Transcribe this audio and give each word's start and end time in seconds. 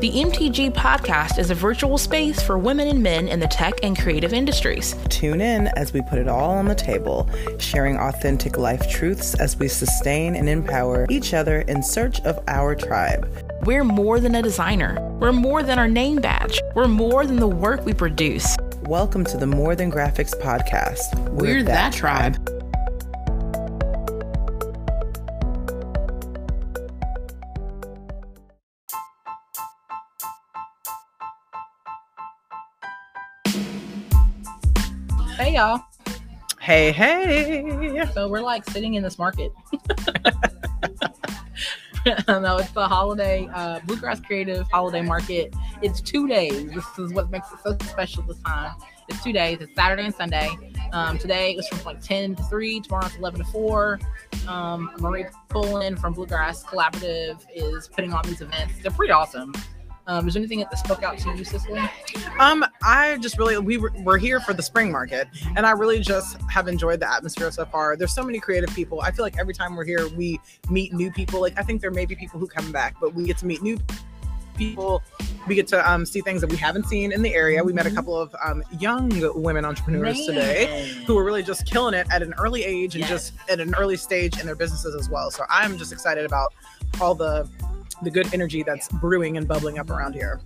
The 0.00 0.10
MTG 0.10 0.72
podcast 0.72 1.38
is 1.38 1.50
a 1.50 1.54
virtual 1.54 1.98
space 1.98 2.42
for 2.42 2.58
women 2.58 2.88
and 2.88 3.00
men 3.00 3.28
in 3.28 3.38
the 3.38 3.46
tech 3.46 3.74
and 3.84 3.96
creative 3.96 4.32
industries. 4.32 4.96
Tune 5.08 5.40
in 5.40 5.68
as 5.76 5.92
we 5.92 6.02
put 6.02 6.18
it 6.18 6.26
all 6.26 6.50
on 6.50 6.66
the 6.66 6.74
table, 6.74 7.30
sharing 7.58 7.96
authentic 7.96 8.58
life 8.58 8.90
truths 8.90 9.34
as 9.34 9.56
we 9.56 9.68
sustain 9.68 10.34
and 10.34 10.48
empower 10.48 11.06
each 11.08 11.32
other 11.32 11.60
in 11.62 11.80
search 11.80 12.20
of 12.22 12.42
our 12.48 12.74
tribe. 12.74 13.28
We're 13.62 13.84
more 13.84 14.18
than 14.18 14.34
a 14.34 14.42
designer. 14.42 15.00
We're 15.20 15.32
more 15.32 15.62
than 15.62 15.78
our 15.78 15.88
name 15.88 16.16
badge. 16.16 16.60
We're 16.74 16.88
more 16.88 17.24
than 17.24 17.36
the 17.36 17.48
work 17.48 17.86
we 17.86 17.94
produce. 17.94 18.56
Welcome 18.82 19.24
to 19.26 19.38
the 19.38 19.46
More 19.46 19.74
Than 19.76 19.90
Graphics 19.90 20.38
podcast. 20.38 21.18
We're, 21.30 21.42
We're 21.44 21.62
that, 21.62 21.92
that 21.92 21.92
tribe. 21.94 22.43
Y'all. 35.64 35.80
Hey, 36.60 36.92
hey. 36.92 38.04
So 38.14 38.28
we're 38.28 38.40
like 38.40 38.68
sitting 38.70 38.94
in 38.94 39.02
this 39.02 39.18
market. 39.18 39.52
no, 42.28 42.56
it's 42.58 42.70
the 42.72 42.86
holiday 42.86 43.48
uh, 43.52 43.80
Bluegrass 43.80 44.20
Creative 44.20 44.66
Holiday 44.70 45.02
Market. 45.02 45.54
It's 45.82 46.00
two 46.00 46.28
days. 46.28 46.70
This 46.70 46.84
is 46.98 47.12
what 47.12 47.30
makes 47.30 47.50
it 47.52 47.58
so 47.64 47.76
special 47.86 48.22
this 48.24 48.40
time. 48.40 48.74
It's 49.08 49.22
two 49.22 49.32
days. 49.32 49.58
It's 49.60 49.74
Saturday 49.74 50.04
and 50.04 50.14
Sunday. 50.14 50.50
Um, 50.92 51.18
today 51.18 51.52
it 51.52 51.56
was 51.56 51.68
from 51.68 51.82
like 51.84 52.00
10 52.00 52.36
to 52.36 52.42
3. 52.44 52.80
Tomorrow 52.80 53.06
it's 53.06 53.16
11 53.16 53.40
to 53.40 53.46
4. 53.46 53.98
Um, 54.48 54.90
Marie 54.98 55.26
Pullen 55.48 55.96
from 55.96 56.12
Bluegrass 56.14 56.64
Collaborative 56.64 57.40
is 57.54 57.88
putting 57.88 58.12
on 58.12 58.22
these 58.24 58.40
events. 58.40 58.74
They're 58.82 58.90
pretty 58.90 59.12
awesome. 59.12 59.52
Um, 60.06 60.28
is 60.28 60.34
there 60.34 60.40
anything 60.40 60.58
that 60.60 60.78
spoke 60.78 61.02
out 61.02 61.18
to 61.18 61.34
you, 61.34 61.44
Cicely? 61.44 61.80
Um, 62.38 62.64
I 62.82 63.16
just 63.18 63.38
really 63.38 63.56
we 63.58 63.78
were, 63.78 63.92
we're 63.98 64.18
here 64.18 64.40
for 64.40 64.52
the 64.52 64.62
spring 64.62 64.92
market, 64.92 65.28
and 65.56 65.66
I 65.66 65.70
really 65.70 66.00
just 66.00 66.40
have 66.50 66.68
enjoyed 66.68 67.00
the 67.00 67.10
atmosphere 67.10 67.50
so 67.50 67.64
far. 67.64 67.96
There's 67.96 68.14
so 68.14 68.22
many 68.22 68.38
creative 68.38 68.74
people. 68.74 69.00
I 69.00 69.10
feel 69.10 69.24
like 69.24 69.38
every 69.38 69.54
time 69.54 69.76
we're 69.76 69.86
here, 69.86 70.08
we 70.10 70.40
meet 70.68 70.92
new 70.92 71.10
people. 71.10 71.40
Like 71.40 71.58
I 71.58 71.62
think 71.62 71.80
there 71.80 71.90
may 71.90 72.04
be 72.04 72.14
people 72.14 72.38
who 72.38 72.46
come 72.46 72.70
back, 72.70 72.96
but 73.00 73.14
we 73.14 73.24
get 73.24 73.38
to 73.38 73.46
meet 73.46 73.62
new 73.62 73.78
people. 74.56 75.02
We 75.46 75.54
get 75.54 75.66
to 75.68 75.90
um, 75.90 76.06
see 76.06 76.20
things 76.20 76.40
that 76.40 76.50
we 76.50 76.56
haven't 76.56 76.86
seen 76.86 77.12
in 77.12 77.22
the 77.22 77.34
area. 77.34 77.62
We 77.62 77.72
met 77.72 77.86
a 77.86 77.88
mm-hmm. 77.88 77.96
couple 77.96 78.18
of 78.18 78.34
um, 78.44 78.62
young 78.78 79.10
women 79.34 79.64
entrepreneurs 79.64 80.16
Man. 80.16 80.26
today 80.26 80.88
who 81.06 81.14
were 81.14 81.24
really 81.24 81.42
just 81.42 81.66
killing 81.66 81.94
it 81.94 82.06
at 82.10 82.22
an 82.22 82.34
early 82.38 82.64
age 82.64 82.94
and 82.94 83.00
yes. 83.00 83.10
just 83.10 83.32
at 83.50 83.60
an 83.60 83.74
early 83.74 83.96
stage 83.96 84.38
in 84.38 84.46
their 84.46 84.56
businesses 84.56 84.94
as 84.94 85.10
well. 85.10 85.30
So 85.30 85.44
I'm 85.50 85.76
just 85.76 85.92
excited 85.92 86.24
about 86.24 86.54
all 87.00 87.14
the 87.14 87.48
the 88.02 88.10
good 88.10 88.32
energy 88.34 88.62
that's 88.62 88.88
brewing 88.88 89.36
and 89.36 89.46
bubbling 89.46 89.78
up 89.78 89.90
around 89.90 90.14
here. 90.14 90.40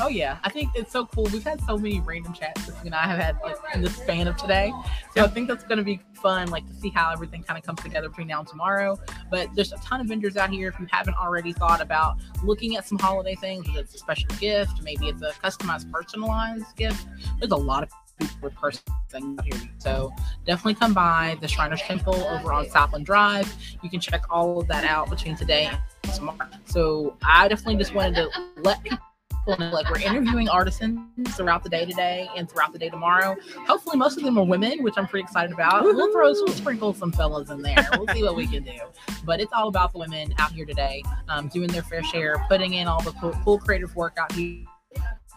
Oh 0.00 0.08
yeah, 0.08 0.38
I 0.42 0.50
think 0.50 0.70
it's 0.74 0.90
so 0.90 1.06
cool. 1.06 1.24
We've 1.32 1.44
had 1.44 1.60
so 1.64 1.78
many 1.78 2.00
random 2.00 2.32
chats 2.32 2.66
that 2.66 2.74
you 2.78 2.86
and 2.86 2.94
I 2.96 3.06
have 3.06 3.18
had 3.18 3.38
like 3.44 3.56
in 3.74 3.80
the 3.80 3.90
span 3.90 4.26
of 4.26 4.36
today. 4.36 4.72
So 5.14 5.22
I 5.22 5.28
think 5.28 5.46
that's 5.46 5.62
going 5.62 5.78
to 5.78 5.84
be 5.84 6.00
fun, 6.14 6.50
like 6.50 6.66
to 6.66 6.74
see 6.74 6.88
how 6.88 7.12
everything 7.12 7.44
kind 7.44 7.56
of 7.56 7.64
comes 7.64 7.80
together 7.80 8.08
between 8.08 8.26
now 8.26 8.40
and 8.40 8.48
tomorrow. 8.48 8.98
But 9.30 9.54
there's 9.54 9.72
a 9.72 9.76
ton 9.76 10.00
of 10.00 10.08
vendors 10.08 10.36
out 10.36 10.50
here. 10.50 10.68
If 10.68 10.80
you 10.80 10.88
haven't 10.90 11.14
already 11.14 11.52
thought 11.52 11.80
about 11.80 12.16
looking 12.42 12.76
at 12.76 12.88
some 12.88 12.98
holiday 12.98 13.36
things, 13.36 13.68
whether 13.68 13.80
it's 13.80 13.94
a 13.94 13.98
special 13.98 14.28
gift, 14.40 14.82
maybe 14.82 15.06
it's 15.06 15.22
a 15.22 15.30
customized, 15.30 15.90
personalized 15.92 16.74
gift. 16.76 17.06
There's 17.38 17.52
a 17.52 17.56
lot 17.56 17.84
of 17.84 17.90
people 18.18 18.36
with 18.42 18.54
person 18.56 18.82
out 19.14 19.44
here. 19.44 19.60
So 19.78 20.12
definitely 20.44 20.74
come 20.74 20.92
by 20.92 21.38
the 21.40 21.46
Shriners 21.46 21.82
Temple 21.82 22.16
over 22.16 22.52
on 22.52 22.68
Southland 22.68 23.06
Drive. 23.06 23.54
You 23.80 23.90
can 23.90 24.00
check 24.00 24.24
all 24.28 24.58
of 24.58 24.66
that 24.66 24.82
out 24.82 25.08
between 25.08 25.36
today 25.36 25.70
so 26.66 27.16
I 27.22 27.48
definitely 27.48 27.76
just 27.76 27.94
wanted 27.94 28.16
to 28.16 28.30
let 28.58 28.82
people 28.82 28.98
know, 29.58 29.70
like 29.70 29.88
we're 29.90 30.00
interviewing 30.00 30.48
artisans 30.48 31.00
throughout 31.36 31.62
the 31.62 31.68
day 31.68 31.84
today 31.84 32.28
and 32.36 32.50
throughout 32.50 32.72
the 32.72 32.78
day 32.78 32.88
tomorrow. 32.88 33.36
Hopefully, 33.66 33.96
most 33.96 34.16
of 34.16 34.24
them 34.24 34.38
are 34.38 34.44
women, 34.44 34.82
which 34.82 34.94
I'm 34.96 35.06
pretty 35.06 35.24
excited 35.24 35.52
about. 35.52 35.84
Woo-hoo! 35.84 35.96
We'll 35.96 36.12
throw, 36.12 36.32
we'll 36.32 36.48
sprinkle 36.48 36.94
some 36.94 37.12
fellas 37.12 37.50
in 37.50 37.62
there. 37.62 37.86
We'll 37.92 38.08
see 38.08 38.22
what 38.22 38.36
we 38.36 38.46
can 38.46 38.64
do. 38.64 38.78
But 39.24 39.40
it's 39.40 39.52
all 39.52 39.68
about 39.68 39.92
the 39.92 39.98
women 39.98 40.34
out 40.38 40.52
here 40.52 40.64
today, 40.64 41.02
um, 41.28 41.48
doing 41.48 41.68
their 41.68 41.82
fair 41.82 42.02
share, 42.02 42.44
putting 42.48 42.74
in 42.74 42.88
all 42.88 43.02
the 43.02 43.12
cool, 43.12 43.32
cool 43.44 43.58
creative 43.58 43.94
work 43.94 44.16
out 44.18 44.32
here 44.32 44.64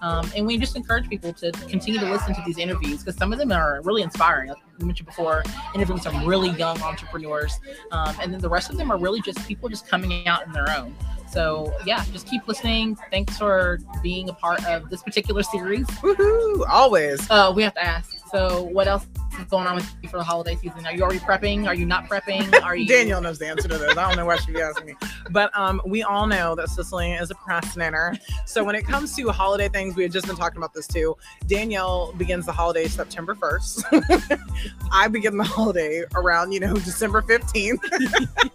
um, 0.01 0.29
and 0.35 0.45
we 0.45 0.57
just 0.57 0.75
encourage 0.75 1.09
people 1.09 1.33
to 1.33 1.51
continue 1.67 1.99
to 1.99 2.09
listen 2.09 2.35
to 2.35 2.41
these 2.45 2.57
interviews 2.57 2.99
because 2.99 3.15
some 3.17 3.33
of 3.33 3.39
them 3.39 3.51
are 3.51 3.81
really 3.83 4.03
inspiring. 4.03 4.49
Like 4.49 4.57
we 4.79 4.85
mentioned 4.85 5.07
before, 5.07 5.43
interviewing 5.73 6.01
some 6.01 6.25
really 6.25 6.49
young 6.51 6.79
entrepreneurs. 6.81 7.59
Um, 7.91 8.15
and 8.21 8.33
then 8.33 8.39
the 8.39 8.49
rest 8.49 8.69
of 8.69 8.77
them 8.77 8.91
are 8.91 8.97
really 8.97 9.21
just 9.21 9.45
people 9.47 9.69
just 9.69 9.87
coming 9.87 10.27
out 10.27 10.45
in 10.45 10.51
their 10.51 10.69
own. 10.69 10.95
So 11.31 11.73
yeah, 11.85 12.03
just 12.11 12.27
keep 12.27 12.47
listening. 12.47 12.97
Thanks 13.11 13.37
for 13.37 13.79
being 14.01 14.29
a 14.29 14.33
part 14.33 14.63
of 14.65 14.89
this 14.89 15.01
particular 15.01 15.43
series. 15.43 15.87
Woohoo! 15.87 16.65
Always. 16.69 17.29
Uh, 17.29 17.51
we 17.55 17.63
have 17.63 17.73
to 17.73 17.83
ask. 17.83 18.15
So 18.31 18.63
what 18.63 18.87
else 18.87 19.05
is 19.39 19.45
going 19.45 19.67
on 19.67 19.75
with 19.75 19.95
you 20.01 20.09
for 20.09 20.17
the 20.17 20.23
holiday 20.23 20.55
season? 20.55 20.85
Are 20.85 20.93
you 20.93 21.03
already 21.03 21.19
prepping? 21.19 21.67
Are 21.67 21.75
you 21.75 21.85
not 21.85 22.09
prepping? 22.09 22.61
Are 22.63 22.75
you? 22.75 22.88
Danielle 22.88 23.21
knows 23.21 23.39
the 23.39 23.47
answer 23.47 23.67
to 23.67 23.77
this. 23.77 23.97
I 23.97 24.07
don't 24.07 24.17
know 24.17 24.25
why 24.25 24.38
she'd 24.38 24.53
be 24.53 24.61
asking 24.61 24.88
me. 24.88 24.93
But 25.29 25.55
um, 25.57 25.81
we 25.85 26.03
all 26.03 26.27
know 26.27 26.55
that 26.55 26.69
Cicely 26.69 27.13
is 27.13 27.31
a 27.31 27.35
procrastinator. 27.35 28.15
So 28.45 28.63
when 28.63 28.75
it 28.75 28.85
comes 28.85 29.15
to 29.15 29.29
holiday 29.29 29.69
things, 29.69 29.95
we 29.95 30.03
had 30.03 30.11
just 30.11 30.27
been 30.27 30.35
talking 30.35 30.57
about 30.57 30.73
this 30.73 30.88
too. 30.88 31.15
Danielle 31.47 32.13
begins 32.13 32.45
the 32.45 32.51
holiday 32.51 32.88
September 32.88 33.35
1st. 33.35 34.39
I 34.91 35.07
begin 35.07 35.38
the 35.38 35.44
holiday 35.44 36.03
around, 36.15 36.51
you 36.51 36.59
know, 36.59 36.73
December 36.73 37.21
15th. 37.21 37.79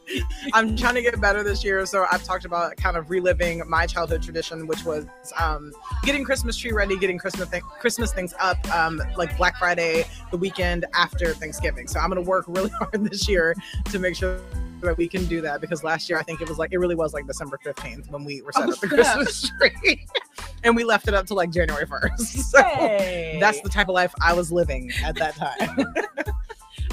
I'm 0.54 0.76
trying 0.76 0.94
to 0.94 1.02
get 1.02 1.20
better 1.20 1.42
this 1.42 1.62
year. 1.62 1.84
So 1.86 2.06
I've 2.10 2.24
talked 2.24 2.44
about 2.44 2.76
kind 2.76 2.96
of 2.96 3.10
reliving 3.10 3.62
my 3.68 3.86
childhood 3.86 4.22
tradition, 4.22 4.66
which 4.66 4.84
was 4.84 5.06
um, 5.38 5.72
getting 6.02 6.24
Christmas 6.24 6.56
tree 6.56 6.72
ready, 6.72 6.98
getting 6.98 7.18
Christmas, 7.18 7.48
th- 7.50 7.62
Christmas 7.62 8.12
things 8.12 8.34
up, 8.40 8.58
um, 8.74 9.02
like 9.16 9.36
Black 9.36 9.56
Friday, 9.56 10.04
the 10.30 10.36
weekend 10.36 10.61
after 10.94 11.34
Thanksgiving. 11.34 11.86
So 11.86 12.00
I'm 12.00 12.10
going 12.10 12.22
to 12.22 12.28
work 12.28 12.44
really 12.48 12.70
hard 12.78 13.04
this 13.04 13.28
year 13.28 13.54
to 13.90 13.98
make 13.98 14.16
sure 14.16 14.40
that 14.80 14.96
we 14.96 15.06
can 15.06 15.24
do 15.26 15.40
that 15.40 15.60
because 15.60 15.84
last 15.84 16.08
year 16.08 16.18
I 16.18 16.22
think 16.22 16.40
it 16.40 16.48
was 16.48 16.58
like 16.58 16.72
it 16.72 16.78
really 16.78 16.94
was 16.94 17.14
like 17.14 17.26
December 17.26 17.58
15th 17.64 18.10
when 18.10 18.24
we 18.24 18.42
were 18.42 18.52
set 18.52 18.68
oh, 18.68 18.72
up 18.72 18.80
the 18.80 18.88
Christmas 18.88 19.50
tree. 19.58 20.06
and 20.64 20.74
we 20.74 20.84
left 20.84 21.08
it 21.08 21.14
up 21.14 21.26
to 21.26 21.34
like 21.34 21.50
January 21.50 21.86
1st. 21.86 22.18
So 22.18 22.62
hey. 22.62 23.38
that's 23.40 23.60
the 23.60 23.68
type 23.68 23.88
of 23.88 23.94
life 23.94 24.12
I 24.20 24.32
was 24.32 24.50
living 24.50 24.90
at 25.04 25.16
that 25.16 25.36
time. 25.36 25.94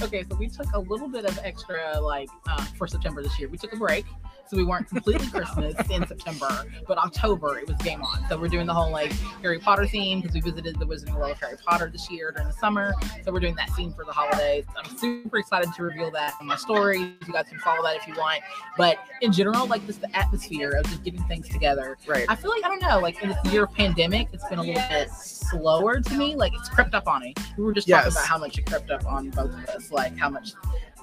okay, 0.01 0.23
so 0.29 0.35
we 0.35 0.47
took 0.47 0.71
a 0.73 0.79
little 0.79 1.07
bit 1.07 1.25
of 1.25 1.37
extra 1.43 1.99
like 1.99 2.29
uh, 2.47 2.63
for 2.77 2.87
September 2.87 3.23
this 3.23 3.39
year. 3.39 3.49
We 3.49 3.57
took 3.57 3.73
a 3.73 3.77
break 3.77 4.05
so 4.49 4.57
we 4.57 4.63
weren't 4.63 4.87
completely 4.87 5.27
Christmas 5.31 5.75
in 5.89 6.05
September, 6.07 6.65
but 6.87 6.97
October 6.97 7.59
it 7.59 7.67
was 7.67 7.77
game 7.77 8.01
on. 8.01 8.25
So 8.29 8.37
we're 8.37 8.47
doing 8.47 8.65
the 8.65 8.73
whole 8.73 8.91
like 8.91 9.11
Harry 9.41 9.59
Potter 9.59 9.85
theme 9.85 10.21
because 10.21 10.33
we 10.33 10.41
visited 10.41 10.79
the 10.79 10.85
Wizarding 10.85 11.15
World 11.15 11.31
of 11.31 11.39
Harry 11.39 11.57
Potter 11.63 11.89
this 11.91 12.09
year 12.09 12.31
during 12.31 12.47
the 12.47 12.53
summer. 12.53 12.93
So 13.23 13.31
we're 13.31 13.39
doing 13.39 13.55
that 13.55 13.69
theme 13.71 13.93
for 13.93 14.05
the 14.05 14.11
holidays. 14.11 14.65
I'm 14.75 14.97
super 14.97 15.37
excited 15.37 15.71
to 15.75 15.83
reveal 15.83 16.09
that 16.11 16.33
in 16.41 16.47
my 16.47 16.55
story. 16.55 16.99
You 16.99 17.33
guys 17.33 17.45
can 17.47 17.59
follow 17.59 17.83
that 17.83 17.97
if 17.97 18.07
you 18.07 18.15
want. 18.15 18.41
But 18.75 18.97
in 19.21 19.31
general, 19.31 19.67
like 19.67 19.85
just 19.85 20.01
the 20.01 20.15
atmosphere 20.15 20.71
of 20.71 20.85
just 20.85 21.03
getting 21.03 21.23
things 21.23 21.47
together. 21.49 21.97
Right. 22.07 22.25
I 22.27 22.35
feel 22.35 22.49
like 22.49 22.63
I 22.63 22.69
don't 22.69 22.81
know, 22.81 22.99
like 22.99 23.21
in 23.21 23.29
this 23.29 23.53
year 23.53 23.65
of 23.65 23.73
pandemic, 23.73 24.29
it's 24.33 24.47
been 24.49 24.59
a 24.59 24.63
little 24.63 24.81
bit 24.89 25.09
slower 25.11 25.99
to 26.01 26.13
me. 26.15 26.35
Like 26.35 26.53
it's 26.55 26.69
crept 26.69 26.95
up 26.95 27.07
on 27.07 27.21
me. 27.21 27.35
We 27.55 27.63
were 27.63 27.73
just 27.73 27.87
yes. 27.87 28.03
talking 28.03 28.17
about 28.17 28.27
how 28.27 28.37
much 28.39 28.57
it 28.57 28.65
crept 28.65 28.89
up 28.89 29.05
on 29.05 29.29
both 29.29 29.53
of 29.53 29.65
us. 29.69 29.91
Like 29.91 30.17
how 30.17 30.29
much 30.29 30.53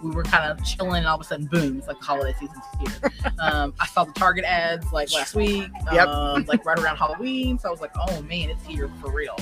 we 0.03 0.11
were 0.11 0.23
kind 0.23 0.51
of 0.51 0.65
chilling, 0.65 0.99
and 0.99 1.07
all 1.07 1.17
of 1.17 1.21
a 1.21 1.25
sudden, 1.25 1.47
boom! 1.47 1.79
It's 1.79 1.89
like 1.89 1.99
the 1.99 2.05
holiday 2.05 2.35
season's 2.39 2.65
here. 3.01 3.13
um, 3.39 3.75
I 3.81 3.87
saw 3.87 4.05
the 4.05 4.13
Target 4.13 4.45
ads 4.45 4.93
like 4.93 5.13
last 5.13 5.35
week, 5.35 5.69
yep. 5.93 6.09
um, 6.09 6.45
like 6.47 6.65
right 6.65 6.79
around 6.79 6.97
Halloween. 6.97 7.59
So 7.59 7.69
I 7.69 7.71
was 7.71 7.81
like, 7.81 7.93
oh 7.97 8.23
man, 8.23 8.51
it's 8.51 8.65
here 8.65 8.91
for 9.01 9.11
real. 9.11 9.37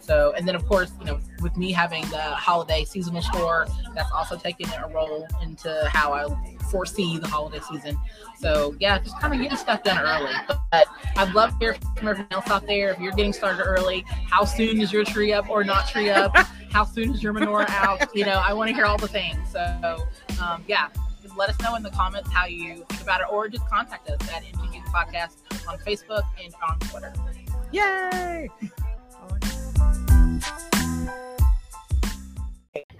So, 0.00 0.32
and 0.36 0.46
then 0.46 0.54
of 0.54 0.66
course, 0.66 0.92
you 0.98 1.06
know, 1.06 1.20
with 1.40 1.56
me 1.56 1.72
having 1.72 2.02
the 2.10 2.20
holiday 2.20 2.84
seasonal 2.84 3.22
store, 3.22 3.66
that's 3.94 4.10
also 4.12 4.36
taking 4.36 4.68
a 4.68 4.88
role 4.92 5.26
into 5.42 5.88
how 5.88 6.12
I 6.12 6.24
foresee 6.70 7.18
the 7.18 7.26
holiday 7.26 7.60
season. 7.68 7.98
So 8.38 8.74
yeah, 8.78 8.98
just 8.98 9.18
kind 9.20 9.34
of 9.34 9.40
getting 9.40 9.56
stuff 9.56 9.82
done 9.82 9.98
early. 9.98 10.32
But 10.70 10.86
I'd 11.16 11.34
love 11.34 11.50
to 11.50 11.56
hear 11.58 11.74
from 11.96 12.08
everyone 12.08 12.32
else 12.32 12.48
out 12.48 12.66
there. 12.66 12.90
If 12.90 13.00
you're 13.00 13.12
getting 13.12 13.32
started 13.32 13.62
early, 13.62 14.04
how 14.28 14.44
soon 14.44 14.80
is 14.80 14.92
your 14.92 15.04
tree 15.04 15.32
up 15.32 15.48
or 15.50 15.64
not 15.64 15.88
tree 15.88 16.10
up? 16.10 16.36
how 16.70 16.84
soon 16.84 17.14
is 17.14 17.22
your 17.22 17.34
menorah 17.34 17.68
out? 17.68 18.14
You 18.14 18.24
know, 18.24 18.42
I 18.44 18.52
want 18.52 18.68
to 18.68 18.74
hear 18.74 18.86
all 18.86 18.98
the 18.98 19.08
things. 19.08 19.38
So 19.50 20.08
um, 20.42 20.64
yeah, 20.66 20.88
just 21.22 21.36
let 21.36 21.50
us 21.50 21.60
know 21.60 21.74
in 21.74 21.82
the 21.82 21.90
comments 21.90 22.30
how 22.32 22.46
you 22.46 22.84
think 22.88 23.02
about 23.02 23.20
it, 23.20 23.26
or 23.30 23.48
just 23.48 23.68
contact 23.68 24.08
us 24.08 24.20
at 24.32 24.44
MTG 24.44 24.84
Podcast 24.86 25.36
on 25.68 25.78
Facebook 25.78 26.22
and 26.42 26.54
on 26.68 26.78
Twitter. 26.80 27.12
Yay! 27.72 28.48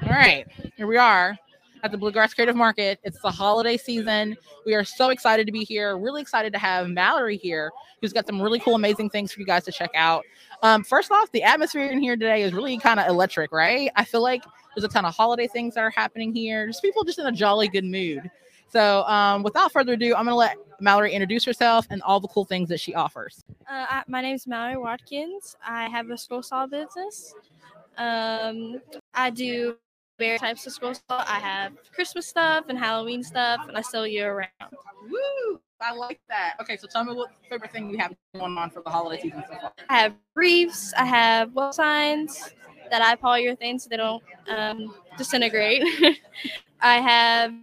All 0.02 0.08
right, 0.08 0.46
here 0.76 0.86
we 0.86 0.96
are 0.96 1.36
at 1.82 1.90
the 1.90 1.98
Bluegrass 1.98 2.34
Creative 2.34 2.56
Market. 2.56 2.98
It's 3.04 3.20
the 3.20 3.30
holiday 3.30 3.76
season. 3.76 4.36
We 4.66 4.74
are 4.74 4.84
so 4.84 5.10
excited 5.10 5.46
to 5.46 5.52
be 5.52 5.64
here. 5.64 5.96
Really 5.96 6.20
excited 6.20 6.52
to 6.52 6.58
have 6.58 6.88
Mallory 6.88 7.36
here, 7.36 7.70
who's 8.00 8.12
got 8.12 8.26
some 8.26 8.40
really 8.40 8.58
cool, 8.60 8.74
amazing 8.74 9.10
things 9.10 9.32
for 9.32 9.40
you 9.40 9.46
guys 9.46 9.64
to 9.64 9.72
check 9.72 9.90
out. 9.94 10.24
Um, 10.62 10.84
first 10.84 11.10
off, 11.10 11.30
the 11.32 11.42
atmosphere 11.42 11.86
in 11.90 12.00
here 12.00 12.16
today 12.16 12.42
is 12.42 12.52
really 12.52 12.76
kind 12.78 13.00
of 13.00 13.08
electric, 13.08 13.52
right? 13.52 13.90
I 13.96 14.04
feel 14.04 14.22
like 14.22 14.42
there's 14.74 14.84
a 14.84 14.88
ton 14.88 15.04
of 15.04 15.14
holiday 15.14 15.46
things 15.46 15.74
that 15.74 15.80
are 15.80 15.90
happening 15.90 16.34
here. 16.34 16.66
Just 16.66 16.82
people 16.82 17.04
just 17.04 17.18
in 17.18 17.26
a 17.26 17.32
jolly 17.32 17.68
good 17.68 17.84
mood. 17.84 18.30
So, 18.68 19.02
um, 19.04 19.42
without 19.42 19.72
further 19.72 19.94
ado, 19.94 20.14
I'm 20.14 20.26
going 20.26 20.28
to 20.28 20.34
let 20.36 20.56
Mallory 20.80 21.12
introduce 21.12 21.44
herself 21.44 21.86
and 21.90 22.00
all 22.02 22.20
the 22.20 22.28
cool 22.28 22.44
things 22.44 22.68
that 22.68 22.78
she 22.78 22.94
offers. 22.94 23.44
Uh, 23.68 24.02
my 24.06 24.22
name 24.22 24.36
is 24.36 24.46
Mallory 24.46 24.76
Watkins. 24.76 25.56
I 25.66 25.88
have 25.88 26.08
a 26.10 26.16
scroll 26.16 26.42
saw 26.42 26.66
business. 26.66 27.34
Um, 27.98 28.80
I 29.12 29.30
do 29.30 29.76
various 30.20 30.40
types 30.40 30.66
of 30.66 30.72
scroll. 30.72 30.94
I 31.08 31.40
have 31.40 31.72
Christmas 31.92 32.28
stuff 32.28 32.66
and 32.68 32.78
Halloween 32.78 33.24
stuff, 33.24 33.66
and 33.66 33.76
I 33.76 33.80
sell 33.80 34.06
year 34.06 34.36
round. 34.36 34.74
Woo! 35.10 35.60
I 35.80 35.94
like 35.94 36.20
that. 36.28 36.56
Okay, 36.60 36.76
so 36.76 36.86
tell 36.86 37.04
me 37.04 37.14
what 37.14 37.30
favorite 37.48 37.72
thing 37.72 37.90
you 37.90 37.98
have 37.98 38.14
going 38.34 38.56
on 38.58 38.70
for 38.70 38.82
the 38.82 38.90
holiday 38.90 39.22
season 39.22 39.42
so 39.48 39.56
far. 39.58 39.72
I 39.88 39.98
have 39.98 40.14
briefs. 40.34 40.92
I 40.96 41.06
have 41.06 41.52
wall 41.54 41.72
signs 41.72 42.50
that 42.90 43.02
I 43.02 43.16
polyurethane 43.16 43.80
so 43.80 43.88
they 43.88 43.96
don't 43.96 44.22
um, 44.48 44.94
disintegrate. 45.16 45.82
I 46.80 46.96
have 46.96 47.54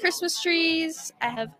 Christmas 0.00 0.40
trees. 0.42 1.12
I 1.22 1.28
have 1.28 1.50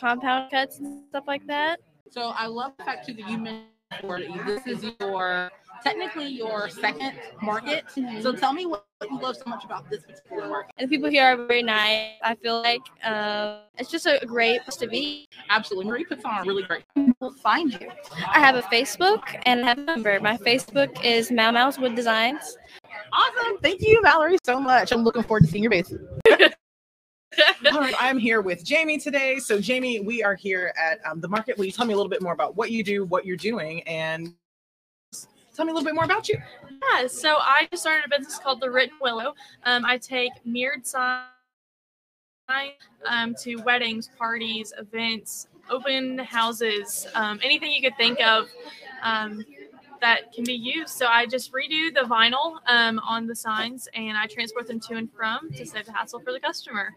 compound 0.00 0.50
cuts 0.50 0.78
and 0.78 1.04
stuff 1.10 1.24
like 1.26 1.46
that. 1.48 1.80
So 2.10 2.32
I 2.34 2.46
love 2.46 2.72
the 2.78 2.84
fact 2.84 3.06
too 3.06 3.14
that 3.14 3.28
you 3.28 3.36
mentioned 3.36 3.66
this 4.46 4.66
is 4.66 4.84
your 5.00 5.50
technically 5.82 6.28
your 6.28 6.68
second 6.68 7.12
market. 7.42 7.84
So 8.20 8.32
tell 8.32 8.52
me 8.52 8.66
what 8.66 8.84
you 9.02 9.18
love 9.20 9.36
so 9.36 9.44
much 9.46 9.64
about 9.64 9.90
this 9.90 10.02
particular 10.02 10.48
market. 10.48 10.72
And 10.78 10.88
the 10.88 10.96
people 10.96 11.10
here 11.10 11.24
are 11.24 11.46
very 11.46 11.62
nice. 11.62 12.10
I 12.22 12.34
feel 12.36 12.62
like 12.62 12.80
um, 13.04 13.58
it's 13.78 13.90
just 13.90 14.06
a 14.06 14.24
great 14.24 14.62
place 14.62 14.76
to 14.76 14.86
be. 14.86 15.28
Absolutely. 15.50 15.90
Marie 15.90 16.04
puts 16.04 16.24
on 16.24 16.38
a 16.38 16.44
really 16.44 16.62
great. 16.62 16.84
We'll 17.20 17.32
find 17.32 17.72
you. 17.72 17.88
I 18.32 18.38
have 18.38 18.54
a 18.56 18.62
Facebook 18.62 19.22
and 19.44 19.62
I 19.62 19.68
have 19.68 19.78
a 19.78 19.82
number. 19.82 20.18
My 20.20 20.36
Facebook 20.36 21.04
is 21.04 21.30
Mau 21.30 21.50
Mau's 21.50 21.78
Wood 21.78 21.94
Designs. 21.94 22.56
Awesome. 23.12 23.58
Thank 23.58 23.82
you, 23.82 24.00
Valerie, 24.02 24.38
so 24.44 24.60
much. 24.60 24.92
I'm 24.92 25.02
looking 25.02 25.22
forward 25.22 25.44
to 25.44 25.46
seeing 25.48 25.62
your 25.64 25.70
base. 25.70 25.92
All 27.72 27.80
right, 27.80 27.94
I'm 27.98 28.18
here 28.18 28.40
with 28.40 28.64
Jamie 28.64 28.98
today. 28.98 29.38
So, 29.38 29.60
Jamie, 29.60 30.00
we 30.00 30.22
are 30.22 30.34
here 30.34 30.72
at 30.78 30.98
um, 31.06 31.20
the 31.20 31.28
market. 31.28 31.56
Will 31.56 31.64
you 31.64 31.72
tell 31.72 31.86
me 31.86 31.94
a 31.94 31.96
little 31.96 32.10
bit 32.10 32.22
more 32.22 32.32
about 32.32 32.56
what 32.56 32.70
you 32.70 32.82
do, 32.84 33.04
what 33.04 33.24
you're 33.24 33.36
doing, 33.36 33.82
and 33.82 34.34
tell 35.54 35.64
me 35.64 35.70
a 35.70 35.74
little 35.74 35.84
bit 35.84 35.94
more 35.94 36.04
about 36.04 36.28
you? 36.28 36.38
Yeah, 36.70 37.06
so 37.06 37.36
I 37.40 37.68
started 37.74 38.04
a 38.06 38.18
business 38.18 38.38
called 38.38 38.60
The 38.60 38.70
Written 38.70 38.96
Willow. 39.00 39.34
Um, 39.64 39.84
I 39.84 39.98
take 39.98 40.32
mirrored 40.44 40.86
signs 40.86 41.26
um, 43.06 43.34
to 43.42 43.56
weddings, 43.56 44.10
parties, 44.18 44.72
events, 44.78 45.48
open 45.70 46.18
houses, 46.18 47.06
um, 47.14 47.40
anything 47.42 47.72
you 47.72 47.80
could 47.80 47.96
think 47.96 48.20
of 48.20 48.48
um, 49.02 49.44
that 50.00 50.32
can 50.32 50.44
be 50.44 50.54
used. 50.54 50.90
So 50.90 51.06
I 51.06 51.26
just 51.26 51.52
redo 51.52 51.94
the 51.94 52.02
vinyl 52.02 52.58
um, 52.66 52.98
on 52.98 53.26
the 53.26 53.34
signs 53.34 53.88
and 53.94 54.18
I 54.18 54.26
transport 54.26 54.66
them 54.66 54.80
to 54.80 54.94
and 54.96 55.10
from 55.12 55.50
to 55.52 55.64
save 55.64 55.86
the 55.86 55.92
hassle 55.92 56.20
for 56.20 56.32
the 56.32 56.40
customer. 56.40 56.92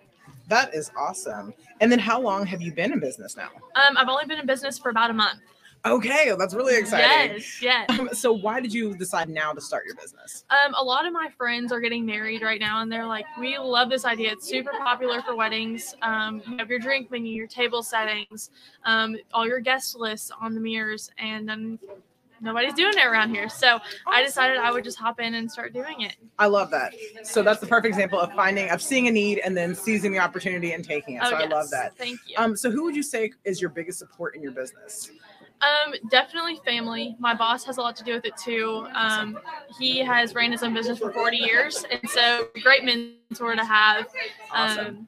That 0.47 0.74
is 0.74 0.92
awesome. 0.97 1.53
And 1.81 1.92
then, 1.92 2.00
how 2.00 2.19
long 2.19 2.45
have 2.45 2.62
you 2.62 2.71
been 2.71 2.94
in 2.94 3.00
business 3.00 3.36
now? 3.36 3.50
Um, 3.75 3.97
I've 3.97 4.07
only 4.07 4.25
been 4.25 4.39
in 4.39 4.45
business 4.45 4.77
for 4.77 4.89
about 4.89 5.09
a 5.09 5.13
month. 5.13 5.39
Okay, 5.86 6.25
well, 6.27 6.38
that's 6.38 6.56
really 6.56 6.75
exciting. 6.75 7.36
Yes, 7.38 7.62
yes. 7.62 8.00
Um, 8.00 8.09
so, 8.12 8.33
why 8.33 8.59
did 8.59 8.74
you 8.74 8.97
decide 8.97 9.30
now 9.30 9.53
to 9.53 9.62
start 9.62 9.83
your 9.86 9.95
business? 9.95 10.44
Um, 10.50 10.74
a 10.74 10.83
lot 10.83 11.06
of 11.06 11.13
my 11.13 11.30
friends 11.38 11.71
are 11.71 11.80
getting 11.80 12.06
married 12.06 12.42
right 12.42 12.59
now, 12.59 12.81
and 12.81 12.92
they're 12.92 13.06
like, 13.06 13.25
"We 13.39 13.57
love 13.59 13.89
this 13.89 14.03
idea. 14.03 14.31
It's 14.31 14.47
super 14.47 14.71
popular 14.71 15.21
for 15.21 15.36
weddings. 15.36 15.94
Um, 16.01 16.42
you 16.48 16.57
have 16.57 16.69
your 16.69 16.80
drink 16.80 17.12
menu, 17.12 17.31
your 17.31 17.48
table 17.48 17.83
settings, 17.83 18.50
um, 18.83 19.15
all 19.31 19.48
your 19.48 19.59
guest 19.59 19.95
lists 19.95 20.31
on 20.41 20.56
the 20.56 20.62
mirrors, 20.62 21.12
and 21.19 21.48
then 21.48 21.77
nobody's 22.42 22.74
doing 22.74 22.94
it 22.98 23.06
around 23.06 23.34
here. 23.34 23.50
So 23.50 23.80
I 24.08 24.24
decided 24.24 24.58
I 24.58 24.72
would 24.72 24.84
just 24.84 24.98
hop 24.98 25.20
in 25.20 25.36
and 25.36 25.52
start 25.52 25.74
doing 25.74 26.02
it. 26.02 26.16
I 26.38 26.48
love 26.48 26.72
that. 26.72 26.94
So 27.24 27.44
that's 27.44 27.60
the 27.60 27.68
perfect 27.68 27.88
example 27.88 28.20
of 28.20 28.32
finding, 28.34 28.70
of 28.70 28.82
seeing 28.82 29.08
a 29.08 29.12
need 29.12 29.40
and 29.40 29.56
then 29.56 29.76
seizing 29.76 30.12
the 30.12 30.20
opportunity 30.20 30.74
and 30.74 30.84
taking 30.84 31.16
it. 31.16 31.22
Oh, 31.24 31.30
so 31.30 31.36
I 31.36 31.46
love 31.46 31.70
that. 31.72 31.98
Thank 31.98 32.20
you. 32.28 32.36
Um, 32.38 32.56
so 32.56 32.72
who 32.72 32.84
would 32.84 32.96
you 32.96 33.04
say 33.04 33.32
is 33.44 33.62
your 33.62 33.70
biggest 33.70 34.00
support 34.00 34.36
in 34.36 34.42
your 34.42 34.52
business? 34.52 35.12
Um, 35.62 35.94
definitely 36.10 36.60
family. 36.66 37.16
My 37.18 37.34
boss 37.34 37.64
has 37.66 37.78
a 37.78 37.82
lot 37.82 37.96
to 37.96 38.04
do 38.04 38.14
with 38.14 38.26
it 38.26 38.36
too. 38.38 38.86
Um, 38.94 39.40
he 39.80 40.00
has 40.00 40.36
ran 40.36 40.52
his 40.52 40.64
own 40.64 40.74
business 40.74 41.00
for 41.00 41.12
40 41.12 41.38
years, 41.38 41.86
and 41.90 42.10
so 42.10 42.50
great 42.62 42.84
mentor 42.84 43.56
to 43.56 43.64
have. 43.66 44.06
Um, 44.54 44.70
Awesome. 44.70 45.08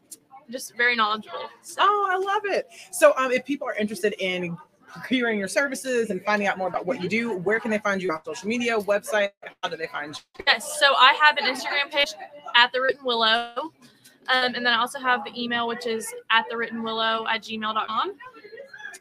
just 0.50 0.76
very 0.78 0.96
knowledgeable. 0.96 1.50
So, 1.62 1.82
Oh, 1.82 2.08
I 2.10 2.18
love 2.18 2.44
it. 2.46 2.68
So 2.92 3.14
um, 3.18 3.32
if 3.32 3.46
people 3.46 3.68
are 3.68 3.76
interested 3.76 4.16
in 4.20 4.58
procuring 4.98 5.40
your 5.40 5.48
services 5.48 6.10
and 6.10 6.24
finding 6.24 6.48
out 6.48 6.58
more 6.58 6.68
about 6.68 6.86
what 6.86 7.02
you 7.02 7.10
do, 7.10 7.38
where 7.38 7.60
can 7.60 7.72
they 7.72 7.78
find 7.80 8.02
you 8.02 8.12
on 8.12 8.24
social 8.26 8.48
media, 8.48 8.78
website? 8.80 9.30
How 9.64 9.70
do 9.70 9.78
they 9.78 9.88
find 9.88 10.16
you? 10.16 10.44
yes, 10.46 10.80
so 10.80 10.94
I 10.96 11.14
have 11.22 11.38
an 11.38 11.46
Instagram 11.46 11.92
page 11.92 12.14
at 12.56 12.72
the 12.72 12.82
Written 12.82 13.06
Willow, 13.06 13.54
um, 13.56 14.56
and 14.56 14.56
then 14.56 14.68
I 14.68 14.80
also 14.80 15.00
have 15.00 15.24
the 15.24 15.40
email, 15.40 15.68
which 15.68 15.86
is 15.86 16.14
at 16.32 16.46
the 16.50 16.58
Written 16.58 16.84
Willow 16.84 17.26
at 17.30 17.44
gmail.com. 17.44 18.14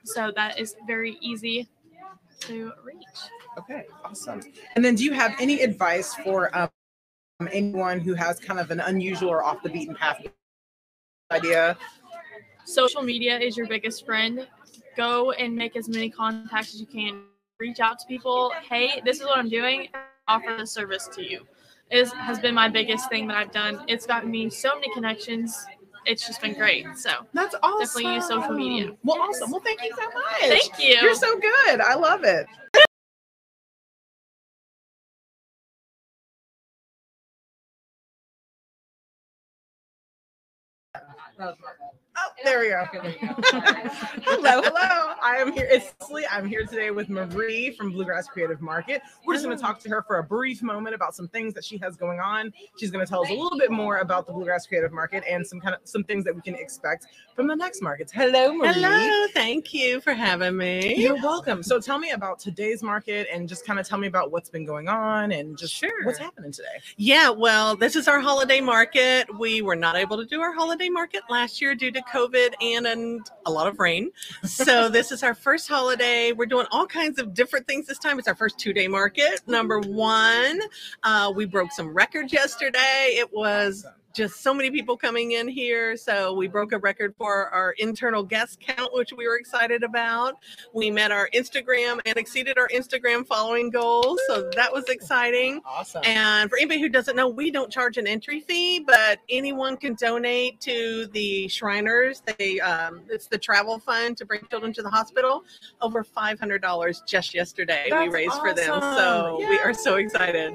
So 0.04 0.32
that 0.36 0.58
is 0.58 0.76
very 0.86 1.18
easy 1.20 1.68
to 2.40 2.72
reach. 2.84 3.04
Okay, 3.58 3.84
awesome. 4.04 4.40
And 4.74 4.84
then 4.84 4.94
do 4.94 5.04
you 5.04 5.12
have 5.12 5.34
any 5.40 5.62
advice 5.62 6.14
for 6.14 6.56
um, 6.56 6.68
anyone 7.50 8.00
who 8.00 8.14
has 8.14 8.38
kind 8.38 8.60
of 8.60 8.70
an 8.70 8.80
unusual 8.80 9.30
or 9.30 9.42
off 9.42 9.62
the 9.62 9.70
beaten 9.70 9.94
path 9.94 10.24
idea? 11.32 11.76
social 12.66 13.00
media 13.02 13.38
is 13.38 13.56
your 13.56 13.66
biggest 13.66 14.04
friend. 14.04 14.46
Go 14.96 15.32
and 15.32 15.54
make 15.54 15.76
as 15.76 15.88
many 15.88 16.08
contacts 16.08 16.74
as 16.74 16.80
you 16.80 16.86
can. 16.86 17.24
Reach 17.60 17.80
out 17.80 17.98
to 17.98 18.06
people. 18.06 18.52
Hey, 18.68 19.02
this 19.04 19.20
is 19.20 19.26
what 19.26 19.38
I'm 19.38 19.48
doing. 19.48 19.88
Offer 20.26 20.56
the 20.58 20.66
service 20.66 21.08
to 21.14 21.22
you. 21.22 21.46
Is 21.90 22.12
has 22.14 22.40
been 22.40 22.54
my 22.54 22.68
biggest 22.68 23.08
thing 23.10 23.28
that 23.28 23.36
I've 23.36 23.52
done. 23.52 23.84
It's 23.88 24.06
gotten 24.06 24.30
me 24.30 24.48
so 24.50 24.74
many 24.74 24.92
connections. 24.94 25.66
It's 26.06 26.26
just 26.26 26.40
been 26.40 26.54
great. 26.54 26.86
So 26.96 27.10
That's 27.34 27.54
awesome. 27.62 27.80
Definitely 27.80 28.14
use 28.14 28.28
social 28.28 28.54
media. 28.54 28.92
Well, 29.04 29.20
awesome. 29.20 29.50
Well, 29.50 29.60
thank 29.60 29.82
you 29.82 29.92
so 29.96 30.04
much. 30.04 30.40
thank 30.40 30.78
you. 30.78 30.98
You're 31.02 31.14
so 31.14 31.38
good. 31.38 31.80
I 31.80 31.94
love 31.94 32.24
it. 32.24 32.46
Oh, 42.18 42.28
there 42.44 42.60
we 42.60 42.68
go. 42.70 42.84
hello, 44.22 44.62
hello. 44.64 45.12
I 45.22 45.36
am 45.38 45.52
here. 45.52 45.66
It's 45.70 45.92
Leslie. 46.00 46.24
I'm 46.30 46.46
here 46.48 46.64
today 46.64 46.90
with 46.90 47.08
Marie 47.10 47.72
from 47.72 47.90
Bluegrass 47.92 48.26
Creative 48.28 48.60
Market. 48.62 49.02
We're 49.26 49.34
just 49.34 49.44
going 49.44 49.56
to 49.56 49.62
talk 49.62 49.80
to 49.80 49.88
her 49.90 50.02
for 50.02 50.18
a 50.18 50.22
brief 50.22 50.62
moment 50.62 50.94
about 50.94 51.14
some 51.14 51.28
things 51.28 51.52
that 51.54 51.64
she 51.64 51.76
has 51.78 51.96
going 51.96 52.18
on. 52.20 52.52
She's 52.78 52.90
going 52.90 53.04
to 53.04 53.08
tell 53.08 53.22
us 53.22 53.30
a 53.30 53.34
little 53.34 53.58
bit 53.58 53.70
more 53.70 53.98
about 53.98 54.26
the 54.26 54.32
Bluegrass 54.32 54.66
Creative 54.66 54.92
Market 54.92 55.24
and 55.28 55.46
some 55.46 55.60
kind 55.60 55.74
of 55.74 55.80
some 55.84 56.04
things 56.04 56.24
that 56.24 56.34
we 56.34 56.40
can 56.40 56.54
expect 56.54 57.06
from 57.34 57.46
the 57.48 57.54
next 57.56 57.82
markets. 57.82 58.10
Hello, 58.12 58.54
Marie. 58.54 58.72
Hello, 58.72 59.26
thank 59.34 59.74
you 59.74 60.00
for 60.00 60.14
having 60.14 60.56
me. 60.56 60.94
You're 60.96 61.16
welcome. 61.16 61.62
So 61.62 61.80
tell 61.80 61.98
me 61.98 62.10
about 62.12 62.38
today's 62.38 62.82
market 62.82 63.26
and 63.32 63.46
just 63.48 63.66
kind 63.66 63.78
of 63.78 63.86
tell 63.86 63.98
me 63.98 64.06
about 64.06 64.30
what's 64.30 64.48
been 64.48 64.64
going 64.64 64.88
on 64.88 65.32
and 65.32 65.56
just 65.58 65.74
Sure. 65.74 66.04
what's 66.04 66.18
happening 66.18 66.52
today. 66.52 66.68
Yeah, 66.96 67.28
well, 67.28 67.76
this 67.76 67.94
is 67.96 68.08
our 68.08 68.20
holiday 68.20 68.60
market. 68.60 69.26
We 69.38 69.60
were 69.60 69.76
not 69.76 69.96
able 69.96 70.16
to 70.16 70.24
do 70.24 70.40
our 70.40 70.52
holiday 70.54 70.88
market 70.88 71.22
last 71.28 71.60
year 71.60 71.74
due 71.74 71.90
to 71.90 72.00
COVID 72.08 72.54
and, 72.60 73.28
a 73.46 73.50
lot 73.50 73.66
of 73.66 73.78
rain. 73.78 74.10
So 74.44 74.88
this 74.90 75.12
is 75.12 75.22
our 75.22 75.34
first 75.34 75.68
holiday. 75.68 76.32
We're 76.32 76.46
doing 76.46 76.66
all 76.70 76.86
kinds 76.86 77.18
of 77.18 77.34
different 77.34 77.66
things 77.66 77.86
this 77.86 77.98
time. 77.98 78.18
It's 78.18 78.28
our 78.28 78.34
first 78.34 78.58
two 78.58 78.72
day 78.72 78.88
market. 78.88 79.40
Number 79.46 79.80
one, 79.80 80.60
uh, 81.02 81.32
we 81.34 81.44
broke 81.44 81.72
some 81.72 81.94
records 81.94 82.32
yesterday. 82.32 83.14
It 83.16 83.32
was 83.32 83.86
just 84.16 84.40
so 84.42 84.54
many 84.54 84.70
people 84.70 84.96
coming 84.96 85.32
in 85.32 85.46
here. 85.46 85.94
So 85.96 86.32
we 86.32 86.48
broke 86.48 86.72
a 86.72 86.78
record 86.78 87.14
for 87.18 87.50
our 87.50 87.72
internal 87.72 88.22
guest 88.22 88.58
count, 88.60 88.94
which 88.94 89.12
we 89.12 89.28
were 89.28 89.36
excited 89.36 89.82
about. 89.82 90.38
We 90.72 90.90
met 90.90 91.12
our 91.12 91.28
Instagram 91.34 92.00
and 92.06 92.16
exceeded 92.16 92.56
our 92.56 92.68
Instagram 92.68 93.26
following 93.26 93.68
goals. 93.68 94.18
So 94.26 94.50
that 94.56 94.72
was 94.72 94.84
exciting. 94.88 95.60
Awesome. 95.66 96.00
And 96.04 96.48
for 96.48 96.56
anybody 96.56 96.80
who 96.80 96.88
doesn't 96.88 97.14
know, 97.14 97.28
we 97.28 97.50
don't 97.50 97.70
charge 97.70 97.98
an 97.98 98.06
entry 98.06 98.40
fee, 98.40 98.80
but 98.80 99.20
anyone 99.28 99.76
can 99.76 99.94
donate 99.94 100.60
to 100.62 101.06
the 101.12 101.46
Shriners. 101.48 102.22
They 102.38 102.58
um, 102.60 103.02
it's 103.10 103.26
the 103.26 103.38
travel 103.38 103.78
fund 103.78 104.16
to 104.16 104.24
bring 104.24 104.46
children 104.50 104.72
to 104.72 104.82
the 104.82 104.90
hospital. 104.90 105.44
Over 105.82 106.02
five 106.02 106.40
hundred 106.40 106.62
dollars 106.62 107.02
just 107.06 107.34
yesterday 107.34 107.84
we 107.84 107.90
That's 107.90 108.14
raised 108.14 108.34
for 108.34 108.54
them. 108.54 108.70
awesome. 108.70 108.96
So 108.96 109.48
we 109.50 109.58
are 109.58 109.74
so 109.74 109.96
excited. 109.96 110.54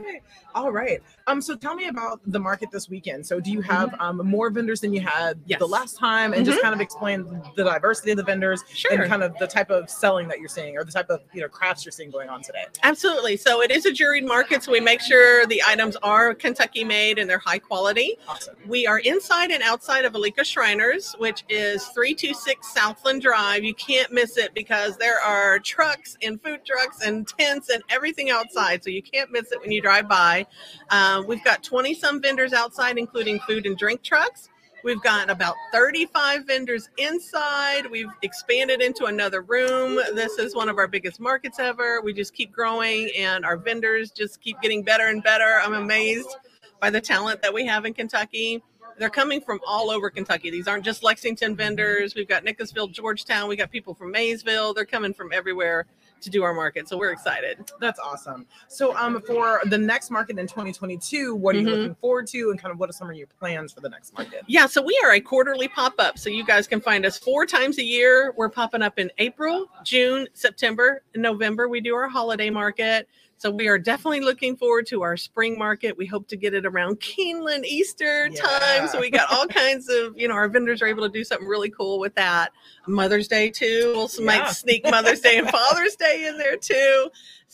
All 0.55 0.71
right. 0.71 1.01
Um. 1.27 1.41
So 1.41 1.55
tell 1.55 1.75
me 1.75 1.87
about 1.87 2.19
the 2.25 2.39
market 2.39 2.69
this 2.71 2.89
weekend. 2.89 3.25
So 3.25 3.39
do 3.39 3.51
you 3.51 3.61
have 3.61 3.93
um 3.99 4.17
more 4.27 4.49
vendors 4.49 4.81
than 4.81 4.93
you 4.93 5.01
had 5.01 5.11
Mm-hmm. 5.11 5.41
Yes. 5.45 5.59
the 5.59 5.67
last 5.67 5.97
time, 5.97 6.33
and 6.33 6.45
just 6.45 6.61
kind 6.61 6.73
of 6.73 6.81
explain 6.81 7.23
the 7.55 7.63
diversity 7.63 8.11
of 8.11 8.17
the 8.17 8.23
vendors 8.23 8.63
Sure. 8.73 8.93
and 8.93 9.09
kind 9.09 9.23
of 9.23 9.37
the 9.37 9.47
type 9.47 9.69
of 9.69 9.89
selling 9.89 10.27
that 10.29 10.39
you're 10.39 10.49
seeing 10.49 10.77
or 10.77 10.83
the 10.83 10.91
type 10.91 11.09
of 11.09 11.21
you 11.33 11.41
know 11.41 11.47
crafts 11.47 11.85
you're 11.85 11.91
seeing 11.91 12.11
going 12.11 12.29
on 12.29 12.41
today. 12.41 12.65
Absolutely. 12.83 13.37
So 13.37 13.61
it 13.61 13.71
is 13.71 13.85
a 13.85 13.91
juried 13.91 14.25
market, 14.27 14.63
so 14.63 14.71
we 14.71 14.79
make 14.79 14.99
sure 15.01 15.45
the 15.45 15.61
items 15.65 15.95
are 16.03 16.33
Kentucky 16.33 16.83
made 16.83 17.17
and 17.19 17.29
they're 17.29 17.39
high 17.39 17.59
quality. 17.59 18.17
Awesome. 18.27 18.55
We 18.67 18.87
are 18.87 18.99
inside 18.99 19.51
and 19.51 19.61
outside 19.63 20.05
of 20.05 20.13
Oleika 20.13 20.43
Shriners, 20.43 21.13
which 21.19 21.43
is 21.49 21.83
326 21.87 22.73
Southland 22.73 23.21
Drive. 23.21 23.63
You 23.63 23.73
can't 23.75 24.11
miss 24.11 24.37
it 24.37 24.53
because 24.53 24.97
there 24.97 25.19
are 25.21 25.59
trucks 25.59 26.17
and 26.23 26.41
food 26.41 26.65
trucks 26.65 27.01
and 27.05 27.27
tents 27.27 27.69
and 27.69 27.81
everything 27.89 28.29
outside. 28.31 28.83
So 28.83 28.89
you 28.89 29.01
can't 29.01 29.31
miss 29.31 29.51
it 29.51 29.61
when 29.61 29.71
you 29.71 29.81
drive 29.81 30.07
by. 30.07 30.40
Uh, 30.89 31.23
we've 31.25 31.43
got 31.43 31.63
20 31.63 31.93
some 31.93 32.21
vendors 32.21 32.53
outside, 32.53 32.97
including 32.97 33.39
food 33.41 33.65
and 33.65 33.77
drink 33.77 34.03
trucks. 34.03 34.49
We've 34.83 35.01
got 35.01 35.29
about 35.29 35.55
35 35.71 36.47
vendors 36.47 36.89
inside. 36.97 37.85
We've 37.85 38.09
expanded 38.23 38.81
into 38.81 39.05
another 39.05 39.41
room. 39.41 39.95
This 40.15 40.39
is 40.39 40.55
one 40.55 40.69
of 40.69 40.77
our 40.77 40.87
biggest 40.87 41.19
markets 41.19 41.59
ever. 41.59 42.01
We 42.01 42.13
just 42.13 42.33
keep 42.33 42.51
growing 42.51 43.11
and 43.15 43.45
our 43.45 43.57
vendors 43.57 44.09
just 44.09 44.41
keep 44.41 44.59
getting 44.61 44.81
better 44.81 45.07
and 45.07 45.21
better. 45.21 45.59
I'm 45.63 45.75
amazed 45.75 46.35
by 46.79 46.89
the 46.89 46.99
talent 46.99 47.43
that 47.43 47.53
we 47.53 47.65
have 47.67 47.85
in 47.85 47.93
Kentucky. 47.93 48.63
They're 48.97 49.09
coming 49.09 49.39
from 49.39 49.59
all 49.67 49.91
over 49.91 50.09
Kentucky. 50.09 50.49
These 50.49 50.67
aren't 50.67 50.83
just 50.83 51.03
Lexington 51.03 51.55
vendors. 51.55 52.15
We've 52.15 52.27
got 52.27 52.43
Nicholasville, 52.43 52.87
Georgetown. 52.87 53.49
We 53.49 53.55
got 53.55 53.71
people 53.71 53.93
from 53.93 54.11
Maysville. 54.11 54.73
They're 54.73 54.85
coming 54.85 55.13
from 55.13 55.31
everywhere 55.31 55.85
to 56.21 56.29
do 56.29 56.43
our 56.43 56.53
market. 56.53 56.87
So 56.87 56.97
we're 56.97 57.11
excited. 57.11 57.71
That's 57.79 57.99
awesome. 57.99 58.45
So, 58.67 58.95
um, 58.95 59.21
for 59.21 59.61
the 59.65 59.77
next 59.77 60.11
market 60.11 60.37
in 60.37 60.47
2022, 60.47 61.35
what 61.35 61.55
are 61.55 61.59
you 61.59 61.67
Mhm. 61.67 61.71
looking 61.71 61.95
forward 61.95 62.27
to, 62.27 62.51
and 62.51 62.59
kind 62.59 62.71
of 62.71 62.79
what 62.79 62.89
are 62.89 62.93
some 62.93 63.09
of 63.09 63.15
your 63.15 63.27
plans 63.39 63.73
for 63.73 63.81
the 63.81 63.89
next 63.89 64.13
market? 64.13 64.43
Yeah, 64.47 64.65
so 64.65 64.81
we 64.81 64.99
are 65.03 65.11
a 65.11 65.19
quarterly 65.21 65.67
pop 65.67 65.93
up. 65.99 66.17
So 66.17 66.29
you 66.29 66.45
guys 66.45 66.67
can 66.67 66.81
find 66.81 67.05
us 67.05 67.17
four 67.17 67.45
times 67.45 67.77
a 67.77 67.83
year. 67.83 68.33
We're 68.37 68.49
popping 68.49 68.81
up 68.81 68.99
in 68.99 69.11
April, 69.17 69.69
June, 69.83 70.27
September, 70.33 71.01
and 71.13 71.23
November. 71.23 71.67
We 71.67 71.81
do 71.81 71.95
our 71.95 72.07
holiday 72.07 72.49
market. 72.49 73.07
So 73.41 73.49
we 73.49 73.67
are 73.69 73.79
definitely 73.79 74.19
looking 74.19 74.55
forward 74.55 74.85
to 74.89 75.01
our 75.01 75.17
spring 75.17 75.57
market. 75.57 75.97
We 75.97 76.05
hope 76.05 76.27
to 76.27 76.37
get 76.37 76.53
it 76.53 76.63
around 76.63 76.99
Keeneland 76.99 77.65
Easter 77.65 78.29
time. 78.29 78.87
So 78.87 78.99
we 78.99 79.09
got 79.09 79.31
all 79.31 79.47
kinds 79.49 79.89
of, 79.89 80.15
you 80.15 80.27
know, 80.27 80.35
our 80.35 80.47
vendors 80.47 80.79
are 80.83 80.85
able 80.85 81.01
to 81.01 81.09
do 81.11 81.23
something 81.23 81.47
really 81.47 81.71
cool 81.71 81.97
with 81.97 82.13
that. 82.13 82.51
Mother's 82.85 83.27
Day 83.27 83.49
too. 83.49 83.93
We'll 83.95 84.11
Yeah. 84.19 84.25
might 84.25 84.49
sneak 84.51 84.83
Mother's 84.83 85.21
Day 85.21 85.39
and 85.39 85.49
Father's 85.49 85.95
Day 85.95 86.27
in 86.27 86.37
there 86.37 86.55
too. 86.55 87.09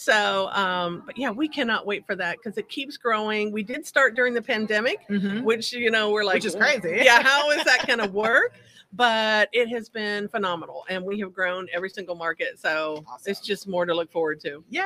So, 0.07 0.49
um, 0.51 1.01
but 1.07 1.17
yeah, 1.17 1.31
we 1.31 1.47
cannot 1.47 1.87
wait 1.87 2.05
for 2.05 2.15
that 2.17 2.37
because 2.37 2.55
it 2.59 2.69
keeps 2.69 2.97
growing. 2.97 3.51
We 3.51 3.63
did 3.63 3.83
start 3.83 4.15
during 4.15 4.35
the 4.35 4.41
pandemic 4.43 4.99
Mhm. 5.09 5.41
which 5.43 5.73
you 5.73 5.89
know 5.89 6.11
we're 6.11 6.23
like 6.23 6.35
Which 6.35 6.45
is 6.45 6.55
crazy. 6.55 7.01
yeah 7.03 7.21
how 7.23 7.49
is 7.49 7.63
that 7.63 7.87
going 7.87 7.99
to 7.99 8.07
work 8.07 8.53
but 8.93 9.49
it 9.51 9.67
has 9.67 9.89
been 9.89 10.27
phenomenal 10.29 10.85
and 10.89 11.03
we 11.03 11.19
have 11.19 11.33
grown 11.33 11.67
every 11.73 11.89
single 11.89 12.15
market 12.15 12.57
so 12.57 13.03
Awesome. 13.07 13.31
it's 13.31 13.41
just 13.41 13.67
more 13.67 13.85
to 13.85 13.93
look 13.93 14.09
forward 14.11 14.39
to 14.41 14.63
Yay! 14.69 14.83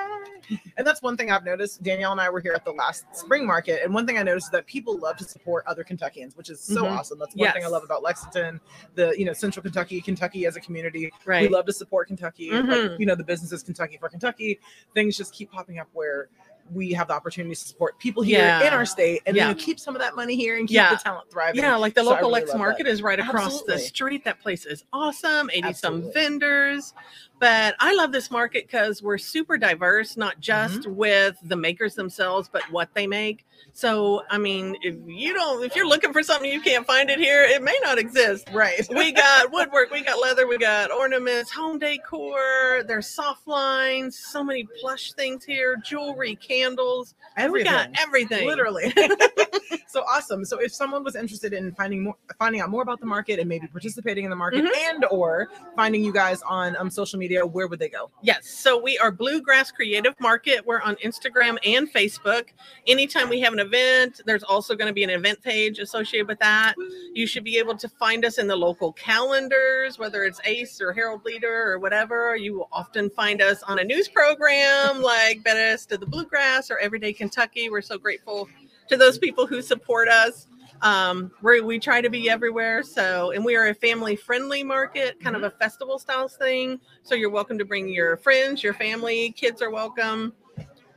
And 0.75 0.85
that's 0.87 1.01
one 1.01 1.15
thing 1.15 1.31
I've 1.31 1.45
noticed. 1.45 1.81
Danielle 1.83 2.11
and 2.11 2.19
I 2.19 2.29
were 2.29 2.39
here 2.41 2.51
at 2.53 2.65
the 2.65 2.71
last 2.71 3.05
spring 3.13 3.45
market, 3.45 3.81
and 3.83 3.93
one 3.93 4.05
thing 4.07 4.17
I 4.17 4.23
noticed 4.23 4.47
is 4.47 4.51
that 4.51 4.65
people 4.65 4.97
love 4.97 5.15
to 5.17 5.23
support 5.23 5.63
other 5.67 5.83
Kentuckians, 5.83 6.35
which 6.35 6.49
is 6.49 6.59
so 6.59 6.83
Mhm. 6.83 6.91
awesome. 6.97 7.19
That's 7.19 7.35
one 7.35 7.51
thing 7.53 7.63
I 7.63 7.67
love 7.67 7.83
about 7.83 8.01
Lexington, 8.03 8.59
the 8.95 9.13
you 9.17 9.23
know 9.25 9.33
Central 9.33 9.61
Kentucky, 9.63 10.01
Kentucky 10.01 10.45
as 10.47 10.55
a 10.55 10.59
community. 10.59 11.11
Right. 11.25 11.43
We 11.43 11.47
love 11.55 11.65
to 11.67 11.73
support 11.73 12.07
Kentucky. 12.07 12.49
Like, 12.51 12.63
Mhm. 12.65 12.99
you 12.99 13.05
know, 13.05 13.15
the 13.15 13.23
businesses 13.23 13.61
Kentucky 13.63 13.97
for 13.97 14.09
Kentucky. 14.09 14.59
Things 14.93 15.00
just 15.09 15.33
keep 15.33 15.51
popping 15.51 15.79
up 15.79 15.87
where 15.93 16.29
we 16.73 16.93
have 16.93 17.07
the 17.09 17.13
opportunity 17.13 17.53
to 17.53 17.59
support 17.59 17.99
people 17.99 18.23
here 18.23 18.39
Yeah. 18.39 18.65
in 18.65 18.71
our 18.73 18.85
state 18.85 19.21
and 19.25 19.35
Yeah. 19.35 19.49
know, 19.49 19.55
keep 19.55 19.77
some 19.77 19.93
of 19.93 20.01
that 20.01 20.15
money 20.15 20.35
here 20.37 20.55
and 20.57 20.67
keep 20.69 20.75
Yeah. 20.75 20.91
the 20.91 21.01
talent 21.01 21.29
thriving. 21.29 21.59
yeah 21.61 21.75
like 21.75 21.93
the 21.95 22.01
So 22.03 22.11
local 22.11 22.29
really 22.29 22.41
lex 22.43 22.55
market 22.55 22.85
that. 22.85 22.91
is 22.91 23.01
right 23.01 23.19
across 23.19 23.45
Absolutely. 23.47 23.73
the 23.73 23.79
street 23.79 24.23
that 24.25 24.39
place 24.39 24.65
is 24.65 24.85
awesome 24.93 25.49
80 25.51 25.73
some 25.73 26.13
vendors 26.13 26.93
but 27.39 27.75
i 27.79 27.93
love 27.95 28.13
this 28.13 28.31
market 28.31 28.67
because 28.67 29.01
we're 29.03 29.17
super 29.17 29.57
diverse 29.57 30.15
not 30.15 30.39
just 30.39 30.81
Mm-hmm. 30.81 30.95
with 30.95 31.37
the 31.43 31.57
makers 31.57 31.95
themselves 31.95 32.47
but 32.49 32.61
what 32.71 32.93
they 32.93 33.05
make 33.07 33.45
so 33.73 34.21
i 34.29 34.37
mean 34.37 34.75
if 34.81 34.95
you 35.05 35.33
don't 35.33 35.63
if 35.63 35.75
you're 35.75 35.87
looking 35.87 36.11
for 36.11 36.21
something 36.23 36.51
you 36.51 36.61
can't 36.61 36.85
find 36.85 37.09
it 37.09 37.17
here 37.19 37.43
it 37.43 37.61
may 37.63 37.77
not 37.83 37.97
exist 37.97 38.49
Right. 38.53 38.85
we 38.89 39.11
got 39.11 39.51
woodwork, 39.53 39.91
we 39.91 40.03
got 40.03 40.19
leather, 40.19 40.47
we 40.47 40.57
got 40.57 40.91
ornaments, 40.91 41.51
home 41.51 41.79
decor. 41.79 42.83
There's 42.87 43.07
soft 43.07 43.47
lines, 43.47 44.17
so 44.17 44.43
many 44.43 44.67
plush 44.79 45.13
things 45.13 45.43
here, 45.45 45.77
jewelry, 45.83 46.35
candles. 46.35 47.15
We 47.37 47.63
got 47.63 47.87
Everything. 47.95 47.95
everything. 47.99 48.47
Literally. 48.47 48.93
so 49.87 50.01
awesome. 50.03 50.43
So 50.45 50.59
if 50.59 50.73
someone 50.73 51.03
was 51.03 51.15
interested 51.15 51.53
in 51.53 51.73
finding 51.75 52.03
more 52.03 52.15
finding 52.39 52.61
out 52.61 52.69
more 52.69 52.81
about 52.81 52.99
the 52.99 53.05
market 53.05 53.39
and 53.39 53.47
maybe 53.47 53.67
participating 53.67 54.23
in 54.25 54.29
the 54.29 54.35
market 54.35 54.65
Mhm. 54.65 54.75
and 54.89 55.05
or 55.11 55.49
finding 55.75 56.03
you 56.03 56.11
guys 56.13 56.41
on 56.43 56.75
um, 56.77 56.89
social 56.89 57.19
media, 57.19 57.45
where 57.45 57.67
would 57.67 57.79
they 57.79 57.89
go? 57.89 58.09
Yes. 58.21 58.47
So 58.49 58.81
we 58.81 58.97
are 58.97 59.11
Bluegrass 59.11 59.71
Creative 59.71 60.13
Market. 60.19 60.65
We're 60.65 60.81
on 60.81 60.95
Instagram 60.97 61.57
and 61.65 61.91
Facebook. 61.91 62.47
Anytime 62.87 63.29
we 63.29 63.39
have 63.41 63.50
an 63.53 63.59
event, 63.59 64.21
there's 64.25 64.43
also 64.43 64.75
going 64.75 64.87
to 64.87 64.93
be 64.93 65.03
an 65.03 65.09
event 65.09 65.41
page 65.41 65.79
associated 65.79 66.27
with 66.27 66.39
that. 66.39 66.75
You 67.13 67.27
should 67.27 67.43
be 67.43 67.57
able 67.57 67.75
to 67.77 67.87
find 67.87 68.25
us 68.25 68.37
in 68.37 68.47
the 68.47 68.55
local 68.55 68.93
calendars, 68.93 69.99
whether 69.99 70.23
it's 70.23 70.39
ACE 70.45 70.81
or 70.81 70.93
Herald 70.93 71.25
Leader 71.25 71.71
or 71.71 71.79
whatever. 71.79 72.35
You 72.35 72.53
will 72.53 72.69
often 72.71 73.09
find 73.09 73.41
us 73.41 73.63
on 73.63 73.79
a 73.79 73.83
news 73.83 74.07
program 74.07 75.01
like 75.01 75.43
Best 75.43 75.91
of 75.91 75.99
the 75.99 76.05
Bluegrass 76.05 76.71
or 76.71 76.77
Everyday 76.79 77.13
Kentucky. 77.13 77.69
We're 77.69 77.81
so 77.81 77.97
grateful 77.97 78.49
to 78.89 78.97
those 78.97 79.17
people 79.17 79.47
who 79.47 79.61
support 79.61 80.07
us. 80.07 80.47
Um, 80.81 81.31
we 81.43 81.61
we 81.61 81.79
try 81.79 82.01
to 82.01 82.09
be 82.09 82.29
everywhere. 82.29 82.81
So, 82.83 83.31
and 83.31 83.45
we 83.45 83.55
are 83.55 83.67
a 83.67 83.73
family 83.73 84.15
friendly 84.15 84.63
market, 84.63 85.19
kind 85.19 85.35
of 85.35 85.43
a 85.43 85.51
festival 85.51 85.99
style 85.99 86.27
thing. 86.27 86.79
So 87.03 87.13
you're 87.13 87.29
welcome 87.29 87.57
to 87.59 87.65
bring 87.65 87.87
your 87.87 88.17
friends, 88.17 88.63
your 88.63 88.73
family, 88.73 89.31
kids 89.31 89.61
are 89.61 89.69
welcome, 89.69 90.33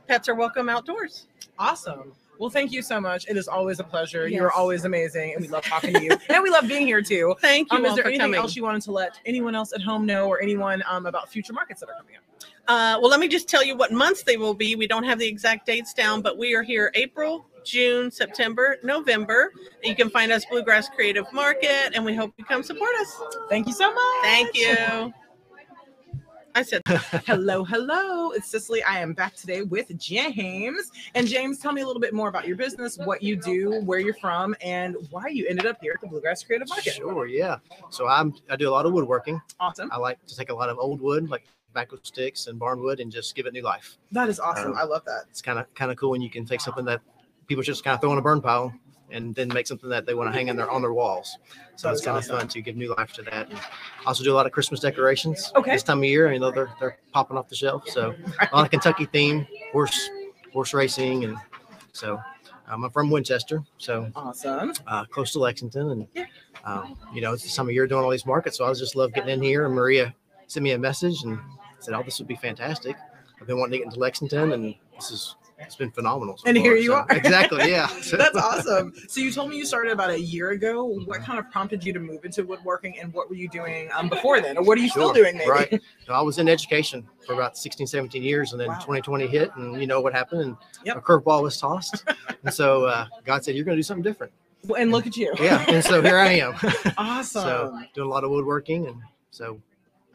pets 0.07 0.27
are 0.27 0.35
welcome 0.35 0.69
outdoors. 0.69 1.27
Awesome. 1.59 2.13
Well, 2.37 2.49
thank 2.49 2.71
you 2.71 2.81
so 2.81 2.99
much. 2.99 3.25
It 3.27 3.37
is 3.37 3.47
always 3.47 3.79
a 3.79 3.83
pleasure. 3.83 4.27
You're 4.27 4.51
always 4.51 4.85
amazing, 4.85 5.33
and 5.33 5.41
we 5.41 5.47
love 5.47 5.63
talking 5.63 5.93
to 5.93 6.03
you. 6.03 6.11
and 6.29 6.43
we 6.43 6.49
love 6.49 6.67
being 6.67 6.85
here 6.85 7.01
too. 7.01 7.35
Thank 7.41 7.71
you 7.71 7.77
Um, 7.77 7.85
is 7.85 7.95
there 7.95 8.05
anything 8.05 8.21
coming. 8.21 8.39
else 8.39 8.55
you 8.55 8.63
wanted 8.63 8.81
to 8.83 8.91
let 8.91 9.19
anyone 9.25 9.55
else 9.55 9.73
at 9.73 9.81
home 9.81 10.05
know, 10.05 10.27
or 10.27 10.41
anyone 10.41 10.83
um, 10.89 11.05
about 11.05 11.29
future 11.31 11.53
markets 11.53 11.79
that 11.79 11.89
are 11.89 11.95
coming 11.97 12.15
up? 12.17 12.23
Uh, 12.67 12.97
well, 12.99 13.09
let 13.11 13.19
me 13.19 13.27
just 13.27 13.47
tell 13.47 13.63
you 13.63 13.77
what 13.77 13.91
months 13.91 14.23
they 14.23 14.37
will 14.37 14.53
be. 14.55 14.75
We 14.75 14.87
don't 14.87 15.03
have 15.03 15.19
the 15.19 15.27
exact 15.27 15.65
dates 15.67 15.93
down, 15.93 16.21
but 16.21 16.37
we 16.37 16.55
are 16.55 16.63
here 16.63 16.91
April, 16.95 17.45
June, 17.63 18.09
September, 18.09 18.77
November. 18.83 19.51
You 19.83 19.95
can 19.95 20.09
find 20.09 20.31
us 20.31 20.45
Bluegrass 20.45 20.89
Creative 20.89 21.31
Market, 21.31 21.91
and 21.93 22.03
we 22.03 22.15
hope 22.15 22.33
you 22.37 22.43
come 22.45 22.63
support 22.63 22.89
us. 23.01 23.21
Thank 23.49 23.67
you 23.67 23.73
so 23.73 23.93
much. 23.93 24.23
Thank 24.23 24.55
you. 24.57 25.13
I 26.57 26.61
said, 26.61 26.81
hello, 27.25 27.65
hello. 27.65 28.31
It's 28.31 28.49
Cicely. 28.49 28.81
I 28.83 28.99
am 28.99 29.11
back 29.11 29.35
today 29.35 29.63
with 29.63 29.91
James. 29.97 30.89
And 31.13 31.27
James, 31.27 31.59
tell 31.59 31.73
me 31.73 31.81
a 31.81 31.85
little 31.85 31.99
bit 31.99 32.13
more 32.13 32.29
about 32.29 32.47
your 32.47 32.55
business, 32.55 32.97
what 32.97 33.21
you 33.21 33.35
do, 33.35 33.81
where 33.81 33.99
you're 33.99 34.13
from, 34.13 34.55
and 34.61 34.95
why 35.09 35.27
you 35.27 35.45
ended 35.49 35.65
up 35.65 35.79
here 35.81 35.91
at 35.93 35.99
the 35.99 36.07
Bluegrass 36.07 36.43
Creative 36.43 36.69
Market. 36.69 36.93
Sure, 36.93 37.27
yeah. 37.27 37.57
So 37.89 38.07
I'm 38.07 38.33
I 38.49 38.55
do 38.55 38.69
a 38.69 38.71
lot 38.71 38.85
of 38.85 38.93
woodworking. 38.93 39.41
Awesome. 39.59 39.91
I 39.91 39.97
like 39.97 40.25
to 40.27 40.37
take 40.37 40.49
a 40.49 40.55
lot 40.55 40.69
of 40.69 40.79
old 40.79 41.01
wood, 41.01 41.29
like 41.29 41.45
tobacco 41.67 41.97
sticks 42.03 42.47
and 42.47 42.57
barnwood, 42.57 43.01
and 43.01 43.11
just 43.11 43.35
give 43.35 43.47
it 43.47 43.53
new 43.53 43.61
life. 43.61 43.97
That 44.13 44.29
is 44.29 44.39
awesome. 44.39 44.71
Um, 44.71 44.77
I 44.77 44.85
love 44.85 45.03
that. 45.07 45.25
It's 45.29 45.41
kind 45.41 45.59
of 45.59 45.65
kind 45.73 45.91
of 45.91 45.97
cool 45.97 46.11
when 46.11 46.21
you 46.21 46.29
can 46.29 46.45
take 46.45 46.61
something 46.61 46.85
that 46.85 47.01
people 47.47 47.63
just 47.63 47.83
kind 47.83 47.95
of 47.95 47.99
throw 47.99 48.13
in 48.13 48.17
a 48.17 48.21
burn 48.21 48.39
pile 48.41 48.73
and 49.11 49.35
then 49.35 49.47
make 49.49 49.67
something 49.67 49.89
that 49.89 50.05
they 50.05 50.13
want 50.13 50.31
to 50.31 50.37
hang 50.37 50.47
in 50.47 50.55
their 50.55 50.69
on 50.69 50.81
their 50.81 50.93
walls. 50.93 51.37
So 51.75 51.89
it's 51.91 52.03
kind 52.03 52.17
of 52.17 52.25
fun 52.25 52.47
to 52.47 52.61
give 52.61 52.75
new 52.75 52.93
life 52.95 53.13
to 53.13 53.21
that. 53.23 53.49
And 53.49 53.59
also 54.05 54.23
do 54.23 54.31
a 54.33 54.35
lot 54.35 54.45
of 54.45 54.51
Christmas 54.51 54.79
decorations. 54.79 55.51
Okay. 55.55 55.71
This 55.71 55.83
time 55.83 55.99
of 55.99 56.05
year, 56.05 56.31
you 56.31 56.39
know, 56.39 56.51
they're 56.51 56.69
they're 56.79 56.97
popping 57.13 57.37
off 57.37 57.47
the 57.49 57.55
shelf. 57.55 57.87
So 57.87 58.15
a 58.39 58.55
lot 58.55 58.65
of 58.65 58.71
Kentucky 58.71 59.05
theme, 59.05 59.45
horse 59.71 60.09
horse 60.53 60.73
racing, 60.73 61.25
and 61.25 61.37
so 61.91 62.19
um, 62.67 62.83
I'm 62.85 62.91
from 62.91 63.09
Winchester, 63.11 63.61
so 63.77 64.09
Awesome. 64.15 64.73
uh, 64.87 65.05
close 65.05 65.31
to 65.33 65.39
Lexington, 65.39 65.91
and 65.91 66.07
Yeah. 66.15 66.25
um, 66.63 66.97
you 67.13 67.21
know, 67.21 67.33
it's 67.33 67.43
the 67.43 67.49
time 67.49 67.67
of 67.67 67.73
year 67.73 67.85
doing 67.87 68.03
all 68.03 68.09
these 68.09 68.25
markets. 68.25 68.57
So 68.57 68.65
I 68.65 68.69
was 68.69 68.79
just 68.79 68.95
love 68.95 69.13
getting 69.13 69.29
in 69.29 69.41
here. 69.41 69.65
And 69.65 69.75
Maria 69.75 70.15
sent 70.47 70.63
me 70.63 70.71
a 70.71 70.77
message 70.79 71.23
and 71.23 71.37
said, 71.79 71.93
"Oh, 71.93 72.01
this 72.03 72.17
would 72.19 72.27
be 72.27 72.35
fantastic." 72.35 72.95
I've 73.39 73.47
been 73.47 73.59
wanting 73.59 73.73
to 73.73 73.77
get 73.79 73.85
into 73.87 73.99
Lexington, 73.99 74.53
and 74.53 74.75
this 74.95 75.11
is 75.11 75.35
it's 75.57 75.75
been 75.75 75.91
phenomenal. 75.91 76.37
so 76.37 76.43
And 76.47 76.57
here 76.57 76.75
you 76.75 76.89
So- 76.89 76.95
are. 76.95 77.07
exactly, 77.09 77.69
yeah. 77.71 77.87
That's 78.11 78.35
awesome. 78.49 78.93
So 79.07 79.21
you 79.21 79.31
told 79.31 79.49
me 79.49 79.57
you 79.57 79.65
started 79.65 79.91
about 79.93 80.09
a 80.09 80.19
year 80.19 80.51
ago. 80.51 80.83
What 81.05 81.21
kind 81.21 81.39
of 81.39 81.49
prompted 81.51 81.83
you 81.83 81.93
to 81.93 81.99
move 81.99 82.25
into 82.25 82.43
woodworking, 82.43 82.99
and 82.99 83.13
what 83.13 83.29
were 83.29 83.35
you 83.35 83.47
doing 83.49 83.89
um, 83.95 84.09
before 84.09 84.41
then, 84.41 84.57
or 84.57 84.63
what 84.63 84.77
are 84.77 84.81
you 84.81 84.89
still 84.89 85.13
Sure, 85.13 85.23
doing? 85.23 85.37
Maybe? 85.37 85.49
Right. 85.49 85.81
So 86.05 86.13
I 86.13 86.21
was 86.21 86.37
in 86.39 86.49
education 86.49 87.07
for 87.25 87.33
about 87.33 87.57
16, 87.57 87.87
17 87.87 88.21
years, 88.23 88.51
and 88.51 88.59
then 88.61 88.67
Wow. 88.67 88.75
2020 88.75 89.27
hit, 89.27 89.51
and 89.55 89.79
you 89.79 89.87
know 89.87 90.01
what 90.01 90.13
happened, 90.13 90.41
and 90.41 90.57
Yep. 90.83 90.97
a 90.97 91.01
curveball 91.01 91.41
was 91.43 91.57
tossed, 91.59 92.03
and 92.43 92.53
so 92.53 92.85
uh, 92.85 93.05
God 93.23 93.43
said, 93.43 93.55
"You're 93.55 93.65
going 93.65 93.75
to 93.75 93.79
do 93.79 93.83
something 93.83 94.03
different." 94.03 94.33
And 94.77 94.91
look 94.91 95.05
at 95.05 95.15
you. 95.15 95.31
Yeah, 95.39 95.63
and 95.67 95.83
so 95.83 96.01
here 96.01 96.17
I 96.17 96.31
am. 96.39 96.55
Awesome. 96.97 97.41
so 97.43 97.79
doing 97.93 98.07
a 98.07 98.09
lot 98.11 98.23
of 98.23 98.31
woodworking, 98.31 98.87
and 98.87 98.97
so 99.29 99.61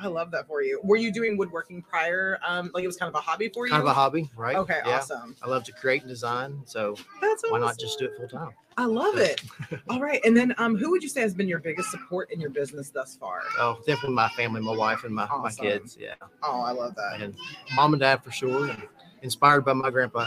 I 0.03 0.07
love 0.09 0.31
that 0.31 0.47
for 0.47 0.63
you. 0.63 0.81
Were 0.83 0.97
you 0.97 1.13
doing 1.13 1.37
woodworking 1.37 1.83
prior? 1.83 2.39
Um, 2.47 2.71
like 2.73 2.85
it 2.85 2.87
was 2.87 2.97
kind 2.97 3.09
of 3.09 3.15
a 3.15 3.21
hobby 3.21 3.49
for 3.51 3.67
you? 3.67 3.71
kind 3.71 3.83
of 3.83 3.87
a 3.89 3.93
hobby, 3.93 4.31
right? 4.35 4.57
Okay, 4.57 4.81
Yeah. 4.87 4.97
awesome. 4.97 5.37
I 5.43 5.49
love 5.49 5.63
to 5.65 5.73
create 5.73 6.01
and 6.03 6.09
design, 6.09 6.63
so 6.65 6.97
That's 7.21 7.45
awesome. 7.45 7.51
why 7.51 7.59
not 7.59 7.79
just 7.79 7.99
do 7.99 8.07
it 8.07 8.17
full 8.17 8.29
time? 8.29 8.55
I 8.79 8.87
love 8.87 9.19
it. 9.19 9.43
All 9.91 10.01
right, 10.01 10.21
and 10.25 10.35
then 10.35 10.55
um, 10.57 10.77
who 10.77 10.91
would 10.91 11.03
you 11.03 11.09
say 11.09 11.21
has 11.21 11.35
been 11.35 11.49
your 11.49 11.59
biggest 11.59 11.91
support 11.91 12.31
in 12.31 12.41
your 12.41 12.49
business 12.51 12.89
thus 12.91 13.17
far? 13.17 13.43
Oh, 13.59 13.77
definitely 13.87 14.15
my 14.15 14.29
family, 14.31 14.61
my 14.63 14.75
wife, 14.75 15.05
and 15.05 15.15
my, 15.15 15.29
my 15.43 15.51
kids. 15.53 15.99
Yeah, 16.01 16.15
Oh, 16.43 16.61
I 16.63 16.71
love 16.73 16.95
that. 16.95 17.21
and 17.21 17.35
mom 17.75 17.93
and 17.93 18.01
dad 18.01 18.25
for 18.25 18.31
sure. 18.31 18.71
And 18.71 18.83
inspired 19.23 19.67
by 19.67 19.75
my 19.75 19.91
grandpa 19.91 20.27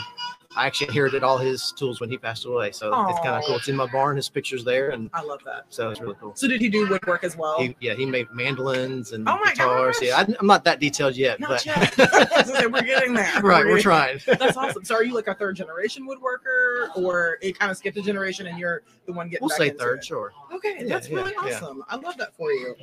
I 0.56 0.66
actually 0.68 0.88
inherited 0.88 1.24
all 1.24 1.38
his 1.38 1.72
tools 1.74 2.00
when 2.00 2.10
he 2.10 2.18
passed 2.18 2.46
away, 2.46 2.72
so 2.72 3.08
it's 3.10 3.20
kind 3.20 3.36
of 3.36 3.44
cool. 3.46 3.56
It's 3.58 3.68
in 3.68 3.76
my 3.76 3.88
barn. 3.88 4.16
His 4.16 4.30
pictures 4.30 4.64
there, 4.64 4.90
and 4.92 5.10
I 5.14 5.22
love 5.24 5.42
that. 5.46 5.66
so 5.70 5.90
it's 5.90 6.00
really 6.02 6.16
cool. 6.20 6.36
So 6.36 6.48
did 6.48 6.62
he 6.62 6.70
do 6.70 6.88
woodwork 6.88 7.24
as 7.24 7.36
well? 7.36 7.60
He, 7.60 7.76
yeah, 7.80 7.94
he 7.94 8.06
made 8.06 8.28
mandolins 8.32 9.12
and 9.14 9.28
Oh 9.28 9.40
guitars. 9.46 9.98
gosh. 10.00 10.08
Yeah, 10.08 10.18
I, 10.18 10.36
I'm 10.40 10.48
not 10.48 10.64
that 10.66 10.80
detailed 10.80 11.16
yet, 11.16 11.40
Not 11.40 11.50
but 11.50 11.66
yet. 11.66 11.94
I 12.00 12.28
was 12.38 12.48
gonna 12.48 12.60
say, 12.60 12.66
we're 12.68 12.82
getting 12.82 13.14
there. 13.14 13.32
right, 13.42 13.66
we're 13.66 13.82
trying. 13.82 14.20
That's 14.26 14.58
awesome. 14.58 14.84
So 14.86 14.96
are 14.96 15.04
you 15.04 15.14
like 15.14 15.28
a 15.28 15.34
third 15.34 15.56
generation 15.56 16.08
woodworker, 16.08 16.96
or 16.96 17.38
it 17.42 17.58
kind 17.58 17.72
of 17.72 17.78
skipped 17.78 17.98
a 17.98 18.02
generation 18.02 18.48
and 18.48 18.58
you're 18.60 18.84
the 19.06 19.14
one 19.14 19.30
getting 19.30 19.48
We'll 19.48 19.56
say 19.58 19.70
third, 19.72 20.00
it? 20.00 20.06
sure. 20.06 20.32
Okay, 20.54 20.78
Yeah, 20.80 20.86
that's 20.88 21.10
yeah, 21.10 21.16
really 21.18 21.34
yeah. 21.46 21.56
awesome. 21.58 21.84
I 21.90 21.96
love 21.98 22.18
that 22.18 22.36
for 22.36 22.52
you. 22.52 22.76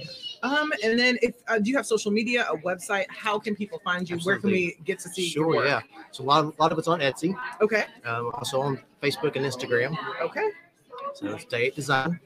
Um, 0.42 0.72
and 0.82 0.98
then 0.98 1.18
if 1.22 1.34
uh, 1.48 1.58
do 1.58 1.70
you 1.70 1.76
have 1.76 1.86
social 1.86 2.10
media, 2.10 2.46
a 2.50 2.56
website? 2.58 3.06
How 3.08 3.38
can 3.38 3.54
people 3.54 3.80
find 3.84 4.08
you? 4.08 4.18
Where 4.18 4.38
can 4.38 4.50
we 4.50 4.76
get 4.84 4.98
to 5.00 5.08
see 5.08 5.28
your 5.30 5.52
Sure, 5.54 5.64
yeah. 5.66 5.80
So 6.10 6.24
a 6.24 6.26
lot, 6.26 6.44
of, 6.44 6.54
a 6.58 6.62
lot 6.62 6.72
of 6.72 6.78
it's 6.78 6.88
on 6.88 7.00
Etsy, 7.00 7.34
Okay. 7.60 7.84
um, 8.04 8.30
also 8.34 8.60
on 8.60 8.80
Facebook 9.02 9.36
and 9.36 9.44
Instagram. 9.44 9.96
Okay. 10.22 10.50
So 11.14 11.34
it's 11.34 11.44
Day 11.44 11.64
Eight 11.64 11.74
Design. 11.76 12.20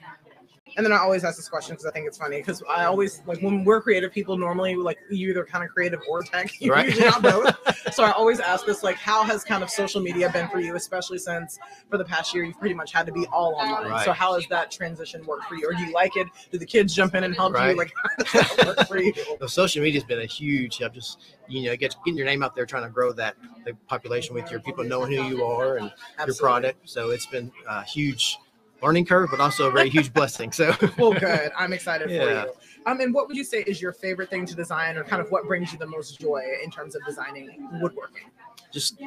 And 0.76 0.85
then 0.85 0.92
I 0.92 0.97
always 0.97 1.25
ask 1.25 1.37
this 1.37 1.49
question 1.49 1.75
because 1.75 1.87
I 1.87 1.90
think 1.90 2.06
it's 2.06 2.18
funny 2.18 2.38
because 2.38 2.62
I 2.68 2.85
always 2.85 3.23
like 3.26 3.40
when 3.42 3.64
we're 3.64 3.80
creative 3.80 4.11
people 4.12 4.37
normally 4.37 4.75
like 4.75 4.99
you 5.11 5.30
either 5.30 5.44
kind 5.44 5.62
of 5.62 5.71
creative 5.71 6.00
or 6.09 6.23
tech, 6.23 6.61
you 6.61 6.73
Right. 6.73 6.87
usually 6.87 7.06
not 7.06 7.23
both. 7.23 7.54
so 7.94 8.02
I 8.02 8.11
always 8.12 8.40
ask 8.40 8.66
this 8.66 8.83
like 8.83 8.97
how 8.97 9.23
has 9.25 9.44
kind 9.44 9.62
of 9.62 9.71
social 9.71 10.00
media 10.00 10.30
been 10.30 10.49
for 10.49 10.61
you, 10.61 10.75
especially 10.75 11.18
since 11.18 11.59
for 11.90 11.99
the 11.99 12.04
past 12.04 12.35
year 12.35 12.44
you've 12.44 12.59
pretty 12.59 12.75
much 12.75 12.92
had 12.92 13.06
to 13.06 13.12
be 13.12 13.26
all 13.26 13.54
online. 13.54 13.92
Right. 13.92 14.04
So 14.04 14.12
how 14.12 14.35
has 14.35 14.47
that 14.49 14.71
transition 14.71 15.25
worked 15.26 15.44
for 15.44 15.54
you? 15.54 15.68
Or 15.68 15.75
do 15.75 15.83
you 15.83 15.92
like 15.92 16.16
it? 16.16 16.26
Do 16.50 16.59
the 16.59 16.66
kids 16.66 16.94
jump 16.94 17.14
in 17.14 17.25
and 17.25 17.35
help 17.37 17.52
you? 17.52 17.76
Like 17.76 17.92
how 18.26 18.40
does 18.40 18.56
that 18.56 18.66
work 18.66 18.88
for 18.88 18.99
you? 18.99 19.12
So 19.40 19.47
social 19.47 19.83
media's 19.83 20.04
been 20.04 20.21
a 20.21 20.26
huge 20.26 20.78
help. 20.78 20.94
Just 20.94 21.21
you 21.47 21.64
know, 21.64 21.76
get 21.76 21.94
getting 22.04 22.16
your 22.16 22.26
name 22.26 22.42
out 22.42 22.54
there, 22.56 22.64
trying 22.66 22.85
to 22.85 22.90
grow 22.90 23.12
that 23.12 23.37
the 23.64 23.75
population 23.87 24.35
with 24.35 24.50
your 24.50 24.61
people 24.61 24.83
knowing 24.83 25.12
who 25.12 25.23
you 25.25 25.44
are 25.44 25.76
and 25.76 25.92
your 26.26 26.35
product. 26.37 26.88
So 26.88 27.11
it's 27.11 27.26
been 27.26 27.52
a 27.68 27.85
huge 27.85 28.38
learning 28.85 29.07
curve, 29.07 29.31
but 29.31 29.41
also 29.41 29.69
a 29.69 29.71
very 29.71 29.88
huge 29.88 30.12
blessing. 30.12 30.53
So 30.53 30.75
Well, 30.99 31.12
good. 31.14 31.50
I'm 31.59 31.73
excited 31.73 32.09
for 32.09 32.12
Yeah. 32.12 32.45
you. 32.45 32.53
Um, 32.87 33.00
and 33.00 33.14
what 33.14 33.26
would 33.29 33.37
you 33.37 33.45
say 33.45 33.62
is 33.62 33.81
your 33.81 33.93
favorite 33.93 34.29
thing 34.29 34.45
to 34.45 34.55
design, 34.55 34.99
or 34.99 35.05
kind 35.05 35.23
of 35.23 35.31
what 35.31 35.47
brings 35.47 35.73
you 35.73 35.79
the 35.79 35.87
most 35.87 36.21
joy 36.21 36.43
in 36.62 36.71
terms 36.71 36.95
of 36.95 37.03
designing 37.07 37.69
woodworking? 37.81 38.25
just 38.73 39.00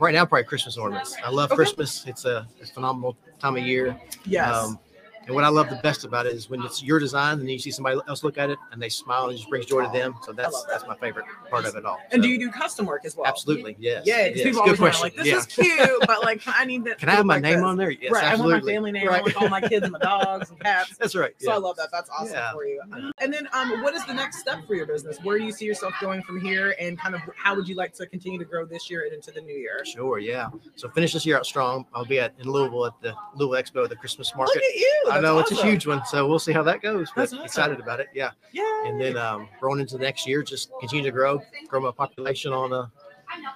right 0.00 0.12
now, 0.12 0.24
probably 0.26 0.42
Christmas 0.44 0.76
ornaments. 0.76 1.16
I 1.24 1.30
love 1.30 1.50
Okay. 1.52 1.56
Christmas. 1.56 2.04
It's 2.06 2.24
a, 2.24 2.46
a 2.60 2.66
phenomenal 2.66 3.16
time 3.38 3.56
of 3.56 3.62
year. 3.62 3.96
Yes. 4.24 4.52
Um, 4.56 4.78
and 5.28 5.34
what 5.34 5.44
I 5.44 5.48
love 5.48 5.68
the 5.70 5.76
best 5.76 6.04
about 6.04 6.26
it 6.26 6.32
is 6.34 6.50
when 6.50 6.62
it's 6.62 6.82
your 6.82 6.98
design 6.98 7.38
and 7.38 7.48
you 7.50 7.58
see 7.58 7.70
somebody 7.70 8.00
else 8.08 8.24
look 8.24 8.38
at 8.38 8.50
it 8.50 8.58
and 8.72 8.82
they 8.82 8.88
smile 8.88 9.24
and 9.24 9.34
it 9.34 9.36
just 9.36 9.48
brings 9.48 9.66
joy 9.66 9.84
to 9.84 9.92
them. 9.92 10.14
So 10.22 10.32
that's 10.32 10.64
that's 10.64 10.86
my 10.86 10.96
favorite 10.96 11.26
part 11.50 11.64
of 11.66 11.76
it 11.76 11.84
all. 11.84 11.98
and 12.10 12.22
do 12.22 12.28
you 12.28 12.38
do 12.38 12.50
custom 12.50 12.86
work 12.86 13.04
as 13.04 13.14
well? 13.16 13.26
absolutely 13.26 13.76
yes. 13.78 14.02
Yeah, 14.06 14.24
because 14.28 14.38
yes. 14.38 14.44
people 14.46 14.62
Good 14.64 14.78
always 14.80 14.96
question. 14.96 15.02
like 15.02 15.14
this 15.16 15.26
yeah. 15.26 15.36
is 15.36 15.46
cute, 15.46 16.06
but 16.06 16.22
like 16.24 16.42
I 16.46 16.64
need 16.64 16.84
that. 16.84 16.98
Can 16.98 17.08
I 17.10 17.12
have 17.12 17.26
my 17.26 17.34
like 17.34 17.42
name 17.42 17.56
this. 17.56 17.62
on 17.64 17.76
there? 17.76 17.90
Yes, 17.90 18.10
right, 18.12 18.24
absolutely. 18.24 18.52
I 18.52 18.56
want 18.56 18.64
my 18.64 18.72
family 18.72 18.92
name. 18.92 19.08
I 19.08 19.12
Right. 19.12 19.22
want 19.22 19.36
all 19.36 19.48
my 19.48 19.60
kids 19.60 19.82
and 19.84 19.92
my 19.92 19.98
dogs 19.98 20.50
and 20.50 20.58
cats. 20.60 20.96
That's 20.98 21.14
right. 21.14 21.34
So 21.38 21.52
I 21.52 21.56
love 21.56 21.76
that. 21.76 21.90
That's 21.92 22.08
awesome 22.10 22.32
Yeah. 22.34 22.52
for 22.52 22.64
you. 22.66 22.80
And 23.20 23.32
then, 23.32 23.48
um, 23.52 23.82
what 23.82 23.94
is 23.94 24.04
the 24.06 24.14
next 24.14 24.38
step 24.38 24.66
for 24.66 24.74
your 24.74 24.86
business? 24.86 25.18
Where 25.22 25.38
do 25.38 25.44
you 25.44 25.52
see 25.52 25.64
yourself 25.66 25.92
going 26.00 26.22
from 26.22 26.40
here, 26.40 26.74
and 26.80 26.98
kind 26.98 27.14
of 27.14 27.20
how 27.36 27.54
would 27.54 27.68
you 27.68 27.74
like 27.74 27.92
to 27.94 28.06
continue 28.06 28.38
to 28.38 28.44
grow 28.44 28.64
this 28.64 28.88
year 28.90 29.04
and 29.04 29.12
into 29.12 29.30
the 29.30 29.40
new 29.40 29.54
year? 29.54 29.84
Sure, 29.84 30.18
yeah. 30.18 30.48
So 30.76 30.88
finish 30.88 31.12
this 31.12 31.26
year 31.26 31.36
out 31.36 31.44
strong. 31.46 31.84
I'll 31.94 32.04
be 32.04 32.18
at 32.18 32.34
in 32.38 32.48
Louisville 32.50 32.86
at 32.86 32.92
the 33.02 33.14
Louisville 33.34 33.62
Expo, 33.62 33.88
the 33.88 33.96
Christmas 33.96 34.32
market. 34.36 34.56
Look 34.56 34.64
at 34.64 34.74
you! 34.76 35.04
I 35.10 35.17
That's 35.20 35.32
know 35.32 35.38
it's 35.38 35.52
a 35.52 35.62
huge 35.62 35.86
one, 35.86 36.04
so 36.06 36.26
we'll 36.28 36.38
see 36.38 36.52
how 36.52 36.62
that 36.64 36.82
goes. 36.82 37.10
But 37.14 37.22
awesome. 37.28 37.40
excited 37.44 37.80
about 37.80 38.00
it, 38.00 38.08
yeah. 38.14 38.30
Yeah. 38.52 38.86
And 38.86 39.00
then 39.00 39.16
um, 39.16 39.48
growing 39.60 39.80
into 39.80 39.96
the 39.96 40.02
next 40.02 40.26
year, 40.26 40.42
just 40.42 40.70
continue 40.80 41.04
to 41.04 41.10
grow, 41.10 41.40
grow 41.68 41.80
my 41.80 41.90
population 41.90 42.52
on 42.52 42.72
uh, 42.72 42.86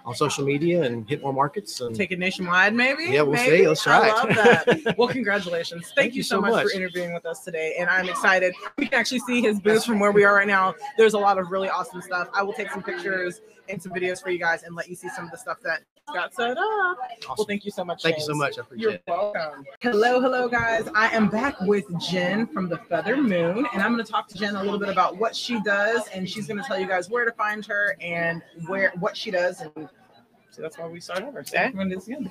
on 0.05 0.15
social 0.15 0.45
media 0.45 0.83
and 0.83 1.09
hit 1.09 1.23
more 1.23 1.33
markets. 1.33 1.81
And 1.81 1.95
Take 1.95 2.13
it 2.13 2.19
nationwide, 2.19 2.75
maybe. 2.75 3.05
Yeah, 3.05 3.23
we'll 3.23 3.33
Maybe? 3.33 3.59
see. 3.59 3.69
Let's 3.69 3.83
try 3.83 4.09
I 4.09 4.13
love 4.13 4.29
that. 4.75 4.99
Well, 4.99 5.09
congratulations. 5.09 5.85
Thank, 5.85 5.97
Thank 5.97 6.13
you 6.15 6.19
you 6.19 6.23
so 6.23 6.37
so 6.37 6.41
much, 6.43 6.51
much. 6.53 6.65
for 6.65 6.71
interviewing 6.73 7.15
with 7.15 7.27
us 7.27 7.45
today. 7.45 7.77
And 7.79 7.89
I'm 7.89 8.09
excited. 8.09 8.55
We 8.77 8.87
can 8.87 8.99
actually 8.99 9.21
see 9.21 9.41
his 9.41 9.61
booth 9.61 9.85
from 9.85 10.01
where 10.01 10.13
we 10.13 10.25
are 10.25 10.35
right 10.35 10.47
now. 10.47 10.75
There's 10.99 11.15
a 11.15 11.19
lot 11.19 11.39
of 11.39 11.51
really 11.51 11.69
awesome 11.69 12.03
stuff. 12.03 12.29
I 12.35 12.43
will 12.43 12.53
take 12.53 12.71
some 12.71 12.83
pictures 12.83 13.41
and 13.73 13.83
some 13.83 13.93
videos 13.93 14.23
for 14.23 14.31
you 14.31 14.39
guys 14.39 14.63
and 14.63 14.77
let 14.77 14.89
you 14.89 14.95
see 14.95 15.09
some 15.09 15.25
of 15.25 15.31
the 15.31 15.39
stuff 15.39 15.59
that 15.65 15.83
got 16.13 16.35
set 16.35 16.51
up. 16.51 16.99
Well, 17.37 17.47
thank 17.47 17.65
you 17.65 17.71
so 17.71 17.85
much. 17.85 18.03
Thank 18.03 18.17
you 18.17 18.23
so 18.23 18.35
much. 18.35 18.59
I 18.59 18.63
appreciate 18.63 18.83
You're 18.83 18.93
it. 18.95 19.03
welcome. 19.07 19.65
Hello, 19.81 20.21
hello, 20.21 20.49
guys. 20.49 20.89
I 20.95 21.09
am 21.09 21.29
back 21.29 21.61
with 21.63 21.85
Jen 21.99 22.47
from 22.47 22.69
the 22.69 22.79
Feather 22.79 23.17
Moon, 23.17 23.67
and 23.73 23.83
I'm 23.83 23.93
going 23.93 24.05
to 24.05 24.11
talk 24.11 24.29
to 24.29 24.39
Jen 24.39 24.57
a 24.57 24.63
little 24.63 24.79
bit 24.79 24.89
about 24.89 25.17
what 25.17 25.35
she 25.35 25.61
does, 25.63 26.07
and 26.09 26.29
she's 26.29 26.47
going 26.47 26.61
to 26.61 26.67
tell 26.67 26.79
you 26.79 26.87
guys 26.87 27.09
where 27.09 27.25
to 27.25 27.33
find 27.33 27.65
her 27.67 27.97
and 28.01 28.43
where 28.67 28.93
what 28.99 29.17
she 29.17 29.31
does. 29.31 29.61
And 29.61 29.89
so 30.53 30.61
that's 30.61 30.77
why 30.77 30.87
we 30.87 31.01
start 31.01 31.23
over. 31.23 31.43
So 31.43 31.57
I'm 31.57 31.73
gonna 31.73 31.95
this 31.95 32.07
again. 32.07 32.31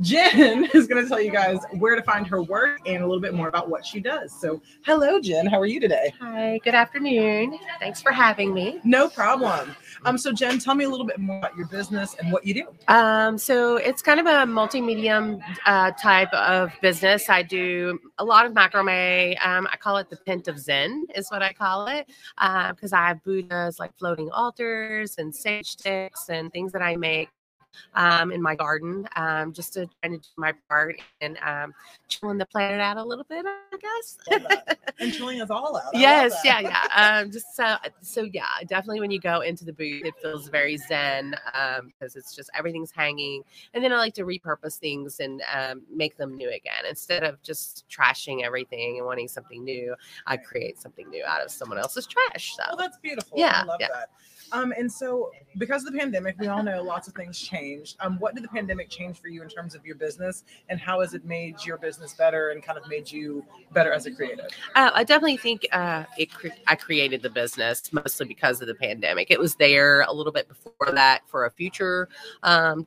Jen 0.00 0.64
is 0.74 0.88
going 0.88 1.02
to 1.02 1.08
tell 1.08 1.20
you 1.20 1.30
guys 1.30 1.58
where 1.78 1.94
to 1.94 2.02
find 2.02 2.26
her 2.26 2.42
work 2.42 2.80
and 2.84 3.02
a 3.02 3.06
little 3.06 3.20
bit 3.20 3.32
more 3.32 3.46
about 3.46 3.70
what 3.70 3.86
she 3.86 4.00
does. 4.00 4.32
So, 4.38 4.60
hello, 4.84 5.20
Jen. 5.20 5.46
How 5.46 5.60
are 5.60 5.66
you 5.66 5.78
today? 5.78 6.12
Hi, 6.20 6.58
good 6.64 6.74
afternoon. 6.74 7.58
Thanks 7.78 8.02
for 8.02 8.10
having 8.10 8.52
me. 8.52 8.80
No 8.82 9.08
problem. 9.08 9.76
Um, 10.04 10.18
so 10.18 10.32
Jen, 10.32 10.58
tell 10.58 10.74
me 10.74 10.84
a 10.84 10.88
little 10.88 11.06
bit 11.06 11.20
more 11.20 11.38
about 11.38 11.56
your 11.56 11.66
business 11.68 12.16
and 12.18 12.32
what 12.32 12.44
you 12.44 12.54
do. 12.54 12.66
Um, 12.88 13.38
so 13.38 13.76
it's 13.76 14.02
kind 14.02 14.18
of 14.18 14.26
a 14.26 14.46
multi-medium 14.46 15.40
uh, 15.64 15.92
type 15.92 16.32
of 16.32 16.72
business. 16.82 17.28
I 17.30 17.42
do 17.42 18.00
a 18.18 18.24
lot 18.24 18.46
of 18.46 18.52
macrame. 18.52 19.36
Um, 19.46 19.68
I 19.70 19.76
call 19.76 19.96
it 19.98 20.10
the 20.10 20.16
pent 20.16 20.48
of 20.48 20.58
Zen, 20.58 21.06
is 21.14 21.30
what 21.30 21.42
I 21.42 21.52
call 21.52 21.86
it, 21.86 22.08
because 22.36 22.92
I 22.92 23.06
have 23.06 23.22
Buddhas 23.22 23.78
like 23.78 23.96
floating 23.96 24.30
altars 24.32 25.16
and 25.18 25.34
sage 25.34 25.68
sticks 25.68 26.28
and 26.28 26.50
things 26.52 26.72
that 26.72 26.82
I 26.82 26.96
make 26.96 27.28
um, 27.94 28.32
in 28.32 28.42
my 28.42 28.54
garden, 28.54 29.06
um, 29.16 29.52
just 29.52 29.74
to 29.74 29.86
try 30.00 30.10
to 30.10 30.16
do 30.18 30.28
my 30.36 30.52
part 30.68 31.00
and 31.20 31.38
um, 31.38 31.72
chilling 32.08 32.38
the 32.38 32.46
planet 32.46 32.80
out 32.80 32.96
a 32.96 33.04
little 33.04 33.24
bit, 33.28 33.44
I 33.46 33.76
guess. 33.76 34.18
And 35.00 35.12
chilling 35.14 35.40
us 35.40 35.48
all 35.50 35.76
out. 35.78 35.94
I 35.94 35.98
yes 35.98 36.42
yeah 36.44 36.60
yeah 36.60 36.84
um 36.94 37.30
just 37.30 37.56
so 37.56 37.76
so 38.02 38.22
yeah 38.22 38.44
definitely 38.66 39.00
when 39.00 39.10
you 39.10 39.18
go 39.18 39.40
into 39.40 39.64
the 39.64 39.72
booth 39.72 40.04
it 40.04 40.14
feels 40.20 40.48
very 40.48 40.76
zen 40.76 41.34
um 41.54 41.86
because 41.86 42.16
it's 42.16 42.34
just 42.34 42.50
everything's 42.54 42.90
hanging 42.90 43.42
and 43.72 43.82
then 43.82 43.92
i 43.92 43.96
like 43.96 44.12
to 44.14 44.24
repurpose 44.24 44.76
things 44.76 45.20
and 45.20 45.42
um, 45.54 45.82
make 45.94 46.16
them 46.18 46.36
new 46.36 46.50
again 46.50 46.84
instead 46.88 47.24
of 47.24 47.40
just 47.42 47.84
trashing 47.88 48.44
everything 48.44 48.98
and 48.98 49.06
wanting 49.06 49.26
something 49.26 49.64
new 49.64 49.94
i 50.26 50.36
create 50.36 50.78
something 50.78 51.08
new 51.08 51.24
out 51.26 51.40
of 51.42 51.50
someone 51.50 51.78
else's 51.78 52.06
trash 52.06 52.54
so 52.56 52.62
Well, 52.68 52.76
that's 52.76 52.98
beautiful. 52.98 53.38
Yeah, 53.38 53.62
I 53.62 53.64
love 53.64 53.80
yeah. 53.80 53.88
that. 53.90 54.10
Um, 54.52 54.72
and 54.76 54.90
so 54.90 55.30
because 55.58 55.84
of 55.84 55.92
the 55.92 55.98
pandemic, 55.98 56.36
we 56.38 56.46
all 56.46 56.62
know 56.62 56.82
lots 56.82 57.08
of 57.08 57.14
things 57.14 57.38
changed. 57.38 57.96
Um, 58.00 58.18
what 58.18 58.34
did 58.34 58.44
the 58.44 58.48
pandemic 58.48 58.88
change 58.88 59.20
for 59.20 59.28
you 59.28 59.42
in 59.42 59.48
terms 59.48 59.74
of 59.74 59.84
your 59.84 59.96
business, 59.96 60.44
and 60.68 60.78
how 60.78 61.00
has 61.00 61.14
it 61.14 61.24
made 61.24 61.64
your 61.64 61.78
business 61.78 62.14
better 62.14 62.50
and 62.50 62.62
kind 62.62 62.78
of 62.78 62.88
made 62.88 63.10
you 63.10 63.44
better 63.72 63.92
as 63.92 64.06
a 64.06 64.10
creative? 64.10 64.46
Uh, 64.74 64.90
I 64.94 65.04
definitely 65.04 65.36
think 65.36 65.66
uh, 65.72 66.04
it. 66.18 66.32
Cre- 66.32 66.48
I 66.66 66.74
created 66.76 67.22
the 67.22 67.30
business 67.30 67.92
mostly 67.92 68.26
because 68.26 68.60
of 68.60 68.68
the 68.68 68.74
pandemic. 68.74 69.30
It 69.30 69.38
was 69.38 69.54
there 69.56 70.02
a 70.02 70.12
little 70.12 70.32
bit 70.32 70.48
before 70.48 70.92
that 70.92 71.22
for 71.26 71.46
a 71.46 71.50
future, 71.50 72.08
um, 72.42 72.86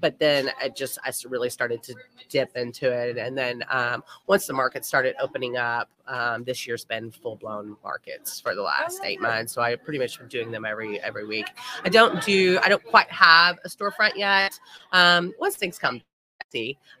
but 0.00 0.18
then 0.18 0.50
I 0.60 0.68
just 0.68 0.98
I 1.04 1.12
really 1.28 1.50
started 1.50 1.82
to 1.84 1.94
dip 2.28 2.56
into 2.56 2.90
it, 2.90 3.16
and 3.18 3.36
then 3.36 3.64
um, 3.70 4.02
once 4.26 4.46
the 4.46 4.52
market 4.52 4.84
started 4.84 5.14
opening 5.20 5.56
up, 5.56 5.88
um, 6.06 6.44
this 6.44 6.66
year's 6.66 6.84
been 6.84 7.10
full 7.10 7.36
blown 7.36 7.76
markets 7.82 8.40
for 8.40 8.54
the 8.54 8.62
last 8.62 9.00
eight 9.04 9.20
months. 9.20 9.52
So 9.52 9.62
I 9.62 9.76
pretty 9.76 9.98
much 9.98 10.18
been 10.18 10.28
doing 10.28 10.50
them 10.50 10.64
every 10.64 11.00
every 11.00 11.26
week. 11.26 11.46
I 11.84 11.88
don't 11.88 12.22
do. 12.24 12.58
I 12.62 12.68
don't 12.68 12.84
quite 12.84 13.10
have 13.10 13.58
a 13.64 13.68
storefront 13.68 14.16
yet. 14.16 14.58
Um, 14.92 15.32
once 15.38 15.56
things 15.56 15.78
come. 15.78 16.02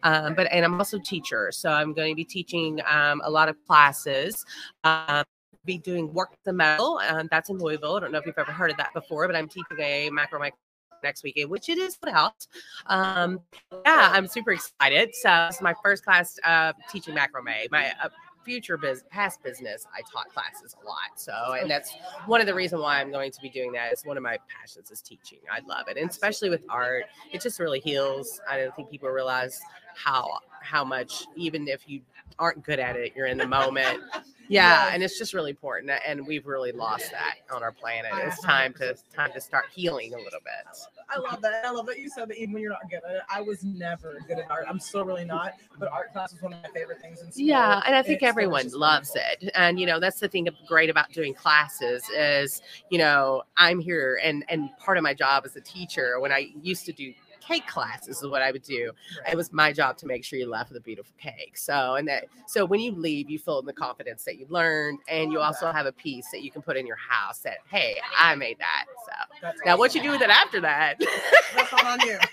Um, 0.02 0.34
but 0.34 0.52
and 0.52 0.66
I'm 0.66 0.74
also 0.74 0.98
a 0.98 1.00
teacher, 1.00 1.50
so 1.50 1.70
I'm 1.70 1.94
going 1.94 2.12
to 2.12 2.14
be 2.14 2.24
teaching 2.24 2.78
um, 2.86 3.22
a 3.24 3.30
lot 3.30 3.48
of 3.48 3.56
classes. 3.66 4.44
Um, 4.84 5.24
be 5.64 5.78
doing 5.78 6.12
work 6.14 6.30
the 6.44 6.52
metal, 6.52 7.00
and 7.00 7.28
that's 7.30 7.50
in 7.50 7.58
Louisville. 7.58 7.96
I 7.96 8.00
don't 8.00 8.12
know 8.12 8.18
if 8.18 8.26
you've 8.26 8.38
ever 8.38 8.52
heard 8.52 8.70
of 8.70 8.76
that 8.76 8.94
before, 8.94 9.26
but 9.26 9.34
I'm 9.36 9.48
teaching 9.48 9.78
a 9.78 10.10
macrame 10.10 10.50
next 11.02 11.22
weekend, 11.22 11.50
which 11.50 11.68
it 11.68 11.78
is 11.78 11.98
out. 12.06 12.46
Um, 12.86 13.40
yeah, 13.84 14.10
I'm 14.12 14.26
super 14.26 14.52
excited. 14.52 15.14
So 15.14 15.46
it's 15.50 15.60
my 15.60 15.74
first 15.82 16.04
class 16.04 16.38
uh, 16.44 16.72
teaching 16.90 17.14
macrame. 17.14 17.70
My 17.70 17.92
uh, 18.02 18.08
future 18.44 18.76
biz, 18.76 19.02
past 19.10 19.42
business, 19.42 19.86
I 19.92 20.00
taught 20.12 20.32
classes 20.32 20.74
a 20.80 20.86
lot. 20.86 21.16
So, 21.16 21.32
and 21.60 21.70
that's 21.70 21.94
one 22.26 22.40
of 22.40 22.46
the 22.46 22.54
reason 22.54 22.78
why 22.78 23.00
I'm 23.00 23.10
going 23.10 23.32
to 23.32 23.40
be 23.42 23.50
doing 23.50 23.72
that. 23.72 23.92
Is 23.92 24.02
one 24.04 24.16
of 24.16 24.22
my 24.22 24.38
passions 24.48 24.90
is 24.90 25.02
teaching. 25.02 25.38
I 25.50 25.60
love 25.66 25.88
it, 25.88 25.96
and 25.96 26.08
especially 26.08 26.48
with 26.48 26.62
art, 26.68 27.04
it 27.32 27.40
just 27.40 27.58
really 27.58 27.80
heals. 27.80 28.40
I 28.48 28.58
don't 28.58 28.74
think 28.74 28.90
people 28.90 29.08
realize 29.08 29.60
how 29.94 30.38
how 30.62 30.84
much 30.84 31.24
even 31.34 31.68
if 31.68 31.88
you 31.88 32.00
aren't 32.38 32.62
good 32.62 32.78
at 32.78 32.96
it, 32.96 33.12
you're 33.16 33.26
in 33.26 33.38
the 33.38 33.46
moment. 33.46 34.00
Yeah, 34.48 34.90
and 34.92 35.02
it's 35.02 35.18
just 35.18 35.34
really 35.34 35.50
important, 35.50 35.90
and 36.06 36.26
we've 36.26 36.46
really 36.46 36.72
lost 36.72 37.10
that 37.12 37.36
on 37.54 37.62
our 37.62 37.72
planet. 37.72 38.12
It's 38.16 38.40
time 38.42 38.72
to 38.74 38.94
time 39.14 39.32
to 39.32 39.40
start 39.40 39.66
healing 39.74 40.14
a 40.14 40.18
little 40.18 40.40
bit. 40.44 40.78
I 41.08 41.18
love 41.18 41.40
that. 41.42 41.64
I 41.64 41.70
love 41.70 41.86
that 41.86 41.98
you 42.00 42.08
said 42.08 42.28
that 42.28 42.36
even 42.36 42.52
when 42.54 42.62
you're 42.62 42.72
not 42.72 42.90
good 42.90 43.00
at 43.08 43.14
it. 43.16 43.22
I 43.30 43.40
was 43.40 43.62
never 43.62 44.18
good 44.26 44.38
at 44.38 44.50
art. 44.50 44.66
I'm 44.68 44.80
still 44.80 45.04
really 45.04 45.24
not. 45.24 45.52
But 45.78 45.88
art 45.92 46.12
class 46.12 46.32
was 46.32 46.42
one 46.42 46.52
of 46.52 46.62
my 46.62 46.68
favorite 46.70 47.00
things 47.00 47.20
in 47.22 47.30
school. 47.30 47.44
Yeah, 47.46 47.80
and 47.86 47.94
I 47.94 48.02
think 48.02 48.16
It's- 48.18 48.28
everyone 48.28 48.68
loves 48.72 49.10
wonderful. 49.14 49.46
it. 49.48 49.52
And 49.54 49.78
you 49.78 49.86
know, 49.86 50.00
that's 50.00 50.18
the 50.20 50.28
thing 50.28 50.48
great 50.66 50.90
about 50.90 51.12
doing 51.12 51.32
classes 51.34 52.02
is, 52.10 52.60
you 52.90 52.98
know, 52.98 53.42
I'm 53.56 53.78
here 53.78 54.18
and 54.22 54.44
and 54.48 54.70
part 54.78 54.96
of 54.98 55.04
my 55.04 55.14
job 55.14 55.44
as 55.46 55.54
a 55.56 55.60
teacher 55.60 56.18
when 56.20 56.32
I 56.32 56.50
used 56.60 56.86
to 56.86 56.92
do 56.92 57.12
cake 57.46 57.66
classes 57.66 58.18
is 58.18 58.26
what 58.26 58.42
I 58.42 58.50
would 58.50 58.62
do. 58.62 58.92
It 59.30 59.36
was 59.36 59.52
my 59.52 59.72
job 59.72 59.96
to 59.98 60.06
make 60.06 60.24
sure 60.24 60.38
you 60.38 60.48
left 60.48 60.70
with 60.70 60.78
a 60.78 60.82
beautiful 60.82 61.14
cake. 61.18 61.56
So 61.56 61.94
and 61.94 62.08
that 62.08 62.26
so 62.46 62.64
when 62.64 62.80
you 62.80 62.92
leave, 62.92 63.30
you 63.30 63.38
feel 63.38 63.58
in 63.60 63.66
the 63.66 63.72
confidence 63.72 64.24
that 64.24 64.38
you 64.38 64.46
learned, 64.48 64.98
and 65.08 65.32
you 65.32 65.40
also 65.40 65.70
have 65.72 65.86
a 65.86 65.92
piece 65.92 66.30
that 66.32 66.42
you 66.42 66.50
can 66.50 66.62
put 66.62 66.76
in 66.76 66.86
your 66.86 66.96
house 66.96 67.38
that 67.40 67.58
hey, 67.70 67.96
I 68.16 68.34
made 68.34 68.58
that. 68.58 68.84
So 69.04 69.38
That's 69.42 69.60
now 69.64 69.76
what 69.76 69.94
you 69.94 70.02
do 70.02 70.10
with 70.10 70.22
it 70.22 70.30
after 70.30 70.60
that? 70.60 71.00
That's 71.54 71.72
on 71.72 72.00
you. 72.00 72.18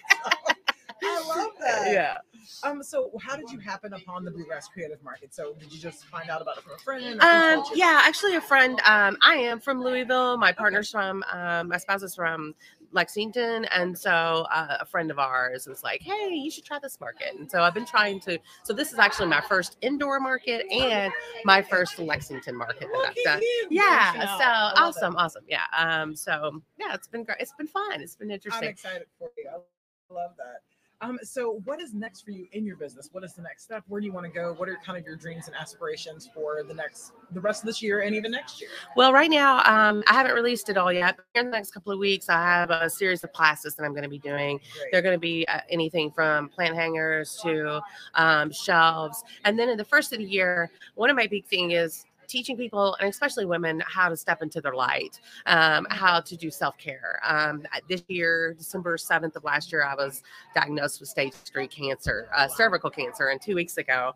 I 1.06 1.28
love 1.28 1.52
that. 1.60 1.92
yeah. 1.92 2.18
Um. 2.64 2.84
So, 2.84 3.12
how 3.22 3.36
did 3.36 3.50
you 3.50 3.60
happen 3.60 3.94
upon 3.94 4.24
the 4.24 4.32
Bluegrass 4.32 4.68
Creative 4.68 5.02
Market? 5.04 5.34
So, 5.34 5.54
did 5.60 5.72
you 5.72 5.80
just 5.80 6.06
find 6.06 6.30
out 6.30 6.42
about 6.42 6.58
it 6.58 6.64
from 6.64 6.74
a 6.74 6.78
friend? 6.78 7.22
Um, 7.22 7.64
yeah, 7.74 8.02
actually, 8.04 8.36
a 8.36 8.42
friend. 8.42 8.80
Um, 8.86 9.18
I 9.22 9.36
am 9.36 9.60
from 9.60 9.82
Louisville. 9.82 10.38
My 10.38 10.52
partner's 10.52 10.90
from. 10.90 11.24
Um, 11.32 11.70
my 11.70 11.78
spouse 11.78 12.04
is 12.04 12.16
from 12.16 12.54
Lexington, 12.94 13.66
and 13.66 13.98
so 13.98 14.12
uh, 14.54 14.78
a 14.80 14.86
friend 14.86 15.12
of 15.12 15.20
ours 15.20 15.68
was 15.68 15.84
like, 15.84 16.02
"Hey, 16.02 16.30
you 16.34 16.50
should 16.52 16.66
try 16.66 16.80
this 16.82 17.00
market." 17.00 17.34
And 17.38 17.50
so 17.50 17.62
I've 17.62 17.74
been 17.74 17.86
trying 17.86 18.20
to. 18.22 18.40
So 18.64 18.74
this 18.74 18.94
is 18.94 19.00
actually 19.00 19.28
my 19.28 19.42
first 19.42 19.78
indoor 19.82 20.20
market 20.20 20.66
and 20.72 21.12
my 21.46 21.62
first 21.62 22.00
Lexington 22.00 22.56
market 22.56 22.88
that 22.92 23.06
I've 23.10 23.24
done. 23.24 23.42
Yeah, 23.70 24.14
so 24.14 24.20
I 24.20 24.26
love 24.28 24.74
it. 24.76 24.80
awesome, 24.80 25.16
awesome. 25.18 25.44
Yeah. 25.48 25.66
Um, 25.78 26.16
so 26.16 26.62
yeah, 26.80 26.94
it's 26.94 27.08
been 27.08 27.24
great. 27.24 27.40
It's 27.40 27.54
been 27.58 27.68
fun. 27.68 28.02
It's 28.02 28.16
been 28.16 28.30
I'm 28.30 28.36
interesting. 28.36 28.70
excited 28.70 29.08
for 29.18 29.30
you. 29.38 29.50
I 29.50 30.14
love 30.14 30.32
that. 30.38 30.62
Um, 31.04 31.20
so 31.22 31.62
what 31.66 31.82
is 31.82 31.94
next 31.94 32.22
for 32.22 32.32
you 32.32 32.48
in 32.54 32.66
your 32.66 32.78
business? 32.78 33.10
What 33.12 33.26
is 33.26 33.34
the 33.34 33.42
next 33.42 33.64
step? 33.64 33.84
Where 33.90 34.00
do 34.00 34.08
you 34.08 34.14
want 34.14 34.26
to 34.26 34.32
go? 34.32 34.54
What 34.54 34.70
are 34.70 34.78
kind 34.86 34.98
of 34.98 35.06
your 35.06 35.18
dreams 35.18 35.48
and 35.48 35.56
aspirations 35.56 36.30
for 36.34 36.64
the 36.64 36.74
next, 36.74 37.12
the 37.32 37.42
rest 37.42 37.64
of 37.64 37.68
this 37.68 37.82
year 37.82 38.02
and 38.02 38.16
even 38.16 38.32
next 38.32 38.62
year? 38.62 38.70
Well, 38.96 39.12
right 39.12 39.30
now, 39.30 39.58
um, 39.66 40.04
I 40.08 40.14
haven't 40.14 40.34
released 40.34 40.70
it 40.70 40.78
all 40.78 40.94
yet. 40.94 41.20
In 41.36 41.48
the 41.48 41.52
next 41.52 41.72
couple 41.72 41.92
of 41.92 42.00
weeks, 42.00 42.30
I 42.30 42.42
have 42.42 42.70
a 42.70 42.90
series 42.90 43.22
of 43.24 43.34
classes 43.34 43.76
that 43.76 43.84
I'm 43.84 43.92
going 43.92 44.04
to 44.04 44.10
be 44.10 44.20
doing. 44.20 44.60
Great. 44.60 44.92
They're 44.94 45.02
going 45.02 45.16
to 45.16 45.20
be 45.20 45.46
uh, 45.48 45.60
anything 45.70 46.10
from 46.10 46.48
plant 46.48 46.76
hangers 46.76 47.38
to 47.44 47.82
um, 48.16 48.52
shelves. 48.52 49.24
And 49.44 49.60
then 49.60 49.68
in 49.68 49.78
the 49.78 49.86
first 49.86 50.14
of 50.14 50.20
the 50.20 50.26
year, 50.26 50.72
one 50.96 51.10
of 51.10 51.18
my 51.18 51.28
big 51.28 51.46
thing 51.46 51.72
is 51.72 52.06
teaching 52.28 52.58
people 52.58 52.96
and 53.00 53.10
especially 53.10 53.46
women 53.46 53.82
how 53.86 54.10
to 54.10 54.18
step 54.18 54.42
into 54.42 54.62
their 54.62 54.74
light 54.74 55.20
um, 55.46 55.86
how 55.90 56.20
to 56.20 56.36
do 56.36 56.50
self-care. 56.50 57.20
Um, 57.28 57.64
this 57.90 58.04
year 58.08 58.54
december 58.58 58.98
7th 58.98 59.36
of 59.36 59.44
last 59.44 59.72
year 59.72 59.84
i 59.84 59.96
was 59.96 60.24
diagnosed 60.56 61.00
with 61.00 61.10
stage 61.10 61.34
3 61.34 61.68
cancer 61.68 62.30
uh, 62.36 62.48
cervical 62.48 62.90
cancer 62.90 63.28
and 63.28 63.42
two 63.42 63.56
weeks 63.56 63.78
ago 63.78 64.14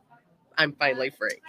i'm 0.57 0.73
finally 0.73 1.09
free. 1.09 1.39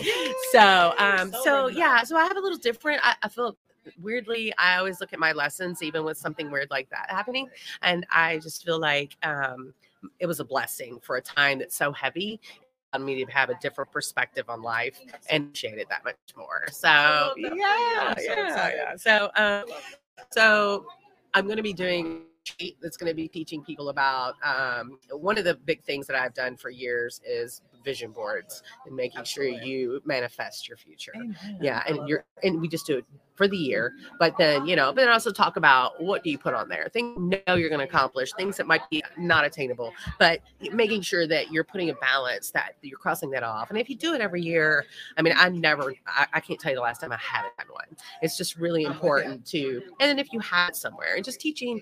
So 0.53 0.95
um 0.99 1.33
so 1.43 1.69
yeah 1.69 2.03
so 2.03 2.17
i 2.17 2.23
have 2.25 2.37
a 2.37 2.41
little 2.41 2.59
different 2.59 3.01
I, 3.03 3.15
I 3.23 3.29
feel 3.29 3.57
weirdly 4.01 4.53
i 4.59 4.77
always 4.77 5.01
look 5.01 5.13
at 5.13 5.19
my 5.19 5.33
lessons 5.33 5.83
even 5.83 6.05
with 6.05 6.19
something 6.19 6.51
weird 6.51 6.71
like 6.71 6.91
that 6.91 7.07
happening 7.09 7.49
and 7.83 8.07
i 8.13 8.39
just 8.39 8.65
feel 8.65 8.79
like 8.79 9.17
um 9.23 9.73
it 10.21 10.27
was 10.27 10.41
a 10.41 10.45
blessing 10.45 10.99
for 11.01 11.17
a 11.17 11.23
time 11.23 11.59
that's 11.59 11.77
so 11.77 11.93
heavy 11.93 12.41
me 13.01 13.25
to 13.25 13.31
have 13.31 13.51
a 13.51 13.59
different 13.61 13.91
perspective 13.93 14.49
on 14.49 14.63
life 14.63 14.99
and 15.31 15.45
appreciate 15.45 15.79
it 15.79 15.89
that 15.89 16.05
much 16.05 16.17
more. 16.37 16.67
So 16.71 16.89
love 16.89 17.35
that. 17.35 17.35
For 17.35 17.41
you. 17.41 17.57
yeah 17.57 18.15
yeah, 18.19 18.71
yeah 18.75 18.97
so 18.97 19.31
um 19.37 19.65
so 20.31 20.87
i'm 21.35 21.45
going 21.45 21.57
to 21.57 21.63
be 21.63 21.73
doing 21.73 22.23
that's 22.83 22.97
going 22.97 23.11
to 23.11 23.15
be 23.15 23.29
teaching 23.29 23.63
people 23.63 23.89
about 23.89 24.35
um, 24.43 24.99
one 25.11 25.39
of 25.39 25.45
the 25.45 25.55
big 25.55 25.83
things 25.83 26.07
that 26.07 26.17
I've 26.17 26.35
done 26.35 26.57
for 26.57 26.71
years 26.71 27.21
is 27.27 27.63
vision 27.85 28.11
boards 28.11 28.63
and 28.87 28.95
making 28.95 29.25
sure 29.25 29.45
you 29.45 30.01
manifest 30.05 30.69
your 30.69 30.77
future. 30.77 31.13
Amen. 31.17 31.59
Yeah, 31.61 31.83
and 31.87 32.09
you're 32.09 32.25
and 32.43 32.61
we 32.61 32.69
just 32.69 32.87
do 32.87 32.99
it 32.99 33.05
for 33.35 33.47
the 33.47 33.57
year, 33.57 33.93
but 34.19 34.37
then 34.37 34.67
you 34.67 34.75
know, 34.75 34.93
but 34.93 34.97
then 35.03 35.09
also 35.09 35.31
talk 35.31 35.57
about 35.57 36.03
what 36.03 36.25
do 36.25 36.31
you 36.31 36.37
put 36.37 36.55
on 36.55 36.69
there? 36.69 36.89
Things 36.93 37.17
you 37.17 37.41
know 37.47 37.55
you're 37.55 37.69
going 37.69 37.79
to 37.79 37.85
accomplish, 37.87 38.33
things 38.33 38.57
that 38.57 38.67
might 38.67 38.81
be 38.91 39.01
not 39.17 39.45
attainable, 39.45 39.93
but 40.19 40.41
making 40.73 41.03
sure 41.03 41.27
that 41.29 41.53
you're 41.53 41.63
putting 41.63 41.89
a 41.91 41.95
balance 41.95 42.51
that 42.51 42.73
you're 42.83 42.99
crossing 42.99 43.31
that 43.31 43.45
off. 43.45 43.71
And 43.71 43.79
if 43.79 43.89
you 43.89 43.97
do 43.97 44.13
it 44.15 44.21
every 44.21 44.43
year, 44.43 44.87
I 45.17 45.23
mean, 45.23 45.35
I 45.37 45.51
never, 45.51 45.95
I, 46.09 46.27
I 46.33 46.41
can't 46.41 46.59
tell 46.59 46.73
you 46.73 46.77
the 46.77 46.83
last 46.83 47.01
time 47.01 47.13
I 47.13 47.17
had 47.17 47.45
one. 47.71 47.97
It's 48.23 48.37
just 48.37 48.57
really 48.57 48.85
Oh, 48.87 48.89
yeah. 48.89 48.95
important 48.95 49.47
to, 49.47 49.83
and 50.01 50.09
then 50.09 50.19
if 50.19 50.33
you 50.33 50.41
had 50.41 50.71
it 50.71 50.77
somewhere, 50.77 51.15
and 51.15 51.25
just 51.25 51.41
teaching 51.41 51.81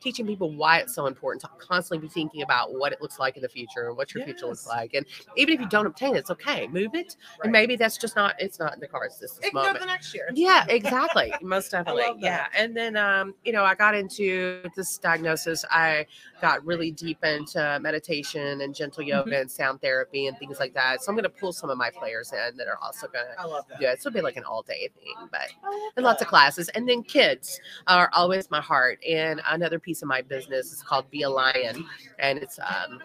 teaching 0.00 0.26
people 0.26 0.52
why 0.54 0.78
it's 0.78 0.94
so 0.94 1.06
important 1.06 1.42
to 1.42 1.48
constantly 1.58 2.06
be 2.06 2.12
thinking 2.12 2.42
about 2.42 2.74
what 2.74 2.92
it 2.92 3.00
looks 3.02 3.18
like 3.18 3.36
in 3.36 3.42
the 3.42 3.48
future 3.48 3.88
and 3.88 3.96
what 3.96 4.14
your 4.14 4.24
future 4.24 4.46
looks 4.46 4.66
like. 4.66 4.94
And 4.94 5.04
even 5.36 5.54
if 5.54 5.60
you 5.60 5.68
don't 5.68 5.86
obtain 5.86 6.14
it, 6.14 6.18
it's 6.20 6.30
okay. 6.30 6.66
Move 6.68 6.94
it. 6.94 7.16
Right. 7.38 7.44
And 7.44 7.52
maybe 7.52 7.76
that's 7.76 7.96
just 7.98 8.16
not 8.16 8.34
it's 8.38 8.58
not 8.58 8.74
in 8.74 8.80
the 8.80 8.88
cards 8.88 9.18
this, 9.18 9.32
this 9.34 9.46
It 9.48 9.54
moment. 9.54 9.80
the 9.80 9.86
next 9.86 10.14
year. 10.14 10.28
Yeah, 10.34 10.64
exactly. 10.68 11.32
Most 11.42 11.70
definitely. 11.72 12.04
Yeah. 12.18 12.46
And 12.56 12.76
then 12.76 12.96
um, 12.96 13.34
you 13.44 13.52
know, 13.52 13.64
I 13.64 13.74
got 13.74 13.94
into 13.94 14.62
this 14.76 14.98
diagnosis. 14.98 15.64
I 15.70 16.06
got 16.40 16.64
really 16.64 16.90
deep 16.90 17.22
into 17.24 17.78
meditation 17.80 18.60
and 18.60 18.74
gentle 18.74 18.98
Mm-hmm. 18.98 19.08
yoga 19.10 19.40
and 19.40 19.50
sound 19.50 19.80
therapy 19.80 20.26
and 20.26 20.36
things 20.38 20.58
like 20.58 20.74
that. 20.74 21.02
So 21.02 21.10
I'm 21.12 21.16
gonna 21.16 21.28
pull 21.28 21.52
some 21.52 21.70
of 21.70 21.78
my 21.78 21.90
players 21.90 22.32
in 22.32 22.56
that 22.56 22.66
are 22.66 22.78
also 22.82 23.06
gonna 23.06 23.28
I 23.38 23.44
love 23.44 23.64
that. 23.68 23.80
yeah, 23.80 23.92
it's 23.92 24.04
will 24.04 24.12
be 24.12 24.20
like 24.22 24.36
an 24.36 24.44
all 24.44 24.62
day 24.62 24.88
thing, 24.98 25.14
but 25.30 25.48
and 25.96 26.04
lots 26.04 26.20
of 26.20 26.28
classes. 26.28 26.68
And 26.70 26.88
then 26.88 27.02
kids 27.04 27.60
are 27.86 28.10
always 28.12 28.50
my 28.50 28.60
heart. 28.60 28.98
And 29.08 29.40
another 29.48 29.78
piece 29.88 30.02
of 30.02 30.08
my 30.08 30.20
business 30.20 30.70
is 30.70 30.82
called 30.82 31.10
Be 31.10 31.22
a 31.22 31.30
Lion. 31.30 31.86
And 32.18 32.38
it's 32.38 32.58
um 32.58 33.00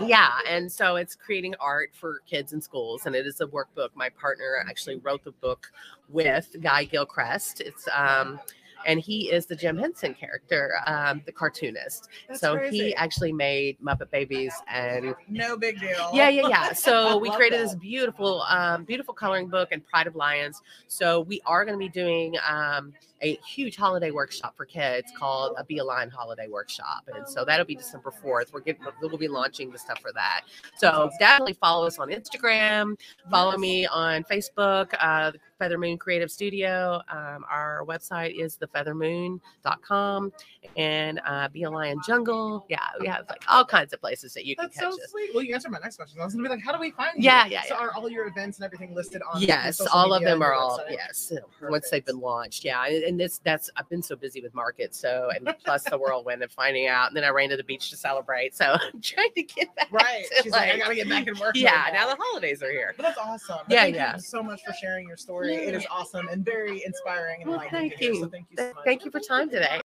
yeah, 0.00 0.38
and 0.48 0.72
so 0.72 0.96
it's 0.96 1.14
creating 1.14 1.54
art 1.60 1.90
for 1.92 2.22
kids 2.26 2.54
in 2.54 2.62
schools 2.62 3.04
and 3.04 3.14
it 3.14 3.26
is 3.26 3.42
a 3.42 3.46
workbook. 3.46 3.90
My 3.94 4.08
partner 4.08 4.64
actually 4.66 4.96
wrote 4.96 5.22
the 5.22 5.32
book 5.32 5.70
with 6.08 6.56
Guy 6.62 6.84
Gilchrist. 6.84 7.60
It's 7.60 7.86
um 7.94 8.40
and 8.86 9.00
he 9.00 9.30
is 9.30 9.44
the 9.44 9.56
Jim 9.56 9.76
Henson 9.76 10.14
character, 10.14 10.76
um, 10.86 11.20
the 11.26 11.32
cartoonist. 11.32 12.08
That's 12.28 12.40
so 12.40 12.56
crazy. 12.56 12.78
he 12.78 12.94
actually 12.94 13.32
made 13.32 13.76
Muppet 13.80 14.10
Babies 14.10 14.54
and 14.68 15.14
no 15.28 15.58
big 15.58 15.80
deal. 15.80 16.10
yeah, 16.14 16.28
yeah, 16.28 16.48
yeah. 16.48 16.72
So 16.72 17.18
we 17.18 17.28
created 17.30 17.58
that. 17.58 17.64
this 17.64 17.74
beautiful, 17.74 18.42
um, 18.42 18.84
beautiful 18.84 19.12
coloring 19.12 19.48
book 19.48 19.70
and 19.72 19.84
Pride 19.84 20.06
of 20.06 20.14
Lions. 20.14 20.62
So 20.86 21.22
we 21.22 21.42
are 21.44 21.64
going 21.64 21.74
to 21.74 21.84
be 21.84 21.88
doing 21.88 22.36
um, 22.48 22.94
a 23.22 23.36
huge 23.46 23.76
holiday 23.76 24.10
workshop 24.10 24.56
for 24.56 24.64
kids 24.64 25.10
called 25.16 25.56
a 25.58 25.64
Be 25.64 25.78
a 25.78 25.84
Lion 25.84 26.10
Holiday 26.10 26.48
Workshop, 26.48 27.08
and 27.14 27.28
so 27.28 27.44
that'll 27.44 27.66
be 27.66 27.74
December 27.74 28.10
fourth. 28.10 28.52
We're 28.52 28.60
getting, 28.60 28.82
we'll 29.00 29.16
be 29.16 29.28
launching 29.28 29.70
the 29.70 29.78
stuff 29.78 30.00
for 30.00 30.12
that. 30.12 30.42
So 30.76 31.10
definitely 31.18 31.54
follow 31.54 31.86
us 31.86 31.98
on 31.98 32.08
Instagram. 32.08 32.98
Follow 33.30 33.56
me 33.56 33.86
on 33.86 34.24
Facebook. 34.24 34.92
Uh, 35.00 35.32
Feather 35.58 35.76
Moon 35.76 35.98
Creative 35.98 36.30
Studio. 36.30 37.00
Um, 37.10 37.44
our 37.50 37.84
website 37.84 38.40
is 38.40 38.56
thefeathermoon.com 38.58 40.32
and 40.76 41.20
uh, 41.26 41.48
Be 41.48 41.64
a 41.64 41.70
Lion 41.70 41.98
Jungle. 42.06 42.64
Yeah, 42.68 42.78
we 43.00 43.06
have 43.08 43.26
like 43.28 43.42
all 43.48 43.64
kinds 43.64 43.92
of 43.92 44.00
places 44.00 44.32
that 44.34 44.46
you 44.46 44.54
can 44.56 44.66
That's 44.66 44.76
catch 44.78 44.92
so 44.92 45.02
us. 45.02 45.10
sweet. 45.10 45.30
Well, 45.34 45.42
you 45.42 45.54
answered 45.54 45.72
my 45.72 45.78
next 45.82 45.96
question. 45.96 46.20
I 46.20 46.24
was 46.24 46.34
gonna 46.34 46.48
be 46.48 46.54
like, 46.54 46.64
how 46.64 46.72
do 46.72 46.78
we 46.78 46.90
find 46.92 47.16
you? 47.16 47.24
Yeah, 47.24 47.46
yeah, 47.46 47.62
So 47.62 47.74
yeah. 47.74 47.80
are 47.80 47.92
all 47.94 48.08
your 48.08 48.26
events 48.26 48.58
and 48.58 48.64
everything 48.64 48.94
listed 48.94 49.20
on? 49.32 49.42
Yes, 49.42 49.80
all 49.80 50.12
of 50.12 50.22
them 50.22 50.42
are 50.42 50.54
all 50.54 50.78
website? 50.78 50.92
yes. 50.92 51.32
Once 51.62 51.90
they've 51.90 52.04
been 52.06 52.20
launched, 52.20 52.64
yeah, 52.64 52.86
and, 53.08 53.18
and 53.18 53.18
this 53.20 53.40
that's 53.42 53.70
I've 53.76 53.88
been 53.88 54.02
so 54.02 54.16
busy 54.16 54.40
with 54.40 54.54
markets, 54.54 54.98
so 54.98 55.30
and 55.34 55.52
plus 55.64 55.84
the 55.84 55.98
whirlwind 55.98 56.42
of 56.42 56.52
finding 56.52 56.86
out, 56.86 57.08
and 57.08 57.16
then 57.16 57.24
I 57.24 57.28
ran 57.28 57.48
to 57.50 57.56
the 57.56 57.64
beach 57.64 57.90
to 57.90 57.96
celebrate, 57.96 58.54
so 58.54 58.64
I'm 58.94 59.00
trying 59.00 59.32
to 59.34 59.42
get 59.42 59.74
back. 59.74 59.90
Right. 59.90 60.24
She's 60.42 60.52
like, 60.52 60.72
I 60.72 60.78
gotta 60.78 60.94
get 60.94 61.08
back 61.08 61.26
and 61.26 61.38
work. 61.38 61.54
mode 61.54 61.62
Yeah, 61.62 61.86
now 61.92 62.08
the 62.08 62.16
holidays 62.18 62.62
are 62.62 62.70
here. 62.70 62.94
But 62.96 63.04
that's 63.04 63.18
awesome. 63.18 63.58
But 63.66 63.74
Yeah, 63.74 63.82
thank 63.82 63.96
yeah. 63.96 64.14
you 64.16 64.20
so 64.20 64.42
much 64.42 64.60
for 64.64 64.72
sharing 64.74 65.08
your 65.08 65.16
story. 65.16 65.54
It 65.54 65.74
is 65.74 65.86
awesome 65.90 66.28
and 66.28 66.44
very 66.44 66.84
inspiring 66.84 67.42
and 67.42 67.50
Well, 67.50 67.62
thank 67.70 68.00
you. 68.00 68.20
So 68.20 68.28
thank 68.28 68.46
you 68.50 68.56
so 68.56 68.62
Th- 68.64 68.74
much. 68.74 68.84
Thank 68.84 69.04
you 69.04 69.10
for 69.10 69.20
time 69.20 69.50
today. 69.50 69.80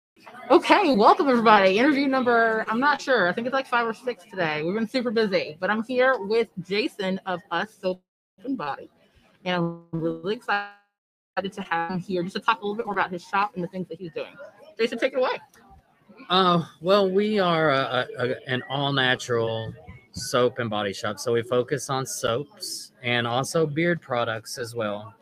Okay, 0.51 0.95
welcome 0.95 1.29
everybody. 1.29 1.79
Interview 1.79 2.07
number, 2.07 2.65
I'm 2.69 2.81
not 2.81 3.01
sure. 3.01 3.29
I 3.29 3.33
think 3.33 3.47
it's 3.47 3.55
like 3.55 3.67
five 3.67 3.87
or 3.87 3.95
six 3.95 4.25
today. 4.25 4.63
We've 4.63 4.75
been 4.75 4.89
super 4.89 5.11
busy, 5.11 5.57
but 5.61 5.71
I'm 5.71 5.83
here 5.85 6.17
with 6.19 6.49
Jason 6.67 7.21
of 7.27 7.41
Us 7.51 7.75
Soap 7.81 8.03
and 8.45 8.57
Body. 8.57 8.91
And 9.45 9.57
I'm 9.57 9.83
really 9.93 10.37
excited 10.37 10.69
to 11.37 11.63
have 11.63 11.91
him 11.93 11.99
here 12.01 12.23
just 12.23 12.35
to 12.37 12.41
talk 12.41 12.61
a 12.61 12.63
little 12.63 12.77
bit 12.77 12.87
more 12.87 12.93
about 12.95 13.11
his 13.11 13.23
shop 13.23 13.53
and 13.55 13.63
the 13.65 13.69
things 13.69 13.89
that 13.89 13.99
he's 13.99 14.13
doing. 14.13 14.35
Jason, 14.79 14.99
take 14.99 15.13
it 15.13 15.19
away. 15.19 15.39
Uh, 16.29 16.65
well, 16.81 17.11
we 17.11 17.39
are 17.39 17.71
a, 17.71 18.07
a- 18.19 18.49
an 18.51 18.63
all 18.69 18.93
natural 18.93 19.73
soap 20.13 20.59
and 20.59 20.69
body 20.69 20.93
shop. 20.93 21.19
So 21.19 21.33
we 21.33 21.43
focus 21.43 21.89
on 21.89 22.05
soaps 22.05 22.93
and 23.03 23.27
also 23.27 23.67
beard 23.67 24.01
products 24.03 24.59
as 24.59 24.75
well. 24.75 25.15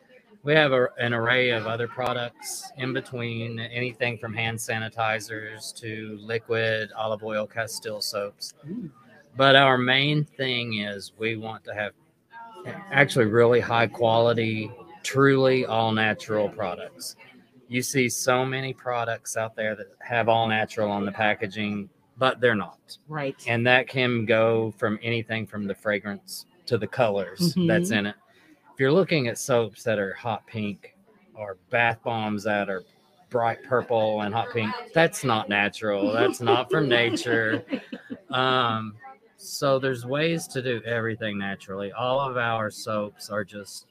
We 0.43 0.55
have 0.55 0.73
a, 0.73 0.89
an 0.99 1.13
array 1.13 1.51
of 1.51 1.67
other 1.67 1.87
products 1.87 2.71
in 2.79 2.93
between 2.93 3.61
anything 3.61 4.19
from 4.19 4.33
hand 4.33 4.59
sanitizers 4.59 5.75
to 5.81 6.19
liquid 6.21 6.91
olive 6.97 7.23
oil 7.23 7.47
Castile 7.47 8.01
soaps. 8.01 8.55
But 9.37 9.57
our 9.57 9.77
main 9.79 10.25
thing 10.25 10.79
is 10.79 11.13
we 11.19 11.37
want 11.37 11.65
to 11.65 11.75
have 11.75 11.93
actually 12.91 13.27
really 13.27 13.61
high 13.61 13.87
quality, 13.87 14.71
truly 15.09 15.65
all 15.65 15.91
natural 15.93 16.49
products 16.49 17.17
you 17.69 17.83
see 17.83 18.09
so 18.09 18.45
many 18.45 18.73
products 18.73 19.37
out 19.37 19.55
there 19.55 19.77
that 19.77 19.87
have 20.01 20.29
all 20.29 20.49
natural 20.49 20.91
on 20.91 21.05
the 21.05 21.13
packaging, 21.13 21.89
but 22.17 22.41
they're 22.41 22.55
not. 22.55 22.97
Right. 23.07 23.37
And 23.47 23.67
that 23.67 23.87
can 23.87 24.25
go 24.25 24.75
from 24.79 24.99
anything 25.03 25.47
from 25.47 25.67
the 25.67 25.75
fragrance 25.75 26.47
to 26.67 26.79
the 26.79 26.87
colors 26.87 27.55
that's 27.67 27.91
in 27.91 28.07
it. 28.07 28.17
If 28.73 28.81
you're 28.81 28.93
looking 28.93 29.29
at 29.29 29.39
soaps 29.39 29.83
that 29.85 29.99
are 29.99 30.15
hot 30.15 30.47
pink 30.47 30.95
or 31.35 31.59
bath 31.71 31.99
bombs 32.03 32.43
that 32.45 32.71
are 32.71 32.85
bright 33.31 33.63
purple 33.65 34.23
and 34.23 34.35
hot 34.35 34.49
pink, 34.53 34.75
that's 34.95 35.23
not 35.23 35.49
natural. 35.49 36.11
That's 36.13 36.41
not 36.41 36.71
from 36.71 36.89
nature. 36.89 37.65
Um, 38.31 38.95
so 39.37 39.79
there's 39.79 40.07
ways 40.07 40.47
to 40.49 40.63
do 40.63 40.81
everything 40.85 41.39
naturally. 41.39 41.93
All 41.93 42.19
of 42.19 42.37
our 42.37 42.71
soaps 42.71 43.29
are 43.31 43.45
just 43.45 43.87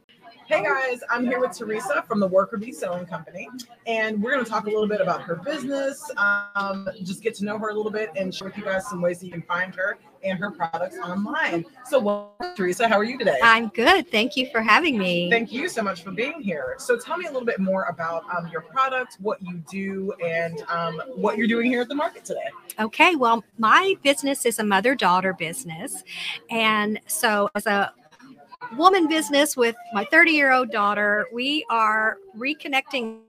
Hey 0.48 0.64
guys, 0.64 1.02
I'm 1.10 1.26
here 1.26 1.42
with 1.42 1.58
Teresa 1.58 2.06
from 2.08 2.22
the 2.22 2.28
Worker 2.28 2.56
Bee 2.56 2.72
Sewing 2.72 3.06
Company, 3.06 3.50
and 3.86 4.24
we're 4.24 4.32
going 4.32 4.46
to 4.46 4.50
talk 4.50 4.66
a 4.66 4.70
little 4.70 4.88
bit 4.88 5.02
about 5.02 5.22
her 5.24 5.36
business, 5.36 6.10
um, 6.16 6.88
just 7.04 7.22
get 7.22 7.36
to 7.36 7.44
know 7.44 7.60
her 7.60 7.68
a 7.68 7.74
little 7.74 7.92
bit, 7.92 8.12
and 8.16 8.34
share 8.34 8.48
with 8.48 8.58
you 8.58 8.64
guys 8.64 8.88
some 8.88 9.02
ways 9.02 9.20
that 9.20 9.26
you 9.26 9.32
can 9.34 9.42
find 9.42 9.76
her 9.76 9.98
and 10.24 10.40
her 10.40 10.50
products 10.50 10.96
online. 11.04 11.66
So, 11.84 12.00
welcome, 12.00 12.56
Teresa, 12.56 12.88
how 12.88 12.98
are 12.98 13.04
you 13.04 13.18
today? 13.18 13.38
I'm 13.44 13.68
good. 13.68 14.10
Thank 14.10 14.38
you 14.38 14.50
for 14.50 14.62
having 14.62 14.98
me. 14.98 15.30
Thank 15.30 15.52
you 15.52 15.68
so 15.68 15.84
much 15.84 16.02
for 16.02 16.12
being 16.12 16.40
here. 16.40 16.76
So, 16.78 16.98
tell 16.98 17.18
me 17.18 17.26
a 17.26 17.30
little 17.30 17.46
bit 17.46 17.60
more 17.60 17.84
about 17.84 18.24
um, 18.34 18.48
your 18.48 18.62
product, 18.62 19.18
what 19.20 19.42
you 19.42 19.62
do, 19.70 20.14
and 20.26 20.64
um, 20.70 21.02
what 21.16 21.38
you're 21.38 21.48
doing 21.48 21.70
here 21.70 21.82
at 21.82 21.90
the 21.90 21.96
market 21.96 22.24
today. 22.24 22.48
Okay, 22.80 23.16
well, 23.16 23.44
my 23.58 23.98
business 24.02 24.46
is 24.46 24.60
a 24.60 24.64
mother 24.64 24.96
daughter 24.96 25.34
business. 25.34 26.06
And 26.50 27.02
so, 27.06 27.50
as 27.54 27.66
a 27.66 27.92
woman 28.75 29.08
business 29.08 29.56
with 29.56 29.75
my 29.93 30.06
30 30.06 30.32
year 30.32 30.51
old 30.51 30.71
daughter, 30.71 31.27
we 31.34 31.65
are 31.69 32.17
reconnecting 32.38 33.21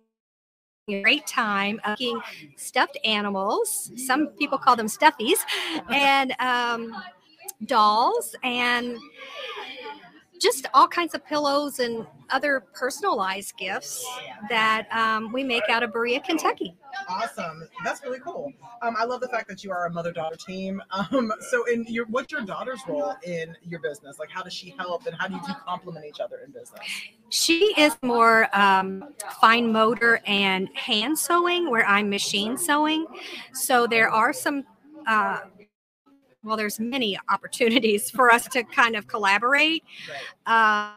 great 0.89 1.27
time 1.27 1.81
of 1.85 1.99
making 1.99 2.21
stuffed 2.57 2.99
animals. 3.05 3.93
Some 3.97 4.29
people 4.39 4.59
call 4.59 4.75
them 4.75 4.87
stuffies, 4.87 5.39
and 5.91 6.35
um, 6.41 6.95
dolls, 7.67 8.35
and 8.43 8.97
just 10.41 10.67
all 10.75 10.89
kinds 10.89 11.15
of 11.15 11.25
pillows 11.27 11.79
and 11.79 12.07
other 12.31 12.61
personalized 12.73 13.57
gifts 13.57 14.05
that 14.49 14.87
um, 14.93 15.33
we 15.33 15.43
make 15.43 15.63
out 15.69 15.83
of 15.83 15.93
Berea, 15.93 16.21
Kentucky. 16.21 16.75
Awesome. 17.09 17.69
That's 17.85 18.03
really 18.03 18.21
cool. 18.21 18.53
Um, 18.83 18.95
I 18.99 19.05
love 19.05 19.21
the 19.21 19.29
fact 19.29 19.49
that 19.49 19.65
you 19.65 19.71
are 19.71 19.87
a 19.87 19.91
mother 19.91 20.13
daughter 20.13 20.37
team. 20.37 20.83
Um, 20.91 21.33
so, 21.51 21.65
in 21.73 21.85
your 21.89 22.07
what's 22.07 22.33
your 22.33 22.43
daughter's 22.43 22.81
role 22.87 23.15
in 23.25 23.57
your 23.63 23.81
business? 23.81 24.19
Like, 24.19 24.31
how 24.31 24.43
does 24.43 24.53
she 24.53 24.75
help, 24.79 25.07
and 25.07 25.17
how 25.17 25.29
do 25.29 25.35
you 25.35 25.41
two 25.47 25.53
complement 25.65 26.05
each 26.07 26.21
other 26.21 26.41
in 26.45 26.51
business? 26.51 26.81
She 27.31 27.73
is 27.79 27.97
more 28.03 28.49
um, 28.53 29.15
fine 29.41 29.73
motor 29.73 30.21
and 30.27 30.69
hand 30.75 31.19
sewing, 31.19 31.71
where 31.71 31.87
I'm 31.87 32.11
machine 32.11 32.57
sewing. 32.59 33.07
So 33.53 33.87
there 33.87 34.11
are 34.11 34.33
some. 34.33 34.65
Uh, 35.07 35.41
well, 36.49 36.57
there's 36.57 36.81
many 36.81 37.19
opportunities 37.29 38.11
for 38.11 38.33
us 38.33 38.49
to 38.49 38.63
kind 38.65 38.97
of 38.97 39.07
collaborate. 39.07 39.85
Uh, 40.47 40.93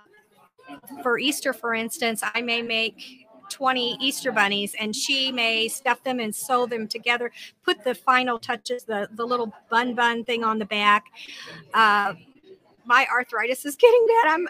for 1.04 1.20
Easter, 1.20 1.54
for 1.54 1.74
instance, 1.74 2.24
I 2.34 2.42
may 2.42 2.62
make 2.62 3.28
20 3.50 3.98
Easter 4.00 4.32
bunnies 4.32 4.74
and 4.80 4.96
she 4.96 5.32
may 5.32 5.68
stuff 5.68 6.02
them 6.04 6.20
and 6.20 6.34
sew 6.34 6.66
them 6.66 6.88
together, 6.88 7.32
put 7.64 7.84
the 7.84 7.94
final 7.94 8.40
touches, 8.40 8.84
the, 8.86 9.10
the 9.12 9.26
little 9.26 9.54
bun 9.70 9.94
bun 9.94 10.24
thing 10.24 10.44
on 10.44 10.58
the 10.58 10.66
back. 10.66 11.06
Uh, 11.74 12.14
my 12.86 13.06
arthritis 13.12 13.66
is 13.66 13.76
getting 13.76 14.08
bad. 14.08 14.34
I'm 14.34 14.48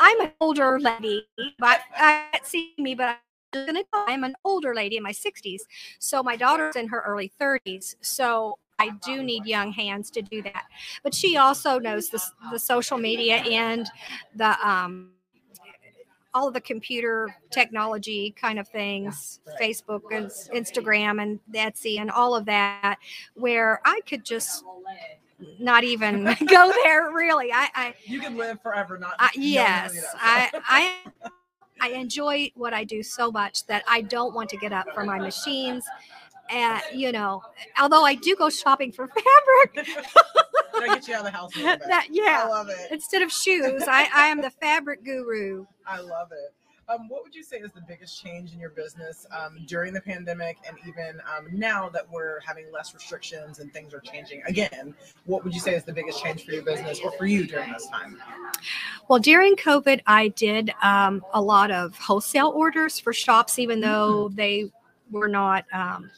I'm 0.00 0.20
an 0.22 0.32
older 0.40 0.78
lady, 0.80 1.26
but 1.58 1.80
I 1.94 2.28
can't 2.32 2.46
see 2.46 2.74
me, 2.78 2.94
but 2.94 3.18
I'm 3.52 3.66
gonna 3.66 3.82
I'm 3.92 4.24
an 4.24 4.34
older 4.44 4.74
lady 4.74 4.96
in 4.96 5.02
my 5.02 5.12
60s. 5.12 5.62
So 5.98 6.22
my 6.22 6.36
daughter's 6.36 6.76
in 6.76 6.88
her 6.88 7.02
early 7.06 7.30
30s. 7.40 7.96
So 8.00 8.58
I 8.78 8.90
do 9.04 9.22
need 9.22 9.46
young 9.46 9.72
hands 9.72 10.10
to 10.12 10.22
do 10.22 10.42
that. 10.42 10.64
But 11.02 11.14
she 11.14 11.36
also 11.36 11.78
knows 11.78 12.10
the, 12.10 12.22
the 12.52 12.58
social 12.58 12.98
media 12.98 13.36
and 13.36 13.88
the 14.34 14.56
um 14.66 15.10
all 16.34 16.48
of 16.48 16.52
the 16.52 16.60
computer 16.60 17.34
technology 17.50 18.34
kind 18.38 18.58
of 18.58 18.68
things, 18.68 19.40
Facebook 19.58 20.02
and 20.10 20.26
Instagram 20.54 21.22
and 21.22 21.40
Etsy 21.54 21.98
and 21.98 22.10
all 22.10 22.36
of 22.36 22.44
that, 22.44 22.98
where 23.32 23.80
I 23.86 24.02
could 24.06 24.22
just 24.22 24.62
not 25.58 25.82
even 25.82 26.24
go 26.46 26.72
there 26.84 27.10
really. 27.10 27.50
I, 27.52 27.68
I 27.74 27.94
You 28.04 28.20
can 28.20 28.36
live 28.36 28.60
forever, 28.60 28.98
not 28.98 29.14
no, 29.18 29.24
no, 29.24 29.30
yes. 29.34 30.14
I, 30.14 30.50
I, 30.68 31.30
I 31.80 31.88
enjoy 31.90 32.50
what 32.54 32.74
I 32.74 32.84
do 32.84 33.02
so 33.02 33.30
much 33.30 33.66
that 33.66 33.82
I 33.88 34.02
don't 34.02 34.34
want 34.34 34.50
to 34.50 34.58
get 34.58 34.72
up 34.72 34.92
from 34.94 35.06
my 35.06 35.18
machines. 35.18 35.84
And 36.50 36.80
you 36.94 37.12
know, 37.12 37.42
although 37.80 38.04
I 38.04 38.14
do 38.14 38.34
go 38.36 38.48
shopping 38.50 38.92
for 38.92 39.08
fabric, 39.74 39.88
Gotta 40.72 40.86
get 40.86 41.08
you 41.08 41.14
out 41.14 41.20
of 41.20 41.24
the 41.26 41.30
house. 41.30 41.54
a 41.54 41.58
little 41.58 41.76
bit. 41.78 41.88
that 41.88 42.04
I 42.04 42.08
yeah, 42.10 42.44
love 42.48 42.68
it. 42.68 42.90
instead 42.92 43.22
of 43.22 43.32
shoes, 43.32 43.84
I, 43.88 44.08
I 44.14 44.26
am 44.26 44.42
the 44.42 44.50
fabric 44.50 45.04
guru. 45.04 45.64
I 45.86 46.00
love 46.00 46.32
it. 46.32 46.52
Um, 46.88 47.08
what 47.08 47.24
would 47.24 47.34
you 47.34 47.42
say 47.42 47.56
is 47.56 47.72
the 47.72 47.80
biggest 47.80 48.22
change 48.22 48.52
in 48.52 48.60
your 48.60 48.70
business 48.70 49.26
um, 49.36 49.58
during 49.66 49.92
the 49.92 50.00
pandemic 50.00 50.56
and 50.68 50.76
even 50.86 51.20
um, 51.36 51.48
now 51.50 51.88
that 51.88 52.08
we're 52.08 52.38
having 52.46 52.66
less 52.72 52.94
restrictions 52.94 53.58
and 53.58 53.72
things 53.72 53.92
are 53.92 53.98
changing 53.98 54.40
again? 54.46 54.94
What 55.24 55.42
would 55.42 55.52
you 55.52 55.58
say 55.58 55.74
is 55.74 55.82
the 55.82 55.92
biggest 55.92 56.22
change 56.22 56.44
for 56.44 56.52
your 56.52 56.62
business 56.62 57.00
or 57.02 57.10
for 57.12 57.26
you 57.26 57.44
during 57.44 57.72
this 57.72 57.88
time? 57.88 58.16
Well, 59.08 59.18
during 59.18 59.56
COVID, 59.56 60.00
I 60.06 60.28
did 60.28 60.72
um, 60.80 61.24
a 61.32 61.42
lot 61.42 61.72
of 61.72 61.98
wholesale 61.98 62.52
orders 62.54 63.00
for 63.00 63.12
shops, 63.12 63.58
even 63.58 63.80
though 63.80 64.28
they 64.28 64.70
were 65.10 65.28
not 65.28 65.64
um, 65.72 66.10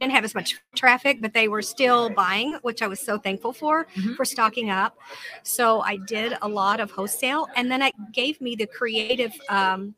didn't 0.00 0.12
have 0.12 0.24
as 0.24 0.34
much 0.34 0.56
traffic, 0.74 1.20
but 1.20 1.32
they 1.32 1.48
were 1.48 1.62
still 1.62 2.10
buying, 2.10 2.54
which 2.62 2.82
I 2.82 2.86
was 2.86 2.98
so 3.00 3.18
thankful 3.18 3.52
for 3.52 3.86
Mhm. 3.96 4.16
for 4.16 4.24
stocking 4.24 4.70
up. 4.70 4.96
So 5.42 5.80
I 5.82 5.96
did 5.96 6.36
a 6.42 6.48
lot 6.48 6.80
of 6.80 6.90
wholesale, 6.90 7.48
and 7.56 7.70
then 7.70 7.82
it 7.82 7.94
gave 8.12 8.40
me 8.40 8.56
the 8.56 8.66
creative 8.66 9.32
um, 9.48 9.94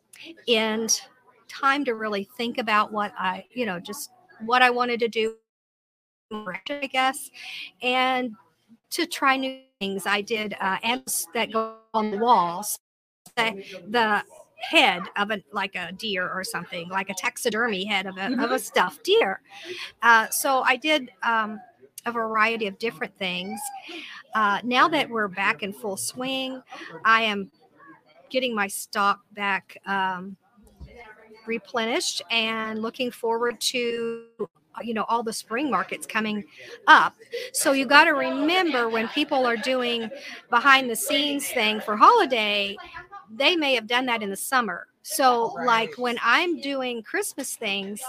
and 0.48 1.00
time 1.48 1.84
to 1.84 1.94
really 1.94 2.24
think 2.36 2.58
about 2.58 2.92
what 2.92 3.12
I, 3.18 3.44
you 3.52 3.66
know, 3.66 3.78
just 3.80 4.10
what 4.44 4.62
I 4.62 4.70
wanted 4.70 5.00
to 5.00 5.08
do, 5.08 5.36
I 6.32 6.86
guess, 6.86 7.30
and 7.82 8.34
to 8.90 9.06
try 9.06 9.36
new 9.36 9.60
things. 9.80 10.06
I 10.06 10.20
did 10.20 10.54
uh, 10.60 10.78
amps 10.82 11.26
that 11.34 11.52
go 11.52 11.76
on 11.94 12.10
the 12.10 12.18
walls. 12.18 12.78
The, 13.36 13.64
the 13.88 14.22
head 14.70 15.02
of 15.16 15.30
a 15.30 15.42
like 15.52 15.74
a 15.74 15.92
deer 15.92 16.28
or 16.28 16.44
something, 16.44 16.88
like 16.88 17.10
a 17.10 17.14
taxidermy 17.14 17.84
head 17.84 18.06
of 18.06 18.16
a, 18.16 18.32
of 18.42 18.50
a 18.50 18.58
stuffed 18.58 19.04
deer. 19.04 19.40
Uh, 20.02 20.28
so 20.28 20.62
I 20.62 20.76
did 20.76 21.10
um, 21.22 21.60
a 22.06 22.12
variety 22.12 22.66
of 22.66 22.78
different 22.78 23.16
things. 23.18 23.60
Uh, 24.34 24.60
now 24.64 24.88
that 24.88 25.08
we're 25.08 25.28
back 25.28 25.62
in 25.62 25.72
full 25.72 25.96
swing, 25.96 26.62
I 27.04 27.22
am 27.22 27.50
getting 28.30 28.54
my 28.54 28.66
stock 28.66 29.20
back 29.32 29.76
um, 29.86 30.36
replenished 31.46 32.22
and 32.30 32.80
looking 32.82 33.10
forward 33.10 33.60
to 33.60 34.24
you 34.82 34.92
know 34.92 35.04
all 35.08 35.22
the 35.22 35.32
spring 35.32 35.70
markets 35.70 36.04
coming 36.04 36.44
up 36.88 37.14
so 37.52 37.70
you 37.70 37.86
got 37.86 38.04
to 38.04 38.10
remember 38.10 38.88
when 38.88 39.06
people 39.08 39.46
are 39.46 39.56
doing 39.56 40.10
behind 40.50 40.90
the 40.90 40.96
scenes 40.96 41.46
thing 41.46 41.80
for 41.80 41.96
holiday 41.96 42.76
they 43.36 43.56
may 43.56 43.74
have 43.74 43.86
done 43.86 44.06
that 44.06 44.22
in 44.22 44.30
the 44.30 44.36
summer 44.36 44.86
so 45.02 45.54
like 45.64 45.94
when 45.98 46.16
i'm 46.22 46.60
doing 46.60 47.02
christmas 47.02 47.56
things 47.56 48.00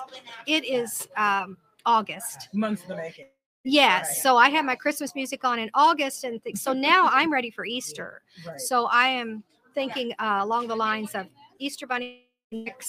it 0.48 0.64
is 0.66 1.08
um 1.18 1.58
august 1.86 2.50
Months 2.54 2.84
in 2.84 2.90
the 2.90 2.96
making. 2.96 3.26
yes 3.64 4.08
Right. 4.08 4.16
so 4.18 4.38
i 4.38 4.50
have 4.50 4.66
my 4.66 4.76
christmas 4.76 5.16
music 5.16 5.44
on 5.44 5.60
in 5.60 5.70
august 5.74 6.24
and 6.24 6.44
th- 6.44 6.58
so 6.58 6.74
now 6.74 7.10
i'm 7.12 7.32
ready 7.32 7.50
for 7.52 7.66
easter 7.66 8.22
Right. 8.46 8.60
so 8.60 8.86
I 8.86 9.08
am 9.08 9.44
thinking 9.76 10.14
uh, 10.20 10.40
along 10.42 10.68
the 10.68 10.76
lines 10.76 11.14
of 11.16 11.28
Easter 11.60 11.86
bunny 11.86 12.30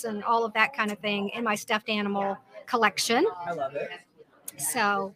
and 0.05 0.23
all 0.25 0.45
of 0.45 0.53
that 0.55 0.73
kind 0.73 0.93
of 0.93 0.99
thing 1.01 1.31
in 1.31 1.43
my 1.43 1.55
stuffed 1.57 1.89
animal 1.89 2.39
collection. 2.67 3.27
I 3.45 3.53
love 3.53 3.75
it. 3.75 3.91
So 4.57 5.13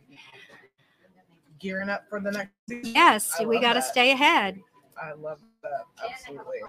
Gearing 1.60 1.88
up 1.90 2.08
for 2.08 2.20
the 2.20 2.32
next 2.32 2.50
season. 2.68 2.92
yes, 2.94 3.40
we 3.46 3.60
got 3.60 3.74
to 3.74 3.82
stay 3.82 4.10
ahead. 4.12 4.60
I 5.00 5.12
love 5.12 5.40
that. 5.62 5.86
Absolutely. 6.08 6.60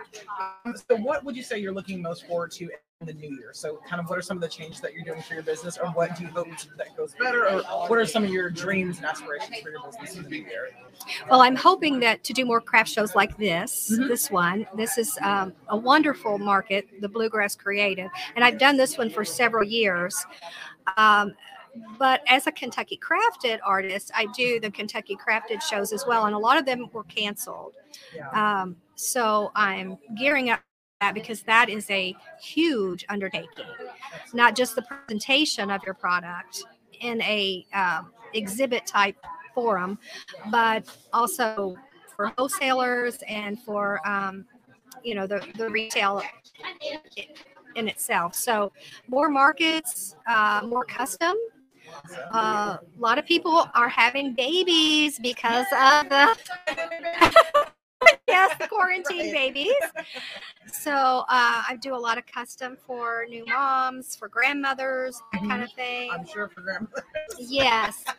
Um, 0.65 0.75
so, 0.89 0.95
what 0.97 1.23
would 1.23 1.35
you 1.35 1.43
say 1.43 1.59
you're 1.59 1.73
looking 1.73 2.01
most 2.01 2.27
forward 2.27 2.51
to 2.53 2.65
in 2.65 3.07
the 3.07 3.13
new 3.13 3.29
year? 3.35 3.51
So, 3.53 3.79
kind 3.87 3.99
of 4.01 4.09
what 4.09 4.17
are 4.19 4.21
some 4.21 4.37
of 4.37 4.41
the 4.41 4.49
changes 4.49 4.81
that 4.81 4.93
you're 4.93 5.03
doing 5.03 5.21
for 5.21 5.33
your 5.33 5.43
business, 5.43 5.77
or 5.77 5.89
what 5.91 6.15
do 6.17 6.23
you 6.23 6.29
hope 6.29 6.47
that 6.77 6.95
goes 6.97 7.13
better, 7.19 7.49
or 7.49 7.61
what 7.87 7.97
are 7.99 8.05
some 8.05 8.23
of 8.23 8.29
your 8.29 8.49
dreams 8.49 8.97
and 8.97 9.05
aspirations 9.05 9.57
for 9.59 9.69
your 9.69 9.81
business 9.85 10.15
in 10.15 10.23
the 10.23 10.29
new 10.29 10.37
year? 10.37 10.69
Well, 11.29 11.41
I'm 11.41 11.55
hoping 11.55 11.99
that 12.01 12.23
to 12.25 12.33
do 12.33 12.45
more 12.45 12.61
craft 12.61 12.89
shows 12.89 13.15
like 13.15 13.35
this, 13.37 13.91
Mhm. 13.91 14.07
this 14.07 14.29
one. 14.29 14.67
This 14.75 14.97
is 14.97 15.17
um, 15.21 15.53
a 15.69 15.77
wonderful 15.77 16.37
market, 16.37 16.87
the 17.01 17.09
Bluegrass 17.09 17.55
Creative, 17.55 18.09
and 18.35 18.45
I've 18.45 18.59
done 18.59 18.77
this 18.77 18.97
one 18.97 19.09
for 19.09 19.25
several 19.25 19.63
years. 19.63 20.25
Um, 20.97 21.33
but 21.97 22.21
as 22.27 22.47
a 22.47 22.51
Kentucky 22.51 22.99
Crafted 23.01 23.59
artist, 23.65 24.11
I 24.15 24.27
do 24.35 24.59
the 24.59 24.71
Kentucky 24.71 25.15
Crafted 25.15 25.61
shows 25.61 25.93
as 25.93 26.05
well, 26.05 26.25
and 26.25 26.35
a 26.35 26.37
lot 26.37 26.57
of 26.57 26.65
them 26.65 26.87
were 26.91 27.03
canceled. 27.05 27.73
Um, 28.33 28.75
so 28.95 29.51
I'm 29.55 29.97
gearing 30.17 30.49
up 30.49 30.61
that 30.99 31.13
because 31.13 31.41
that 31.43 31.69
is 31.69 31.89
a 31.89 32.15
huge 32.41 33.05
undertaking, 33.09 33.65
not 34.33 34.55
just 34.55 34.75
the 34.75 34.83
presentation 34.83 35.71
of 35.71 35.81
your 35.83 35.95
product 35.95 36.63
in 36.99 37.21
a 37.23 37.65
um, 37.73 38.11
exhibit 38.33 38.85
type 38.85 39.15
forum, 39.53 39.97
but 40.51 40.85
also 41.11 41.75
for 42.15 42.31
wholesalers 42.37 43.17
and 43.27 43.59
for 43.61 43.99
um, 44.07 44.45
you 45.03 45.15
know 45.15 45.25
the 45.25 45.45
the 45.55 45.69
retail 45.69 46.21
in 47.75 47.87
itself. 47.87 48.35
So 48.35 48.71
more 49.07 49.29
markets, 49.29 50.15
uh, 50.27 50.61
more 50.65 50.85
custom. 50.85 51.35
Uh, 52.33 52.77
a 52.77 52.99
lot 52.99 53.17
of 53.17 53.25
people 53.25 53.67
are 53.73 53.89
having 53.89 54.33
babies 54.33 55.19
because 55.19 55.65
of 55.71 56.09
the 56.09 56.37
yes, 58.27 58.57
the 58.59 58.67
quarantine 58.67 59.31
babies. 59.31 59.73
So 60.71 60.91
uh, 60.91 61.63
I 61.67 61.77
do 61.81 61.95
a 61.95 61.97
lot 61.97 62.17
of 62.17 62.25
custom 62.25 62.77
for 62.85 63.25
new 63.29 63.45
moms, 63.45 64.15
for 64.15 64.27
grandmothers, 64.27 65.21
that 65.33 65.41
kind 65.41 65.63
of 65.63 65.71
thing. 65.73 66.09
I'm 66.11 66.25
sure 66.25 66.49
for 66.49 66.61
grandma. 66.61 66.87
Yes. 67.37 68.03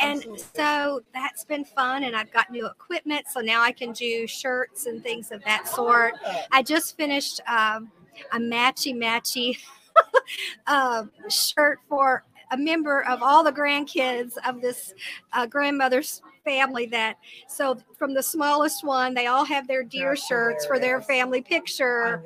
And 0.00 0.26
so 0.56 1.02
that's 1.14 1.44
been 1.44 1.64
fun. 1.64 2.02
And 2.02 2.16
I've 2.16 2.32
got 2.32 2.50
new 2.50 2.66
equipment. 2.66 3.26
So 3.32 3.40
now 3.40 3.62
I 3.62 3.70
can 3.70 3.92
do 3.92 4.26
shirts 4.26 4.86
and 4.86 5.02
things 5.02 5.30
of 5.30 5.42
that 5.44 5.68
sort. 5.68 6.14
I 6.50 6.62
just 6.62 6.96
finished 6.96 7.40
um, 7.46 7.92
a 8.32 8.38
matchy 8.38 8.92
matchy 8.92 9.56
uh, 10.66 11.04
shirt 11.28 11.78
for 11.88 12.24
a 12.54 12.56
member 12.56 13.04
of 13.04 13.22
all 13.22 13.44
the 13.44 13.52
grandkids 13.52 14.32
of 14.46 14.60
this 14.60 14.92
uh, 15.32 15.46
grandmother's 15.46 16.20
family 16.44 16.84
that 16.86 17.16
so 17.48 17.76
from 17.98 18.12
the 18.14 18.22
smallest 18.22 18.84
one 18.84 19.14
they 19.14 19.26
all 19.28 19.44
have 19.46 19.66
their 19.66 19.82
deer 19.82 20.10
That's 20.10 20.26
shirts 20.26 20.66
for 20.66 20.78
their 20.78 21.00
hilarious. 21.00 21.06
family 21.06 21.40
picture 21.42 22.22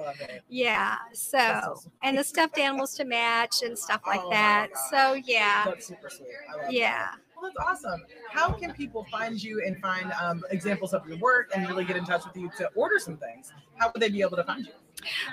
yeah 0.49 0.97
so 1.13 1.39
awesome. 1.39 1.93
and 2.03 2.19
the 2.19 2.25
stuffed 2.25 2.59
animals 2.59 2.95
to 2.97 3.05
match 3.05 3.63
and 3.63 3.79
stuff 3.79 4.01
like 4.07 4.21
Oh 4.25 4.31
that 4.31 4.71
so 4.91 5.15
yeah 5.15 5.63
That's 5.67 5.87
super 5.87 6.11
sweet. 6.11 6.27
I 6.53 6.57
that. 6.63 6.73
yeah 6.73 7.11
Well, 7.41 7.53
that's 7.55 7.65
awesome. 7.85 8.03
How 8.33 8.51
can 8.53 8.73
people 8.73 9.05
find 9.09 9.41
you 9.41 9.63
and 9.65 9.79
find 9.81 10.11
um, 10.21 10.43
examples 10.51 10.93
of 10.95 11.07
your 11.09 11.19
work 11.19 11.53
and 11.55 11.69
really 11.69 11.85
get 11.85 11.97
in 11.97 12.05
touch 12.05 12.25
with 12.27 12.37
you 12.37 12.51
to 12.59 12.69
order 12.75 12.99
some 12.99 13.17
things? 13.17 13.53
How 13.77 13.93
would 13.93 14.03
they 14.03 14.09
be 14.09 14.21
able 14.23 14.37
to 14.37 14.43
find 14.43 14.67
you? 14.67 14.73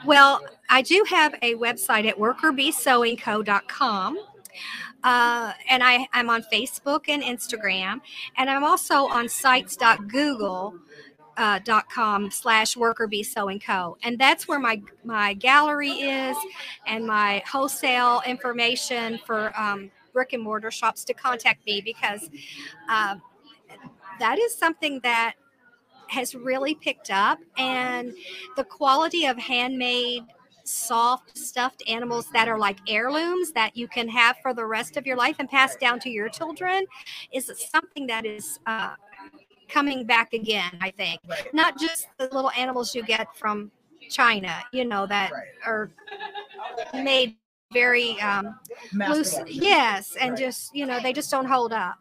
Well, 0.06 0.42
I 0.70 0.84
do 0.84 1.04
have 1.10 1.34
a 1.42 1.56
website 1.56 2.08
at 2.08 2.16
workerbsewingco.com. 2.20 4.20
Uh, 5.04 5.54
and 5.70 5.84
I, 5.84 6.08
I'm 6.14 6.30
on 6.30 6.44
Facebook 6.52 7.10
and 7.10 7.24
Instagram, 7.24 8.02
and 8.38 8.50
I'm 8.50 8.64
also 8.64 9.08
on 9.08 9.30
sites.google. 9.30 10.76
Uh, 11.38 11.60
dot 11.66 11.90
com 11.90 12.32
slash 12.32 12.78
worker 12.78 13.08
bee 13.08 13.22
sewing 13.22 13.60
co 13.60 13.98
and 14.04 14.18
that's 14.18 14.48
where 14.48 14.58
my 14.58 14.82
my 15.04 15.34
gallery 15.34 15.92
is 15.92 16.38
and 16.88 17.06
my 17.06 17.44
wholesale 17.46 18.22
information 18.26 19.20
for 19.26 19.52
um, 19.60 19.92
brick 20.14 20.32
and 20.32 20.42
mortar 20.42 20.72
shops 20.72 21.04
to 21.04 21.14
contact 21.14 21.66
me 21.66 21.82
because 21.82 22.30
uh, 22.90 23.18
that 24.18 24.40
is 24.40 24.56
something 24.56 25.02
that 25.02 25.34
has 26.08 26.34
really 26.34 26.74
picked 26.74 27.12
up 27.12 27.38
and 27.58 28.14
the 28.56 28.64
quality 28.64 29.26
of 29.26 29.38
handmade 29.38 30.24
soft 30.66 31.38
stuffed 31.38 31.84
animals 31.88 32.28
that 32.34 32.48
are 32.48 32.58
like 32.58 32.78
heirlooms 32.88 33.52
that 33.52 33.76
you 33.78 33.88
can 33.88 34.08
have 34.10 34.36
for 34.42 34.54
the 34.54 34.66
rest 34.66 34.98
of 34.98 35.06
your 35.06 35.16
life 35.16 35.36
and 35.40 35.48
pass 35.50 35.76
down 35.76 36.00
to 36.00 36.10
your 36.10 36.28
children 36.28 36.86
is 37.32 37.52
something 37.72 38.08
that 38.08 38.26
is 38.26 38.60
uh, 38.66 38.96
coming 39.68 40.06
back 40.06 40.34
again 40.34 40.72
i 40.82 40.92
think 40.92 41.20
Right. 41.28 41.54
not 41.54 41.80
just 41.80 42.08
the 42.18 42.26
little 42.26 42.52
animals 42.52 42.96
you 42.96 43.04
get 43.04 43.36
from 43.38 43.72
china 44.10 44.64
you 44.74 44.86
know 44.86 45.06
that 45.08 45.32
Right. 45.32 45.44
are 45.66 45.92
made 46.94 47.36
very 47.76 48.20
um, 48.22 48.56
loose 49.10 49.36
yes 49.48 50.16
and 50.20 50.32
Right. 50.32 50.40
just 50.46 50.74
you 50.74 50.86
know 50.86 51.00
they 51.02 51.14
just 51.14 51.30
don't 51.30 51.46
hold 51.46 51.74
up 51.74 51.98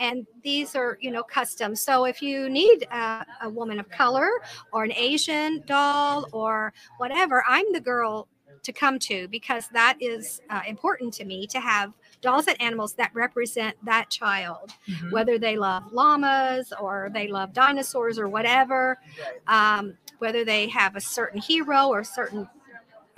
and 0.00 0.26
these 0.42 0.74
are 0.74 0.96
you 1.00 1.10
know 1.10 1.22
custom 1.22 1.76
so 1.76 2.04
if 2.06 2.22
you 2.22 2.48
need 2.48 2.78
a, 2.90 3.24
a 3.42 3.48
woman 3.50 3.78
of 3.78 3.86
color 3.90 4.30
or 4.72 4.84
an 4.84 4.92
asian 4.92 5.62
doll 5.66 6.26
or 6.32 6.72
whatever 6.96 7.44
i'm 7.48 7.66
the 7.72 7.80
girl 7.80 8.26
to 8.62 8.72
come 8.72 8.98
to 8.98 9.28
because 9.28 9.68
that 9.72 9.96
is 10.00 10.40
uh, 10.50 10.62
important 10.66 11.14
to 11.14 11.24
me 11.24 11.46
to 11.46 11.60
have 11.60 11.92
dolls 12.20 12.46
and 12.48 12.60
animals 12.60 12.94
that 12.94 13.10
represent 13.14 13.76
that 13.84 14.10
child 14.10 14.72
Mhm. 14.88 15.12
whether 15.12 15.38
they 15.38 15.56
love 15.56 15.82
llamas 15.92 16.72
or 16.80 17.10
they 17.12 17.28
love 17.28 17.52
dinosaurs 17.52 18.18
or 18.18 18.28
whatever 18.28 18.98
um, 19.46 19.96
whether 20.18 20.44
they 20.44 20.66
have 20.68 20.96
a 20.96 21.00
certain 21.00 21.40
hero 21.40 21.88
or 21.88 22.02
certain 22.02 22.48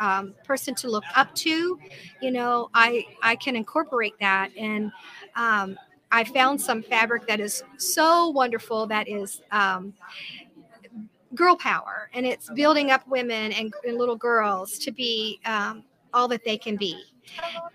um, 0.01 0.35
person 0.45 0.75
to 0.75 0.91
look 0.91 1.05
up 1.15 1.33
to 1.35 1.79
you 2.21 2.31
know 2.31 2.69
i 2.75 3.05
i 3.23 3.37
can 3.37 3.55
incorporate 3.55 4.15
that. 4.21 4.51
And 4.57 4.91
um, 5.37 5.79
i 6.11 6.25
found 6.25 6.61
some 6.61 6.83
fabric 6.83 7.27
that 7.29 7.39
is 7.39 7.63
so 7.77 8.31
wonderful 8.31 8.87
that 8.89 9.09
is 9.09 9.41
um, 9.53 9.95
girl 11.35 11.57
power. 11.57 12.11
And 12.15 12.27
it's 12.27 12.51
building 12.51 12.91
up 12.91 13.07
women 13.07 13.53
and, 13.53 13.73
and 13.87 13.97
little 13.99 14.17
girls 14.17 14.79
to 14.81 14.91
be 14.91 15.41
um, 15.45 15.85
all 16.13 16.29
that 16.29 16.45
they 16.45 16.57
can 16.57 16.77
be. 16.77 17.03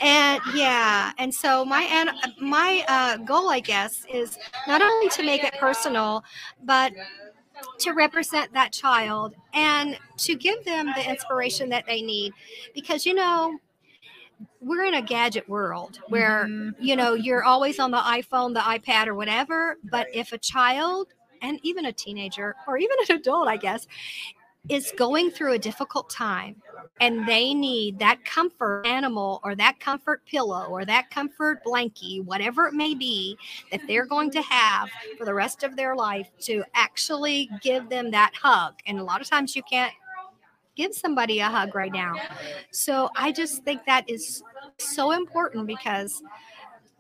And 0.01 0.41
yeah. 0.53 1.11
And 1.17 1.33
so 1.33 1.63
my 1.63 2.11
my 2.41 2.83
uh, 2.88 3.17
goal 3.17 3.49
i 3.49 3.59
guess 3.59 4.05
is 4.13 4.38
not 4.67 4.81
only 4.81 5.07
to 5.09 5.23
make 5.23 5.43
it 5.43 5.53
personal 5.53 6.23
but 6.63 6.91
to 7.79 7.91
represent 7.93 8.53
that 8.53 8.71
child 8.71 9.35
and 9.53 9.97
to 10.17 10.35
give 10.35 10.63
them 10.65 10.87
the 10.95 11.09
inspiration 11.09 11.69
that 11.69 11.85
they 11.87 12.01
need 12.01 12.33
because 12.73 13.05
you 13.05 13.13
know 13.13 13.57
we're 14.61 14.83
in 14.85 14.95
a 14.95 15.01
gadget 15.01 15.47
world 15.47 15.99
where 16.09 16.45
Mhm. 16.45 16.75
you 16.79 16.95
know 16.95 17.13
you're 17.13 17.43
always 17.43 17.79
on 17.79 17.91
the 17.91 17.97
iphone 17.97 18.53
the 18.53 18.59
ipad 18.61 19.07
or 19.07 19.15
whatever 19.15 19.77
but 19.91 20.07
if 20.13 20.33
a 20.33 20.37
child 20.37 21.07
and 21.41 21.59
even 21.63 21.85
a 21.85 21.91
teenager 21.93 22.55
or 22.67 22.77
even 22.77 22.97
an 23.09 23.15
adult 23.17 23.47
i 23.47 23.57
guess 23.57 23.87
is 24.69 24.91
going 24.97 25.32
through 25.32 25.54
a 25.54 25.60
difficult 25.60 26.10
time 26.10 26.56
and 27.01 27.28
they 27.28 27.54
need 27.54 27.99
that 27.99 28.23
comfort 28.23 28.86
animal 28.86 29.41
or 29.43 29.56
that 29.56 29.80
comfort 29.80 30.25
pillow 30.25 30.65
or 30.69 30.86
that 30.86 31.10
comfort 31.10 31.63
blankie 31.65 32.23
whatever 32.23 32.67
it 32.67 32.73
may 32.73 32.95
be 32.95 33.38
that 33.71 33.82
they're 33.88 34.06
going 34.06 34.32
to 34.32 34.41
have 34.41 34.89
for 35.17 35.25
the 35.25 35.34
rest 35.34 35.63
of 35.63 35.75
their 35.75 35.95
life 35.95 36.30
to 36.39 36.63
actually 36.73 37.49
give 37.62 37.89
them 37.89 38.12
that 38.12 38.32
hug. 38.41 38.73
And 38.86 38.99
a 38.99 39.04
lot 39.04 39.21
of 39.21 39.30
times 39.30 39.56
you 39.56 39.63
can't 39.63 39.93
give 40.75 40.93
somebody 40.93 41.39
a 41.39 41.45
hug 41.45 41.75
right 41.75 41.91
now. 41.91 42.15
So 42.71 43.10
i 43.15 43.32
just 43.32 43.63
think 43.63 43.86
that 43.86 44.10
is 44.10 44.43
so 44.78 45.12
important 45.12 45.67
because 45.67 46.21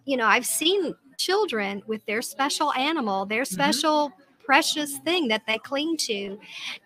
you 0.05 0.15
know 0.17 0.25
i've 0.25 0.45
seen 0.45 0.95
children 1.17 1.81
with 1.87 2.05
their 2.05 2.21
special 2.21 2.71
animal 2.73 3.25
their 3.25 3.43
mm-hmm. 3.43 3.53
special 3.53 4.13
precious 4.45 4.97
thing 4.99 5.27
that 5.29 5.43
they 5.47 5.57
cling 5.57 5.97
to. 5.97 6.39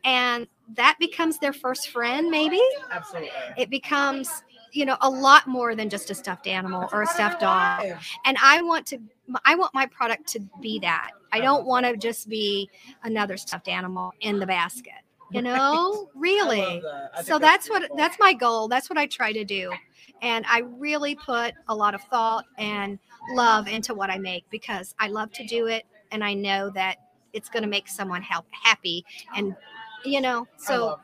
And 0.03 0.47
that 0.75 0.97
becomes 0.99 1.39
their 1.39 1.53
first 1.53 1.89
friend 1.89 2.29
maybe? 2.29 2.61
Absolutely. 2.91 3.31
it 3.57 3.69
becomes 3.69 4.43
you 4.71 4.85
know 4.85 4.97
a 5.01 5.09
lot 5.09 5.47
more 5.47 5.73
than 5.73 5.89
just 5.89 6.11
a 6.11 6.15
stuffed 6.15 6.45
animal 6.45 6.87
or 6.91 7.01
a 7.01 7.07
stuffed 7.07 7.41
dog. 7.41 7.85
And 8.25 8.37
i 8.43 8.61
want 8.61 8.85
to 8.87 8.99
i 9.45 9.55
want 9.55 9.73
my 9.73 9.85
product 9.87 10.27
to 10.33 10.39
be 10.61 10.79
that. 10.79 11.11
I 11.31 11.39
don't 11.39 11.65
want 11.65 11.85
to 11.85 11.97
just 11.97 12.29
be 12.29 12.69
another 13.03 13.37
stuffed 13.37 13.67
animal 13.67 14.13
in 14.21 14.39
the 14.39 14.45
basket 14.45 14.93
you 15.31 15.41
know? 15.41 16.09
Really? 16.15 16.81
that. 16.81 17.25
So 17.25 17.39
that's 17.39 17.69
what 17.69 17.79
beautiful. 17.79 17.97
that's 17.97 18.17
my 18.19 18.33
goal. 18.33 18.67
That's 18.67 18.89
what 18.89 18.97
i 18.97 19.05
try 19.05 19.31
to 19.31 19.43
do. 19.43 19.71
And 20.21 20.45
i 20.47 20.59
really 20.59 21.15
put 21.15 21.53
a 21.67 21.75
lot 21.75 21.93
of 21.95 22.01
thought 22.03 22.45
and 22.57 22.99
love 23.31 23.67
into 23.67 23.93
what 23.93 24.09
i 24.09 24.17
make 24.17 24.43
because 24.49 24.95
i 24.99 25.07
love 25.07 25.31
to 25.33 25.45
do 25.45 25.67
it 25.67 25.83
and 26.11 26.23
i 26.23 26.33
know 26.33 26.69
that 26.71 26.97
it's 27.33 27.49
going 27.49 27.63
to 27.63 27.69
make 27.69 27.87
someone 27.87 28.21
help 28.21 28.45
happy 28.51 29.05
and 29.35 29.55
you 30.05 30.21
know 30.21 30.47
so 30.57 30.99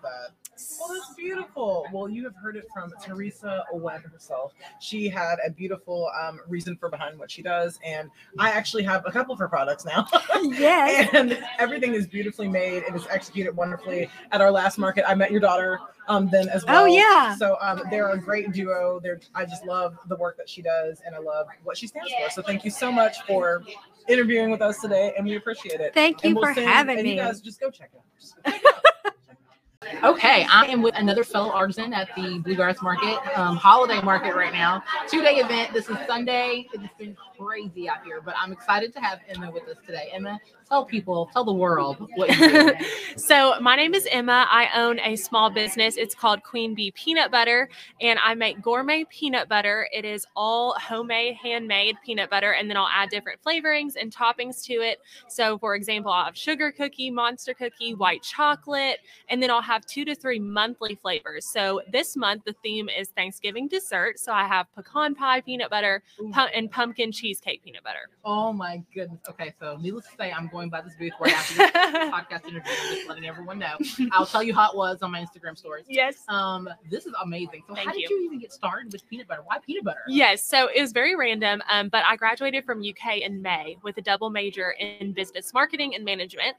Well, 0.79 0.89
that's 0.93 1.13
beautiful. 1.15 1.85
Well, 1.91 2.07
you 2.07 2.23
have 2.23 2.35
heard 2.35 2.55
it 2.55 2.65
from 2.73 2.93
Teresa 3.03 3.63
Owen 3.73 4.01
herself. 4.01 4.53
She 4.79 5.09
had 5.09 5.35
a 5.45 5.49
beautiful 5.49 6.09
um, 6.21 6.39
reason 6.47 6.77
for 6.77 6.89
behind 6.89 7.19
what 7.19 7.29
she 7.29 7.41
does, 7.41 7.79
and 7.83 8.09
I 8.39 8.51
actually 8.51 8.83
have 8.83 9.03
a 9.05 9.11
couple 9.11 9.33
of 9.33 9.39
her 9.39 9.49
products 9.49 9.85
now. 9.85 10.07
yes 10.43 11.09
and 11.13 11.37
everything 11.59 11.93
is 11.93 12.07
beautifully 12.07 12.47
made. 12.47 12.83
It 12.83 12.95
is 12.95 13.05
executed 13.07 13.55
wonderfully. 13.55 14.09
At 14.31 14.41
our 14.41 14.51
last 14.51 14.77
market, 14.77 15.03
I 15.07 15.13
met 15.15 15.31
your 15.31 15.41
daughter 15.41 15.79
um, 16.07 16.29
then 16.31 16.47
as 16.49 16.65
well. 16.65 16.83
Oh, 16.83 16.85
yeah. 16.85 17.35
So 17.35 17.57
um, 17.61 17.81
they're 17.89 18.09
a 18.09 18.17
great 18.17 18.51
duo. 18.51 18.99
They're 19.01 19.19
I 19.33 19.45
just 19.45 19.65
love 19.65 19.97
the 20.07 20.15
work 20.15 20.37
that 20.37 20.49
she 20.49 20.61
does, 20.61 21.01
and 21.05 21.15
I 21.15 21.19
love 21.19 21.47
what 21.63 21.77
she 21.77 21.87
stands 21.87 22.11
for. 22.11 22.29
So 22.29 22.41
thank 22.41 22.63
you 22.63 22.71
so 22.71 22.91
much 22.91 23.17
for 23.27 23.63
interviewing 24.07 24.51
with 24.51 24.61
us 24.61 24.79
today, 24.79 25.13
and 25.17 25.25
we 25.25 25.35
appreciate 25.35 25.81
it. 25.81 25.93
Thank 25.93 26.23
you 26.23 26.35
we'll 26.35 26.45
for 26.45 26.53
send- 26.53 26.67
having 26.67 26.97
and 26.97 27.05
me. 27.05 27.15
You 27.15 27.19
guys 27.19 27.41
just 27.41 27.59
go 27.59 27.69
check 27.69 27.89
it 27.93 27.97
out. 27.97 28.03
Just 28.19 28.35
check 28.45 28.61
it 28.63 28.75
out. 28.75 29.13
Okay, 30.03 30.45
I 30.49 30.65
am 30.65 30.81
with 30.81 30.95
another 30.95 31.23
fellow 31.23 31.51
artisan 31.51 31.93
at 31.93 32.09
the 32.15 32.39
Bluegrass 32.39 32.81
Market, 32.81 33.17
um, 33.37 33.55
holiday 33.55 34.01
market 34.01 34.35
right 34.35 34.53
now. 34.53 34.83
Two 35.07 35.21
day 35.21 35.35
event. 35.35 35.73
This 35.73 35.89
is 35.89 35.97
Sunday. 36.07 36.67
It's 36.73 36.93
been 36.97 37.15
crazy 37.37 37.87
out 37.89 38.03
here, 38.03 38.21
but 38.21 38.35
I'm 38.37 38.51
excited 38.51 38.93
to 38.93 38.99
have 38.99 39.19
Emma 39.27 39.51
with 39.51 39.67
us 39.67 39.77
today. 39.85 40.09
Emma, 40.13 40.39
tell 40.67 40.85
people, 40.85 41.29
tell 41.33 41.43
the 41.43 41.53
world 41.53 42.09
what 42.15 42.35
you. 42.37 42.73
So, 43.17 43.59
my 43.61 43.75
name 43.75 43.93
is 43.93 44.07
Emma. 44.11 44.45
I 44.49 44.69
own 44.75 44.99
a 44.99 45.15
small 45.15 45.49
business. 45.49 45.95
It's 45.97 46.13
called 46.13 46.43
Queen 46.43 46.75
Bee 46.75 46.91
Peanut 46.91 47.31
Butter, 47.31 47.69
and 48.01 48.19
I 48.19 48.33
make 48.33 48.61
gourmet 48.61 49.05
peanut 49.05 49.47
butter. 49.47 49.87
It 49.93 50.03
is 50.05 50.25
all 50.35 50.75
homemade, 50.77 51.35
handmade 51.35 51.95
peanut 52.05 52.29
butter, 52.29 52.51
and 52.51 52.69
then 52.69 52.77
I'll 52.77 52.89
add 52.91 53.09
different 53.09 53.41
flavorings 53.41 53.93
and 53.99 54.13
toppings 54.13 54.63
to 54.65 54.73
it. 54.73 54.99
So, 55.29 55.57
for 55.57 55.75
example, 55.75 56.11
I'll 56.11 56.25
have 56.25 56.37
sugar 56.37 56.71
cookie, 56.71 57.09
monster 57.09 57.53
cookie, 57.53 57.93
white 57.93 58.21
chocolate, 58.21 58.97
and 59.29 59.41
then 59.41 59.49
I'll 59.49 59.61
have 59.61 59.74
two 59.83 60.05
to 60.05 60.13
three 60.13 60.37
monthly 60.37 60.93
flavors. 60.93 61.45
So 61.45 61.81
this 61.91 62.15
month 62.15 62.43
the 62.45 62.53
theme 62.61 62.87
is 62.89 63.09
Thanksgiving 63.09 63.67
dessert. 63.67 64.19
So 64.19 64.31
I 64.31 64.45
have 64.45 64.67
pecan 64.75 65.15
pie 65.15 65.41
peanut 65.41 65.71
butter 65.71 66.03
pu- 66.31 66.39
and 66.53 66.69
pumpkin 66.69 67.11
cheesecake 67.11 67.63
peanut 67.63 67.83
butter. 67.83 68.09
Oh 68.23 68.53
my 68.53 68.83
goodness. 68.93 69.19
Okay, 69.29 69.53
so 69.59 69.77
needless 69.81 70.05
to 70.05 70.11
say, 70.17 70.31
I'm 70.31 70.47
going 70.49 70.69
by 70.69 70.81
this 70.81 70.93
booth 70.99 71.13
right 71.19 71.33
after 71.33 71.55
this 71.55 71.71
podcast 72.11 72.45
interview. 72.47 72.71
I'm 72.71 72.95
just 72.95 73.09
letting 73.09 73.25
everyone 73.25 73.57
know. 73.57 73.75
I'll 74.11 74.25
tell 74.27 74.43
you 74.43 74.53
how 74.53 74.69
it 74.71 74.77
was 74.77 75.01
on 75.01 75.11
my 75.11 75.19
Instagram 75.19 75.57
stories. 75.57 75.85
yes. 75.87 76.23
Um, 76.27 76.69
this 76.91 77.05
is 77.05 77.13
amazing. 77.23 77.63
So 77.67 77.73
Thank 77.73 77.87
how 77.87 77.93
did 77.93 78.01
you. 78.09 78.15
you 78.17 78.25
even 78.25 78.39
get 78.39 78.53
started 78.53 78.91
with 78.93 79.07
peanut 79.09 79.27
butter? 79.27 79.41
Why 79.45 79.57
peanut 79.65 79.83
butter? 79.83 79.99
Yes, 80.07 80.43
so 80.43 80.67
it 80.73 80.81
was 80.81 80.91
very 80.91 81.15
random, 81.15 81.61
um, 81.69 81.89
but 81.89 82.03
I 82.05 82.15
graduated 82.15 82.63
from 82.65 82.81
UK 82.81 83.17
in 83.21 83.41
May 83.41 83.77
with 83.83 83.97
a 83.97 84.01
double 84.01 84.29
major 84.29 84.71
in 84.79 85.13
business 85.13 85.53
marketing 85.53 85.95
and 85.95 86.03
management. 86.05 86.55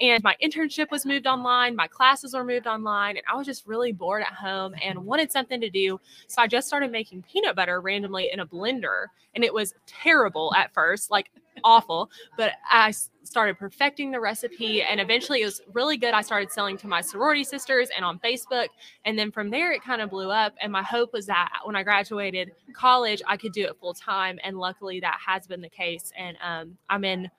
And 0.00 0.22
my 0.22 0.36
internship 0.42 0.90
was 0.90 1.06
moved 1.06 1.26
online, 1.26 1.76
my 1.76 1.86
classes 1.86 2.34
were 2.34 2.44
moved 2.44 2.59
online, 2.66 3.16
and 3.16 3.24
I 3.30 3.36
was 3.36 3.46
just 3.46 3.66
really 3.66 3.92
bored 3.92 4.22
at 4.22 4.32
home 4.32 4.74
and 4.82 5.04
wanted 5.04 5.30
something 5.32 5.60
to 5.60 5.70
do. 5.70 6.00
So 6.26 6.42
I 6.42 6.46
just 6.46 6.66
started 6.66 6.90
making 6.90 7.22
peanut 7.22 7.56
butter 7.56 7.80
randomly 7.80 8.30
in 8.32 8.40
a 8.40 8.46
blender, 8.46 9.06
and 9.34 9.44
it 9.44 9.52
was 9.52 9.74
terrible 9.86 10.52
at 10.54 10.72
first, 10.72 11.10
like 11.10 11.30
awful. 11.64 12.10
But 12.36 12.52
I 12.70 12.92
started 13.22 13.58
perfecting 13.58 14.10
the 14.10 14.20
recipe, 14.20 14.82
and 14.82 15.00
eventually 15.00 15.42
it 15.42 15.44
was 15.44 15.60
really 15.72 15.96
good. 15.96 16.14
I 16.14 16.22
started 16.22 16.50
selling 16.50 16.76
to 16.78 16.88
my 16.88 17.00
sorority 17.00 17.44
sisters 17.44 17.88
and 17.94 18.04
on 18.04 18.18
Facebook. 18.18 18.68
And 19.04 19.18
then 19.18 19.30
from 19.30 19.50
there, 19.50 19.72
it 19.72 19.82
kind 19.82 20.02
of 20.02 20.10
blew 20.10 20.30
up. 20.30 20.54
And 20.60 20.72
my 20.72 20.82
hope 20.82 21.12
was 21.12 21.26
that 21.26 21.50
when 21.64 21.76
I 21.76 21.82
graduated 21.82 22.52
college, 22.74 23.22
I 23.26 23.36
could 23.36 23.52
do 23.52 23.64
it 23.64 23.76
full 23.80 23.94
time. 23.94 24.38
And 24.42 24.58
luckily, 24.58 25.00
that 25.00 25.18
has 25.24 25.46
been 25.46 25.60
the 25.60 25.68
case. 25.68 26.12
And 26.16 26.36
um, 26.42 26.78
I'm 26.88 27.04
in 27.04 27.30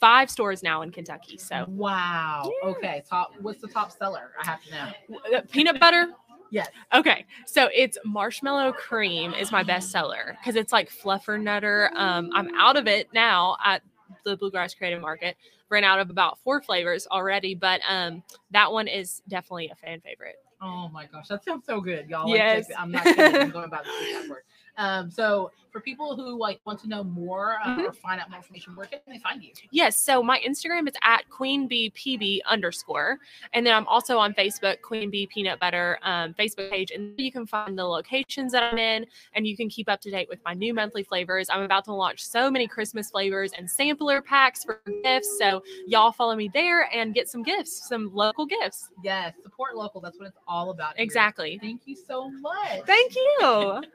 five 0.00 0.30
stores 0.30 0.62
now 0.62 0.82
in 0.82 0.90
Kentucky. 0.90 1.38
So 1.38 1.64
Wow. 1.68 2.50
Okay. 2.64 3.02
Top. 3.08 3.32
What's 3.40 3.60
the 3.60 3.68
top 3.68 3.92
seller? 3.92 4.32
I 4.40 4.46
have 4.46 4.62
to 4.64 4.70
know. 4.70 5.38
uh, 5.38 5.42
peanut 5.50 5.78
butter. 5.80 6.08
Yes. 6.50 6.68
Okay, 6.94 7.26
so 7.46 7.68
it's 7.74 7.98
marshmallow 8.06 8.72
cream 8.72 9.34
is 9.34 9.52
my 9.52 9.62
best 9.62 9.90
seller 9.90 10.34
because 10.40 10.56
it's 10.56 10.72
like 10.72 10.90
Fluffernutter. 10.90 11.92
Um, 11.94 12.30
I'm 12.32 12.48
out 12.56 12.76
of 12.76 12.86
it 12.86 13.08
now 13.12 13.56
at 13.62 13.82
the 14.24 14.34
Bluegrass 14.36 14.72
Creative 14.74 15.00
Market. 15.00 15.36
Ran 15.68 15.84
out 15.84 15.98
of 16.00 16.08
about 16.08 16.38
four 16.38 16.62
flavors 16.62 17.06
already, 17.10 17.54
but 17.54 17.82
um, 17.86 18.22
that 18.50 18.72
one 18.72 18.88
is 18.88 19.20
definitely 19.28 19.68
a 19.68 19.74
fan 19.74 20.00
favorite. 20.00 20.36
Oh 20.62 20.88
my 20.88 21.04
gosh, 21.04 21.28
that 21.28 21.44
sounds 21.44 21.66
so 21.66 21.82
good, 21.82 22.08
y'all. 22.08 22.28
Yes. 22.34 22.70
Like, 22.70 22.80
I'm 22.80 22.90
not 22.90 23.04
kidding. 23.04 23.42
I'm 23.42 23.50
going 23.50 23.68
by 23.68 23.82
the 23.82 23.90
feedback 24.00 24.30
word. 24.30 24.42
Um, 24.78 25.10
so 25.10 25.50
for 25.70 25.80
people 25.80 26.16
who 26.16 26.38
like 26.38 26.60
want 26.64 26.80
to 26.80 26.88
know 26.88 27.04
more 27.04 27.58
uh, 27.64 27.68
Mhm. 27.76 27.84
or 27.88 27.92
find 27.92 28.20
out 28.20 28.30
more 28.30 28.38
information, 28.38 28.74
where 28.76 28.86
can 28.86 29.00
they 29.06 29.18
find 29.18 29.42
you? 29.42 29.52
Yes, 29.70 29.96
so 29.96 30.22
my 30.22 30.38
Instagram 30.46 30.88
is 30.88 30.94
at 31.02 31.28
Queen 31.30 31.66
Bee 31.68 31.90
PB 31.90 32.40
underscore, 32.46 33.18
and 33.52 33.66
then 33.66 33.74
I'm 33.74 33.86
also 33.86 34.18
on 34.18 34.34
Facebook, 34.34 34.80
Queen 34.82 35.10
Bee 35.10 35.26
Peanut 35.26 35.58
Butter 35.60 35.98
um, 36.02 36.34
Facebook 36.34 36.70
page, 36.70 36.90
and 36.90 37.18
you 37.18 37.30
can 37.32 37.46
find 37.46 37.78
the 37.78 37.84
locations 37.84 38.52
that 38.52 38.62
I'm 38.62 38.78
in, 38.78 39.06
and 39.34 39.46
you 39.46 39.56
can 39.56 39.68
keep 39.68 39.88
up 39.88 40.00
to 40.02 40.10
date 40.10 40.28
with 40.28 40.40
my 40.44 40.54
new 40.54 40.72
monthly 40.74 41.02
flavors. 41.02 41.48
I'm 41.50 41.62
about 41.62 41.84
to 41.86 41.92
launch 41.92 42.24
so 42.24 42.50
many 42.50 42.66
Christmas 42.66 43.10
flavors 43.10 43.52
and 43.52 43.70
sampler 43.70 44.20
packs 44.22 44.64
for 44.64 44.80
gifts, 45.02 45.38
so 45.38 45.62
y'all 45.86 46.12
follow 46.12 46.34
me 46.36 46.50
there 46.52 46.88
and 46.94 47.14
get 47.14 47.28
some 47.28 47.42
gifts, 47.42 47.88
some 47.88 48.10
local 48.14 48.46
gifts. 48.46 48.88
Yes, 49.02 49.34
support 49.42 49.76
local. 49.76 50.00
That's 50.00 50.18
what 50.18 50.28
it's 50.28 50.38
all 50.46 50.70
about. 50.70 50.96
here. 50.96 51.04
Exactly. 51.04 51.58
Thank 51.60 51.82
you 51.86 51.96
so 51.96 52.30
much. 52.30 52.82
Thank 52.86 53.14
you. 53.14 53.82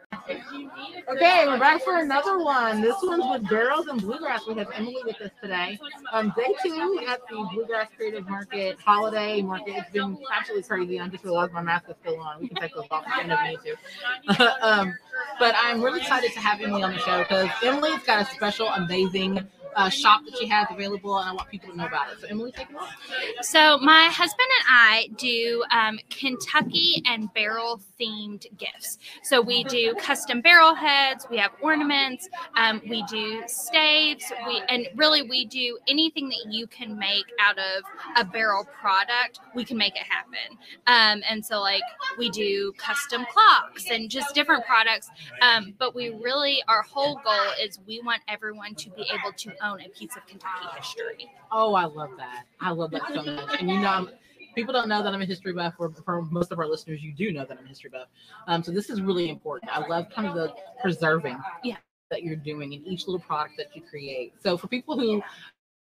Okay, 1.10 1.46
we're 1.48 1.58
back 1.74 1.84
for 1.84 1.98
another 1.98 2.40
one. 2.40 2.82
This 2.82 2.96
one's 3.02 3.26
with 3.30 3.50
Barrels 3.50 3.88
and 3.88 4.00
Bluegrass. 4.00 4.46
We 4.48 4.56
have 4.56 4.70
Emily 4.76 4.98
with 5.06 5.20
us 5.22 5.32
today. 5.42 5.80
Um, 6.12 6.34
day 6.36 6.54
two 6.64 7.00
at 7.08 7.22
the 7.28 7.48
Bluegrass 7.54 7.88
Creative 7.98 8.28
Market 8.28 8.78
holiday 8.80 9.42
market. 9.42 9.76
It's 9.78 9.92
been 9.92 10.18
absolutely 10.32 10.68
crazy. 10.68 11.00
I 11.00 11.08
just 11.08 11.24
realized 11.24 11.52
my 11.52 11.62
mask 11.62 11.86
is 11.90 11.96
still 12.02 12.20
on. 12.20 12.42
We 12.42 12.50
can 12.50 12.58
take 12.58 12.74
those 12.76 12.86
off 12.92 13.06
need 13.26 13.58
to. 13.66 14.66
um, 14.68 14.94
but 15.40 15.56
I'm 15.58 15.82
really 15.82 16.00
excited 16.02 16.32
to 16.34 16.40
have 16.40 16.62
Emily 16.62 16.84
on 16.84 16.94
the 16.94 17.00
show 17.00 17.20
because 17.20 17.50
Emily's 17.64 18.04
got 18.04 18.22
a 18.22 18.26
special, 18.26 18.68
amazing 18.68 19.48
uh, 19.76 19.90
shop 19.90 20.22
that 20.26 20.38
she 20.38 20.48
has 20.48 20.68
available, 20.70 21.18
and 21.18 21.30
I 21.30 21.34
want 21.34 21.50
people 21.50 21.72
to 21.72 21.78
know 21.78 21.86
about 21.86 22.12
it. 22.12 22.22
So 22.22 22.28
Emily, 22.28 22.52
take 22.52 22.70
it 22.70 22.76
off. 22.76 22.94
So 23.42 23.78
my 23.80 24.06
husband 24.06 24.48
and 24.60 24.68
I 24.70 25.10
do 25.18 25.64
um, 25.72 26.00
Kentucky 26.10 27.02
and 27.06 27.34
barrel 27.34 27.82
themed 28.00 28.46
gifts. 28.58 29.00
So 29.24 29.42
we 29.42 29.64
do 29.66 29.96
custom 29.96 30.42
barrel 30.42 30.76
heads. 30.76 31.26
We 31.30 31.38
have 31.38 31.52
ornaments. 31.62 32.30
Um, 32.56 32.82
we 32.88 33.04
do 33.04 33.44
staves. 33.48 34.32
We 34.48 34.62
and 34.70 34.88
really 34.96 35.24
we 35.24 35.46
do 35.46 35.78
anything 35.88 36.30
that 36.30 36.52
you 36.52 36.68
can 36.68 36.98
make 36.98 37.26
out 37.40 37.58
of 37.58 37.84
a 38.18 38.26
barrel 38.26 38.66
product. 38.66 39.40
We 39.56 39.66
can 39.66 39.78
make 39.78 39.96
it 39.96 40.04
happen. 40.04 40.58
Um, 40.88 41.24
and 41.30 41.46
so 41.46 41.62
like 41.62 41.84
we 42.18 42.30
do 42.30 42.74
custom 42.78 43.26
clocks 43.32 43.90
and 43.90 44.10
just 44.10 44.36
different 44.36 44.66
products. 44.66 45.10
Um, 45.42 45.74
but 45.78 45.96
we 45.96 46.10
really 46.10 46.62
our 46.68 46.82
whole 46.82 47.16
goal 47.24 47.52
is 47.62 47.80
we 47.88 48.02
want 48.02 48.22
everyone 48.28 48.76
to 48.76 48.90
be 48.92 49.06
able 49.14 49.34
to 49.38 49.52
own 49.64 49.82
a 49.82 49.90
piece 49.90 50.16
of 50.16 50.26
Kentucky 50.28 50.68
history. 50.78 51.32
Oh, 51.52 51.74
I 51.74 51.86
love 51.86 52.12
that. 52.18 52.46
I 52.60 52.72
love 52.72 52.92
that 52.92 53.04
so 53.14 53.24
much. 53.24 53.60
And 53.60 53.70
you 53.70 53.80
know, 53.80 53.88
I'm, 53.88 54.10
people 54.56 54.74
don't 54.74 54.88
know 54.90 55.02
that 55.04 55.14
I'm 55.14 55.22
a 55.22 55.26
history 55.26 55.54
buff. 55.54 55.76
For, 55.78 55.90
for 56.06 56.22
most 56.24 56.52
of 56.52 56.60
our 56.60 56.68
listeners, 56.68 57.02
you 57.02 57.14
do 57.14 57.32
know 57.32 57.46
that 57.46 57.58
I'm 57.58 57.66
a 57.66 57.68
history 57.68 57.90
buff. 57.90 58.08
Um, 58.48 58.64
so 58.64 58.72
this 58.72 58.90
is 58.90 59.02
really 59.02 59.30
important. 59.30 59.72
I 59.76 59.88
love 59.88 60.08
kind 60.14 60.28
of 60.28 60.36
the 60.36 60.54
preserving 60.82 61.38
Yeah. 61.64 61.78
that 62.12 62.24
you're 62.24 62.36
doing 62.36 62.74
in 62.74 62.86
each 62.86 63.08
little 63.08 63.20
product 63.22 63.56
that 63.58 63.76
you 63.76 63.82
create. 63.82 64.34
So 64.44 64.58
for 64.58 64.68
people 64.68 65.00
who 65.00 65.22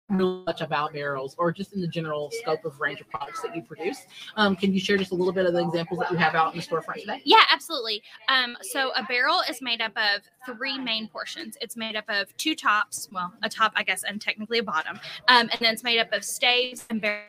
much 0.10 0.62
about 0.62 0.94
barrels 0.94 1.36
or 1.38 1.52
just 1.52 1.74
in 1.74 1.82
the 1.82 1.88
general 1.88 2.30
scope 2.32 2.64
of 2.66 2.80
range 2.80 3.02
of 3.02 3.10
products 3.10 3.42
that 3.42 3.56
you 3.56 3.62
produce, 3.62 4.06
um, 4.36 4.56
can 4.56 4.74
you 4.74 4.80
share 4.80 4.98
just 4.98 5.12
a 5.12 5.16
little 5.16 5.34
bit 5.34 5.46
of 5.46 5.54
the 5.54 5.62
examples 5.62 6.00
that 6.00 6.12
you 6.12 6.18
have 6.18 6.36
out 6.36 6.54
in 6.54 6.60
the 6.60 6.66
storefront 6.66 7.02
today? 7.02 7.22
Yeah, 7.26 7.44
absolutely. 7.52 8.04
Um, 8.30 8.56
so 8.62 8.92
a 8.96 9.04
barrel 9.04 9.42
is 9.50 9.62
made 9.62 9.82
up 9.82 9.94
of 9.98 10.22
three 10.46 10.78
main 10.78 11.08
portions. 11.08 11.58
It's 11.62 11.76
made 11.76 11.96
up 11.96 12.06
of 12.08 12.36
two 12.38 12.56
tops, 12.56 13.10
well, 13.12 13.34
a 13.44 13.50
top, 13.50 13.74
I 13.76 13.84
guess, 13.84 14.04
and 14.04 14.22
technically 14.22 14.60
a 14.60 14.64
bottom, 14.64 15.00
um, 15.28 15.50
and 15.52 15.60
then 15.60 15.74
it's 15.74 15.84
made 15.84 16.00
up 16.00 16.12
of 16.14 16.24
staves 16.24 16.86
and 16.90 17.02
barrel. 17.02 17.24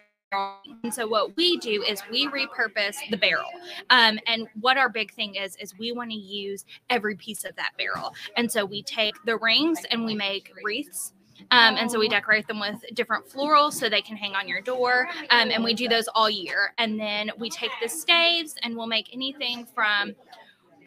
And 0.83 0.93
so 0.93 1.07
what 1.07 1.37
we 1.37 1.57
do 1.59 1.83
is 1.85 2.03
we 2.11 2.27
repurpose 2.29 2.97
the 3.11 3.17
barrel. 3.17 3.49
Um, 3.91 4.19
and 4.27 4.49
what 4.61 4.77
our 4.77 4.89
big 4.89 5.13
thing 5.13 5.37
is 5.37 5.57
is 5.57 5.79
we 5.79 5.93
want 5.93 6.11
to 6.11 6.17
use 6.17 6.65
every 6.91 7.15
piece 7.15 7.45
of 7.45 7.55
that 7.57 7.71
barrel. 7.79 8.13
And 8.37 8.51
so 8.51 8.65
we 8.65 8.83
take 8.83 9.15
the 9.25 9.37
rings 9.37 9.79
and 9.91 10.05
we 10.05 10.17
make 10.17 10.53
wreaths. 10.65 11.13
Um, 11.51 11.77
and 11.77 11.91
so 11.91 11.99
we 11.99 12.09
decorate 12.09 12.47
them 12.47 12.61
with 12.61 12.85
different 12.95 13.29
florals 13.29 13.75
so 13.75 13.89
they 13.89 14.03
can 14.03 14.17
hang 14.17 14.35
on 14.35 14.49
your 14.49 14.61
door. 14.61 15.09
Um, 15.31 15.51
and 15.51 15.63
we 15.63 15.75
do 15.75 15.89
those 15.89 16.09
all 16.09 16.31
year. 16.31 16.75
And 16.79 16.99
then 16.99 17.31
we 17.39 17.51
take 17.51 17.71
the 17.83 17.89
staves 17.89 18.55
and 18.63 18.77
we'll 18.77 18.87
make 18.87 19.11
anything 19.13 19.67
from 19.75 20.15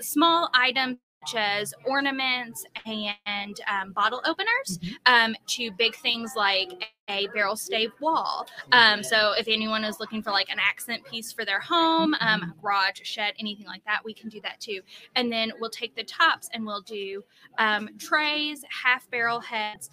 small 0.01 0.49
items 0.53 0.97
as 1.35 1.73
ornaments 1.85 2.65
and 3.25 3.59
um, 3.69 3.91
bottle 3.91 4.21
openers 4.25 4.79
um, 5.05 5.35
to 5.47 5.71
big 5.71 5.95
things 5.95 6.33
like 6.35 6.91
a 7.09 7.27
barrel 7.33 7.55
stave 7.55 7.91
wall. 7.99 8.47
Um, 8.71 9.03
so 9.03 9.33
if 9.37 9.47
anyone 9.47 9.83
is 9.83 9.99
looking 9.99 10.21
for 10.21 10.31
like 10.31 10.49
an 10.49 10.59
accent 10.59 11.03
piece 11.05 11.31
for 11.31 11.43
their 11.43 11.59
home, 11.59 12.15
um, 12.19 12.53
garage, 12.61 13.01
shed, 13.03 13.33
anything 13.39 13.65
like 13.65 13.83
that, 13.85 13.99
we 14.03 14.13
can 14.13 14.29
do 14.29 14.39
that 14.41 14.59
too. 14.59 14.81
And 15.15 15.31
then 15.31 15.51
we'll 15.59 15.69
take 15.69 15.95
the 15.95 16.03
tops 16.03 16.49
and 16.53 16.65
we'll 16.65 16.81
do 16.81 17.23
um, 17.57 17.89
trays, 17.97 18.63
half 18.83 19.09
barrel 19.09 19.39
heads. 19.39 19.89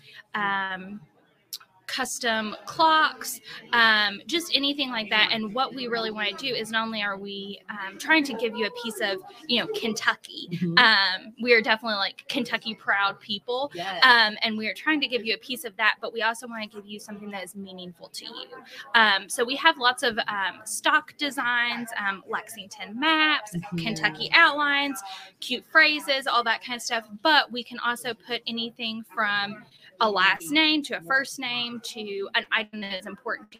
Custom 1.86 2.56
clocks, 2.64 3.40
um, 3.72 4.20
just 4.26 4.54
anything 4.54 4.90
like 4.90 5.08
that. 5.10 5.30
And 5.32 5.54
what 5.54 5.74
we 5.74 5.86
really 5.86 6.10
want 6.10 6.28
to 6.28 6.34
do 6.34 6.52
is 6.52 6.70
not 6.70 6.84
only 6.84 7.02
are 7.02 7.16
we 7.16 7.60
um, 7.70 7.96
trying 7.98 8.24
to 8.24 8.34
give 8.34 8.56
you 8.56 8.66
a 8.66 8.70
piece 8.82 9.00
of, 9.00 9.18
you 9.46 9.60
know, 9.60 9.68
Kentucky, 9.72 10.48
Mhm. 10.52 10.78
um, 10.78 11.32
we 11.40 11.52
are 11.52 11.60
definitely 11.62 11.96
like 11.96 12.24
Kentucky 12.28 12.74
proud 12.74 13.20
people. 13.20 13.70
Yes. 13.74 14.04
Um, 14.04 14.36
and 14.42 14.58
we 14.58 14.66
are 14.66 14.74
trying 14.74 15.00
to 15.00 15.06
give 15.06 15.24
you 15.24 15.34
a 15.34 15.38
piece 15.38 15.64
of 15.64 15.76
that, 15.76 15.96
but 16.00 16.12
we 16.12 16.22
also 16.22 16.48
want 16.48 16.68
to 16.70 16.76
give 16.76 16.86
you 16.86 16.98
something 16.98 17.30
that 17.30 17.44
is 17.44 17.54
meaningful 17.54 18.08
to 18.08 18.24
you. 18.24 18.46
Um, 18.94 19.28
so 19.28 19.44
we 19.44 19.54
have 19.56 19.78
lots 19.78 20.02
of 20.02 20.18
um, 20.26 20.60
stock 20.64 21.16
designs, 21.18 21.88
um, 21.98 22.24
Lexington 22.28 22.98
maps, 22.98 23.54
Mhm. 23.54 23.78
Kentucky 23.82 24.28
outlines, 24.34 25.00
cute 25.40 25.64
phrases, 25.70 26.26
all 26.26 26.42
that 26.44 26.64
kind 26.64 26.76
of 26.76 26.82
stuff. 26.82 27.04
But 27.22 27.52
we 27.52 27.62
can 27.62 27.78
also 27.78 28.12
put 28.12 28.42
anything 28.46 29.04
from 29.14 29.64
a 30.00 30.10
last 30.10 30.50
name 30.50 30.82
to 30.84 30.98
a 30.98 31.00
first 31.02 31.38
name 31.38 31.80
to 31.84 32.28
an 32.34 32.44
item 32.52 32.80
that 32.80 32.98
is 32.98 33.06
important 33.06 33.50
to 33.52 33.58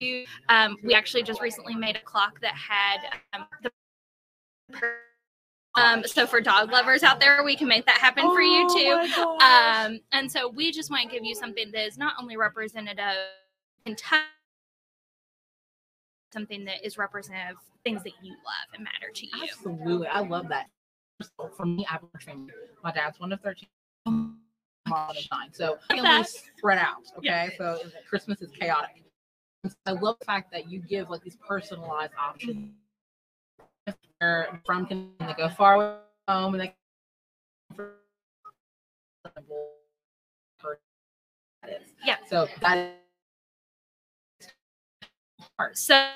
you. 0.00 0.26
Um, 0.48 0.76
we 0.82 0.94
actually 0.94 1.22
just 1.22 1.40
recently 1.40 1.74
made 1.74 1.96
a 1.96 2.00
clock 2.00 2.40
that 2.40 2.54
had 2.54 2.98
um, 3.32 3.46
the 3.62 3.70
um, 5.76 6.04
so 6.04 6.26
for 6.26 6.40
dog 6.40 6.72
lovers 6.72 7.02
out 7.02 7.20
there, 7.20 7.44
we 7.44 7.54
can 7.54 7.68
make 7.68 7.84
that 7.86 7.98
happen 7.98 8.24
for 8.24 8.40
you 8.40 8.66
Oh 8.68 9.06
too. 9.06 9.44
Um, 9.44 10.00
and 10.12 10.30
so 10.30 10.48
we 10.48 10.72
just 10.72 10.90
want 10.90 11.08
to 11.08 11.14
give 11.14 11.24
you 11.24 11.34
something 11.34 11.70
that 11.72 11.86
is 11.86 11.98
not 11.98 12.14
only 12.18 12.36
representative 12.36 12.98
of 12.98 13.84
Kentucky, 13.84 14.22
something 16.32 16.64
that 16.64 16.84
is 16.84 16.96
representative 16.96 17.56
of 17.56 17.62
things 17.84 18.02
that 18.04 18.12
you 18.22 18.30
love 18.30 18.74
and 18.74 18.84
matter 18.84 19.12
to 19.14 19.26
you. 19.26 19.32
Absolutely. 19.42 20.06
I 20.06 20.20
love 20.20 20.48
that. 20.48 20.66
For 21.56 21.64
me, 21.64 21.86
I've 21.90 22.00
trained. 22.20 22.52
My 22.82 22.92
dad's 22.92 23.20
one 23.20 23.32
of 23.32 23.40
13. 23.40 23.68
Is 25.16 25.28
nine. 25.32 25.52
So 25.52 25.78
families 25.90 26.42
spread 26.56 26.78
out. 26.78 27.02
Okay. 27.18 27.50
So 27.58 27.78
Christmas 28.08 28.40
is 28.42 28.50
chaotic. 28.50 29.02
I 29.84 29.92
love 29.92 30.16
the 30.20 30.24
fact 30.24 30.52
that 30.52 30.70
you 30.70 30.80
give 30.80 31.10
like 31.10 31.22
these 31.22 31.36
personalized 31.46 32.12
options. 32.18 32.70
They're 34.20 34.60
from 34.64 34.86
can 34.86 35.10
they 35.20 35.34
go 35.36 35.48
far 35.48 35.74
away 35.74 35.96
from 36.26 36.42
home 36.42 36.54
and 36.54 36.62
they 36.62 36.74
Yeah. 42.04 42.16
So 42.28 42.46
that 42.60 42.94
So 45.74 46.08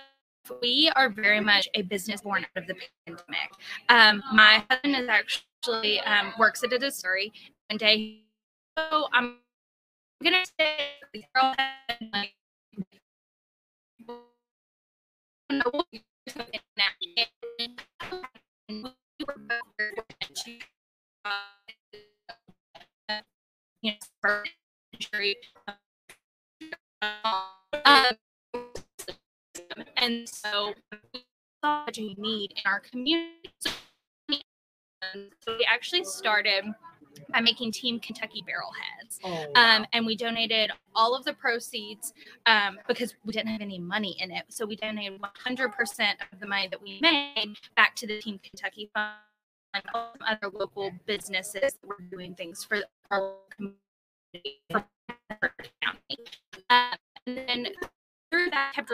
we 0.61 0.91
are 0.97 1.09
very 1.09 1.41
much 1.41 1.69
a 1.75 1.83
business 1.83 2.23
born 2.23 2.45
out 2.45 2.63
of 2.63 2.67
the 2.67 2.75
pandemic. 3.07 3.51
Um, 3.89 4.23
my 4.33 4.65
husband 4.71 4.97
is 4.97 5.09
actually 5.09 6.01
um, 6.01 6.33
works 6.39 6.65
at 6.65 6.73
a 6.73 6.79
distillery. 6.79 7.33
One 7.69 7.79
day, 7.79 8.25
I'm 9.13 9.37
gonna 10.25 10.45
say, 10.59 10.93
girl, 11.35 11.55
what 12.13 12.29
you 15.51 15.53
know, 15.53 15.85
injury. 24.95 25.37
Um, 27.03 28.17
and 29.97 30.29
so 30.29 30.75
we 31.13 31.25
saw 31.63 31.85
such 31.87 31.99
need 31.99 32.53
in 32.53 32.63
our 32.67 32.81
community. 32.81 33.51
So 35.03 35.57
we 35.59 35.67
actually 35.71 36.05
started 36.05 36.65
by 37.31 37.41
making 37.41 37.73
Team 37.73 38.01
Kentucky 38.01 38.43
barrel 38.47 38.71
heads. 38.73 39.19
Oh, 39.25 39.47
Um, 39.55 39.87
and 39.93 40.07
we 40.07 40.17
donated 40.17 40.73
all 40.95 41.15
of 41.15 41.25
the 41.25 41.33
proceeds 41.33 42.13
um, 42.47 42.79
because 42.89 43.15
we 43.25 43.33
didn't 43.33 43.49
have 43.49 43.61
any 43.61 43.79
money 43.79 44.17
in 44.21 44.31
it. 44.31 44.45
So 44.49 44.67
we 44.67 44.77
donated 44.77 45.21
100% 45.21 46.15
of 46.33 46.41
the 46.41 46.47
money 46.47 46.69
that 46.69 46.81
we 46.83 47.01
made 47.01 47.57
back 47.77 47.95
to 47.97 48.07
the 48.07 48.21
Team 48.21 48.41
Kentucky 48.43 48.91
Fund 48.95 49.15
and 49.75 49.85
all 49.95 50.13
some 50.19 50.27
other 50.29 50.53
local 50.53 50.91
businesses 51.07 51.61
that 51.61 51.87
were 51.87 51.99
doing 52.11 52.35
things 52.35 52.65
for 52.65 52.83
our 53.11 53.35
community. 53.57 54.61
for 54.71 54.85
our 55.31 55.55
county. 55.83 56.25
Um, 56.71 56.97
and 57.27 57.37
then 57.37 57.69
through 58.31 58.51
that, 58.51 58.73
kept 58.75 58.91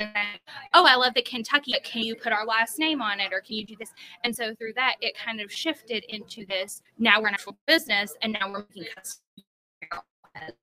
oh, 0.00 0.84
I 0.86 0.96
love 0.96 1.14
the 1.14 1.22
Kentucky. 1.22 1.72
but 1.72 1.84
Can 1.84 2.02
you 2.02 2.14
put 2.16 2.32
our 2.32 2.44
last 2.44 2.78
name 2.78 3.00
on 3.00 3.20
it, 3.20 3.32
or 3.32 3.40
can 3.40 3.56
you 3.56 3.66
do 3.66 3.76
this? 3.78 3.92
And 4.24 4.34
so 4.34 4.54
through 4.54 4.74
that, 4.74 4.96
it 5.00 5.16
kind 5.16 5.40
of 5.40 5.52
shifted 5.52 6.04
into 6.08 6.44
this. 6.46 6.82
Now 6.98 7.20
we're 7.20 7.28
an 7.28 7.34
actual 7.34 7.56
business, 7.66 8.14
and 8.22 8.32
now 8.32 8.50
we're 8.52 8.64
making 8.74 8.92
custom. 8.94 10.54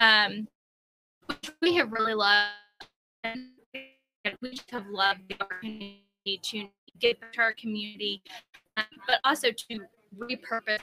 Um, 0.00 0.48
which 1.26 1.50
we 1.60 1.74
have 1.74 1.92
really 1.92 2.14
loved. 2.14 2.50
And 3.24 3.50
we 4.40 4.58
have 4.70 4.86
loved 4.88 5.20
the 5.28 5.36
opportunity 5.40 6.02
to 6.42 6.68
give 7.00 7.16
to 7.32 7.40
our 7.40 7.52
community, 7.52 8.22
um, 8.76 8.84
but 9.06 9.16
also 9.24 9.50
to 9.50 9.80
repurpose 10.18 10.80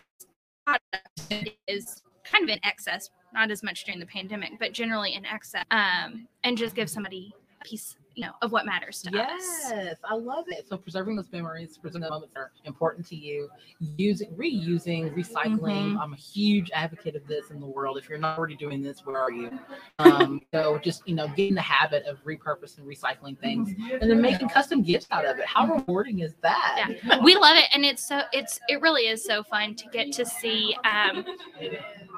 products 0.65 1.55
is 1.67 2.03
kind 2.23 2.43
of 2.43 2.49
in 2.49 2.59
excess, 2.63 3.09
not 3.33 3.51
as 3.51 3.63
much 3.63 3.83
during 3.85 3.99
the 3.99 4.05
pandemic, 4.05 4.51
but 4.59 4.71
generally 4.71 5.13
in 5.13 5.25
excess, 5.25 5.65
um, 5.71 6.27
and 6.43 6.57
just 6.57 6.75
give 6.75 6.89
somebody 6.89 7.33
a 7.63 7.67
piece, 7.69 7.95
you 8.15 8.25
know, 8.25 8.33
of 8.41 8.51
what 8.51 8.65
matters 8.65 9.01
to 9.01 9.09
us. 9.09 9.41
Yes, 9.69 9.95
I 10.03 10.15
love 10.15 10.45
it. 10.47 10.67
So 10.67 10.77
preserving 10.77 11.15
those 11.15 11.31
memories, 11.31 11.77
preserving 11.77 12.01
the 12.01 12.09
moments 12.09 12.33
that 12.33 12.39
are 12.39 12.51
important 12.65 13.07
to 13.07 13.15
you, 13.15 13.49
using, 13.97 14.29
reusing, 14.31 15.13
recycling. 15.13 15.93
Mhm. 15.93 15.99
I'm 15.99 16.13
a 16.13 16.17
huge 16.17 16.69
advocate 16.73 17.15
of 17.15 17.25
this 17.27 17.49
in 17.49 17.59
the 17.59 17.65
world. 17.65 17.97
If 17.97 18.07
you're 18.09 18.19
not 18.19 18.37
already 18.37 18.55
doing 18.55 18.81
this, 18.83 19.05
where 19.05 19.17
are 19.17 19.31
you? 19.31 19.57
Um, 19.99 20.41
so 20.53 20.77
just 20.77 21.07
you 21.07 21.15
know, 21.15 21.27
get 21.29 21.49
in 21.49 21.55
the 21.55 21.61
habit 21.61 22.05
of 22.05 22.23
repurposing, 22.23 22.81
recycling 22.85 23.37
things, 23.39 23.69
and 23.91 24.09
then 24.09 24.21
making 24.21 24.49
custom 24.49 24.83
gifts 24.83 25.07
out 25.11 25.25
of 25.25 25.39
it. 25.39 25.45
How 25.45 25.65
rewarding 25.65 26.19
is 26.19 26.35
that? 26.41 26.91
Yeah, 27.03 27.19
we 27.23 27.35
love 27.35 27.57
it, 27.57 27.65
and 27.73 27.83
it's 27.83 28.07
so 28.07 28.21
it's 28.31 28.59
it 28.69 28.81
really 28.81 29.07
is 29.07 29.23
so 29.23 29.43
fun 29.43 29.75
to 29.75 29.89
get 29.89 30.11
to 30.13 30.25
see 30.25 30.75
um, 30.83 31.25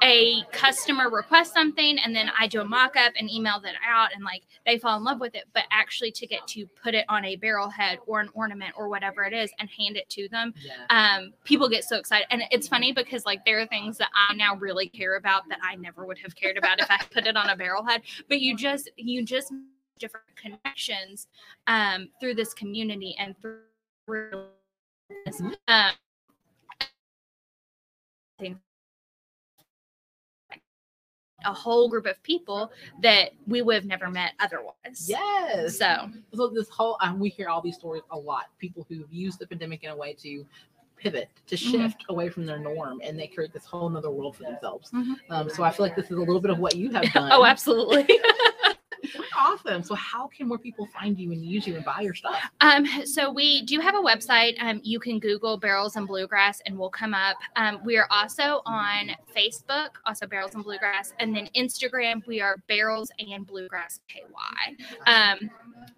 a 0.02 0.42
customer 0.52 1.08
request 1.08 1.54
something, 1.54 1.98
and 2.00 2.14
then 2.14 2.30
I 2.38 2.46
do 2.48 2.60
a 2.60 2.64
mock 2.64 2.96
up 2.96 3.14
and 3.18 3.30
email 3.30 3.60
that 3.60 3.74
out, 3.86 4.10
and 4.14 4.22
like 4.24 4.42
they 4.66 4.78
fall 4.78 4.96
in 4.98 5.04
love 5.04 5.20
with 5.20 5.34
it. 5.34 5.44
But 5.54 5.64
actually, 5.70 5.85
to 6.10 6.26
get 6.26 6.46
to 6.48 6.66
put 6.66 6.94
it 6.94 7.04
on 7.08 7.24
a 7.24 7.36
barrel 7.36 7.68
head 7.68 7.98
or 8.06 8.20
an 8.20 8.28
ornament 8.34 8.74
or 8.76 8.88
whatever 8.88 9.24
it 9.24 9.32
is, 9.32 9.50
and 9.58 9.68
hand 9.68 9.96
it 9.96 10.08
to 10.10 10.28
them, 10.28 10.52
um, 10.90 11.32
people 11.44 11.68
get 11.68 11.84
so 11.84 11.96
excited, 11.96 12.26
and 12.30 12.42
it's 12.50 12.68
funny 12.68 12.92
because 12.92 13.24
like 13.24 13.44
there 13.44 13.60
are 13.60 13.66
things 13.66 13.98
that 13.98 14.08
I 14.14 14.34
now 14.34 14.56
really 14.56 14.88
care 14.88 15.16
about 15.16 15.48
that 15.48 15.58
I 15.62 15.76
never 15.76 16.04
would 16.06 16.18
have 16.18 16.34
cared 16.36 16.56
about 16.56 16.80
if 16.80 16.90
I 16.90 17.00
put 17.12 17.26
it 17.26 17.36
on 17.36 17.48
a 17.50 17.56
barrel 17.56 17.84
head. 17.84 18.02
But 18.28 18.40
you 18.40 18.56
just 18.56 18.90
you 18.96 19.24
just 19.24 19.52
make 19.52 19.62
different 19.98 20.26
connections 20.36 21.28
um, 21.66 22.08
through 22.20 22.34
this 22.34 22.52
community 22.54 23.16
and 23.18 23.34
through 23.40 24.44
this, 25.24 25.40
um, 25.68 25.92
a 31.46 31.52
whole 31.52 31.88
group 31.88 32.06
of 32.06 32.22
people 32.22 32.70
that 33.02 33.30
we 33.46 33.62
would 33.62 33.74
have 33.76 33.84
never 33.86 34.10
met 34.10 34.32
otherwise. 34.40 35.06
Yes. 35.08 35.78
So 35.78 36.10
so 36.34 36.48
this 36.48 36.68
whole 36.68 36.98
um, 37.00 37.18
we 37.18 37.28
hear 37.30 37.48
all 37.48 37.62
these 37.62 37.76
stories 37.76 38.02
a 38.10 38.18
lot. 38.18 38.46
People 38.58 38.84
who've 38.88 39.10
used 39.12 39.38
the 39.38 39.46
pandemic 39.46 39.82
in 39.84 39.90
a 39.90 39.96
way 39.96 40.12
to 40.22 40.44
pivot, 40.96 41.28
to 41.46 41.56
Mhm. 41.56 41.70
shift 41.70 42.04
away 42.08 42.28
from 42.28 42.46
their 42.46 42.58
norm, 42.58 43.00
and 43.04 43.18
they 43.18 43.26
create 43.26 43.52
this 43.52 43.64
whole 43.66 43.88
nother 43.88 44.10
world 44.10 44.36
for 44.36 44.42
themselves. 44.44 44.90
Mhm. 44.92 45.14
Um, 45.30 45.48
so 45.50 45.62
I 45.62 45.70
feel 45.70 45.84
like 45.86 45.94
this 45.94 46.06
is 46.06 46.16
a 46.16 46.20
little 46.20 46.40
bit 46.40 46.50
of 46.50 46.58
what 46.58 46.74
you 46.74 46.90
have 46.90 47.02
done. 47.12 47.30
oh, 47.32 47.44
absolutely. 47.44 48.06
awesome. 49.36 49.82
So 49.82 49.94
how 49.94 50.26
can 50.28 50.48
more 50.48 50.58
people 50.58 50.86
find 50.86 51.18
you 51.18 51.32
and 51.32 51.44
use 51.44 51.66
you 51.66 51.76
and 51.76 51.84
buy 51.84 52.00
your 52.00 52.14
stuff? 52.14 52.40
Um, 52.60 52.86
so 53.04 53.30
we 53.30 53.62
do 53.62 53.80
have 53.80 53.94
a 53.94 54.00
website. 54.00 54.54
Um, 54.60 54.80
you 54.82 54.98
can 54.98 55.18
Google 55.18 55.56
Barrels 55.56 55.96
and 55.96 56.06
Bluegrass 56.06 56.60
and 56.66 56.78
we'll 56.78 56.90
come 56.90 57.14
up. 57.14 57.36
Um, 57.56 57.80
we 57.84 57.96
are 57.96 58.06
also 58.10 58.62
on 58.66 59.10
Facebook, 59.34 59.90
also 60.06 60.26
Barrels 60.26 60.54
and 60.54 60.64
Bluegrass, 60.64 61.12
and 61.18 61.34
then 61.34 61.48
Instagram. 61.56 62.26
We 62.26 62.40
are 62.40 62.56
Barrels 62.68 63.10
and 63.18 63.46
Bluegrass 63.46 64.00
KY. 64.08 64.76
Um, 65.06 65.50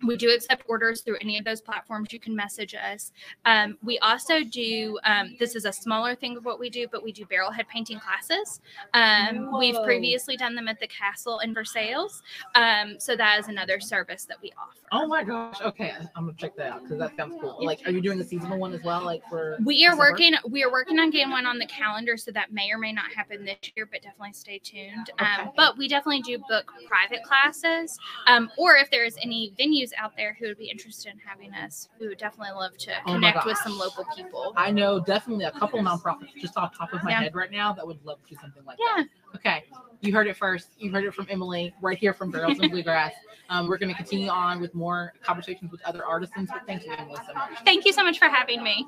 we 0.07 0.17
do 0.17 0.31
accept 0.31 0.65
orders 0.69 1.01
through 1.03 1.17
any 1.21 1.39
of 1.39 1.45
those 1.45 1.61
platforms. 1.61 2.13
You 2.13 2.21
can 2.21 2.35
message 2.35 2.75
us. 2.75 3.13
Um, 3.45 3.79
we 3.83 3.99
also 3.99 4.43
do. 4.45 4.99
Um, 5.05 5.37
this 5.39 5.57
is 5.57 5.65
a 5.65 5.73
smaller 5.73 6.15
thing 6.15 6.37
of 6.37 6.45
what 6.45 6.61
we 6.61 6.71
do, 6.71 6.87
but 6.91 7.03
we 7.03 7.13
do 7.13 7.25
barrel 7.27 7.51
head 7.51 7.67
painting 7.69 7.99
classes. 7.99 8.61
Um, 8.95 9.59
we've 9.59 9.81
previously 9.85 10.37
done 10.37 10.55
them 10.55 10.69
at 10.69 10.79
the 10.81 10.87
castle 10.87 11.41
in 11.41 11.55
Versailles. 11.55 12.23
Um, 12.55 12.88
so 12.99 13.17
that 13.17 13.39
is 13.39 13.49
another 13.49 13.81
service 13.81 14.25
that 14.25 14.39
we 14.43 14.53
offer. 14.59 14.79
Oh 14.93 15.07
my 15.07 15.23
gosh. 15.23 15.61
Okay, 15.61 15.93
I'm 16.17 16.25
gonna 16.27 16.37
check 16.39 16.57
that 16.57 16.73
out 16.73 16.83
because 16.83 16.99
that 16.99 17.15
sounds 17.17 17.35
cool. 17.41 17.57
Like, 17.61 17.81
are 17.87 17.91
you 17.91 18.01
doing 18.01 18.21
a 18.21 18.25
seasonal 18.25 18.59
one 18.59 18.73
as 18.73 18.83
well? 18.83 19.05
Like 19.05 19.23
for 19.29 19.59
We 19.65 19.85
are 19.85 19.91
December? 19.91 20.13
working. 20.13 20.35
We 20.49 20.65
are 20.65 20.71
working 20.73 20.99
on 20.99 21.11
getting 21.11 21.31
one 21.31 21.45
on 21.47 21.59
the 21.59 21.67
calendar, 21.67 22.17
so 22.17 22.31
that 22.33 22.53
may 22.53 22.71
or 22.71 22.79
may 22.79 22.93
not 22.93 23.13
happen 23.15 23.45
this 23.45 23.59
year. 23.77 23.87
But 23.91 24.03
definitely 24.03 24.33
stay 24.33 24.59
tuned. 24.59 25.11
Um, 25.19 25.51
but 25.57 25.77
we 25.77 25.89
definitely 25.89 26.23
do 26.23 26.39
book 26.49 26.73
private 26.87 27.23
classes, 27.23 27.99
um, 28.27 28.51
or 28.57 28.77
if 28.77 28.91
there's 28.91 29.17
any 29.23 29.53
venues 29.59 29.91
out 29.99 30.17
there 30.17 30.37
who 30.39 30.47
would 30.47 30.59
be 30.59 30.71
interested 30.71 31.13
in 31.13 31.19
having 31.19 31.53
us, 31.53 31.89
we 32.01 32.09
would 32.09 32.19
definitely 32.19 32.55
love 32.55 32.77
to 32.79 32.93
Oh 33.07 33.13
connect 33.15 33.45
with 33.45 33.59
some 33.59 33.77
local 33.79 34.05
people. 34.17 34.55
I 34.57 34.71
know 34.71 35.01
definitely 35.01 35.45
a 35.45 35.53
couple 35.53 35.81
nonprofits 35.83 36.35
just 36.41 36.57
off 36.57 36.73
the 36.73 36.79
top 36.79 36.93
of 36.93 37.03
my 37.05 37.11
Yeah. 37.11 37.23
head 37.23 37.35
right 37.35 37.51
now 37.51 37.73
that 37.75 37.87
would 37.87 38.05
love 38.05 38.23
to 38.23 38.35
do 38.35 38.41
something 38.41 38.65
like 38.65 38.79
Yeah. 38.79 39.03
that. 39.03 39.09
Okay, 39.35 39.65
you 40.01 40.13
heard 40.13 40.27
it 40.27 40.37
first. 40.37 40.69
You 40.79 40.91
heard 40.91 41.05
it 41.05 41.15
from 41.15 41.27
Emily 41.31 41.75
right 41.81 41.99
here 41.99 42.13
from 42.13 42.31
Barrels 42.31 42.59
and 42.61 42.71
Bluegrass. 42.71 43.13
Um, 43.51 43.67
we're 43.67 43.79
going 43.79 43.91
to 43.91 43.97
continue 43.97 44.29
on 44.29 44.61
with 44.61 44.75
more 44.75 45.13
conversations 45.23 45.71
with 45.71 45.81
other 45.83 46.05
artisans. 46.05 46.51
But 46.53 46.67
thank 46.67 46.85
you, 46.85 46.93
Emily, 46.93 47.17
so 47.27 47.35
much. 47.35 47.51
Thank 47.65 47.85
you 47.85 47.93
so 47.93 48.05
much 48.05 48.19
for 48.19 48.29
having 48.29 48.63
me. 48.63 48.87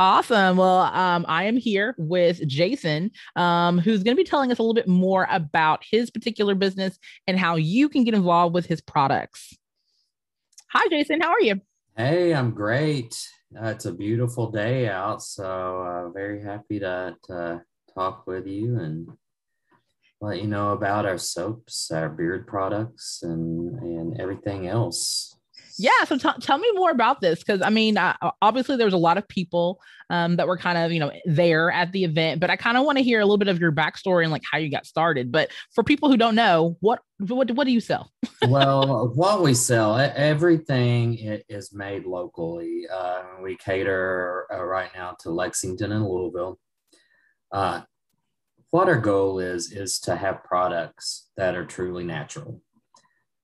Awesome. 0.00 0.56
Well, 0.56 0.82
um, 0.82 1.24
I 1.28 1.44
am 1.44 1.56
here 1.56 1.96
with 1.98 2.46
Jason, 2.46 3.10
um, 3.34 3.78
who's 3.78 4.04
going 4.04 4.16
to 4.16 4.22
be 4.22 4.28
telling 4.28 4.52
us 4.52 4.58
a 4.58 4.62
little 4.62 4.74
bit 4.74 4.86
more 4.86 5.26
about 5.28 5.82
his 5.90 6.08
particular 6.08 6.54
business 6.54 6.98
and 7.26 7.36
how 7.36 7.56
you 7.56 7.88
can 7.88 8.04
get 8.04 8.14
involved 8.14 8.54
with 8.54 8.66
his 8.66 8.80
products. 8.80 9.56
Hi, 10.72 10.86
Jason. 10.88 11.20
How 11.20 11.30
are 11.30 11.40
you? 11.40 11.60
Hey, 11.98 12.32
I'm 12.32 12.52
great. 12.52 13.18
Uh, 13.60 13.70
it's 13.70 13.86
a 13.86 13.92
beautiful 13.92 14.52
day 14.52 14.88
out, 14.88 15.20
so 15.20 15.82
uh, 15.82 16.10
very 16.10 16.40
happy 16.40 16.78
to, 16.78 17.16
to 17.24 17.62
talk 17.92 18.24
with 18.24 18.46
you 18.46 18.78
and 18.78 19.08
let 20.20 20.40
you 20.40 20.46
know 20.46 20.74
about 20.74 21.06
our 21.06 21.18
soaps, 21.18 21.90
our 21.90 22.08
beard 22.08 22.46
products, 22.46 23.24
and 23.24 23.80
and 23.80 24.20
everything 24.20 24.68
else. 24.68 25.37
Yeah. 25.78 26.04
So 26.06 26.18
t- 26.18 26.40
tell 26.40 26.58
me 26.58 26.70
more 26.74 26.90
about 26.90 27.20
this 27.20 27.38
because 27.38 27.62
I 27.62 27.70
mean, 27.70 27.96
uh, 27.96 28.16
obviously 28.42 28.76
there 28.76 28.86
was 28.86 28.94
a 28.94 28.98
lot 28.98 29.16
of 29.16 29.26
people 29.28 29.80
um, 30.10 30.36
that 30.36 30.46
were 30.46 30.56
kind 30.56 30.78
of 30.78 30.92
you 30.92 31.00
know 31.00 31.12
there 31.24 31.70
at 31.70 31.92
the 31.92 32.04
event, 32.04 32.40
but 32.40 32.50
I 32.50 32.56
kind 32.56 32.76
of 32.76 32.84
want 32.84 32.98
to 32.98 33.04
hear 33.04 33.20
a 33.20 33.24
little 33.24 33.38
bit 33.38 33.48
of 33.48 33.60
your 33.60 33.72
backstory 33.72 34.22
and 34.22 34.32
like 34.32 34.42
how 34.50 34.58
you 34.58 34.70
got 34.70 34.86
started. 34.86 35.30
But 35.30 35.50
for 35.74 35.84
people 35.84 36.10
who 36.10 36.16
don't 36.16 36.34
know, 36.34 36.76
what 36.80 37.00
what 37.18 37.50
what 37.52 37.64
do 37.64 37.72
you 37.72 37.80
sell? 37.80 38.10
well, 38.48 39.12
what 39.14 39.42
we 39.42 39.54
sell, 39.54 39.96
everything 39.98 41.16
is 41.48 41.72
made 41.72 42.04
locally. 42.04 42.86
Uh, 42.92 43.22
we 43.42 43.56
cater 43.56 44.46
uh, 44.52 44.64
right 44.64 44.90
now 44.94 45.16
to 45.20 45.30
Lexington 45.30 45.92
and 45.92 46.04
Louisville. 46.04 46.58
Uh, 47.52 47.82
what 48.70 48.88
our 48.88 48.98
goal 48.98 49.38
is 49.38 49.72
is 49.72 49.98
to 50.00 50.16
have 50.16 50.44
products 50.44 51.28
that 51.36 51.54
are 51.54 51.64
truly 51.64 52.04
natural. 52.04 52.60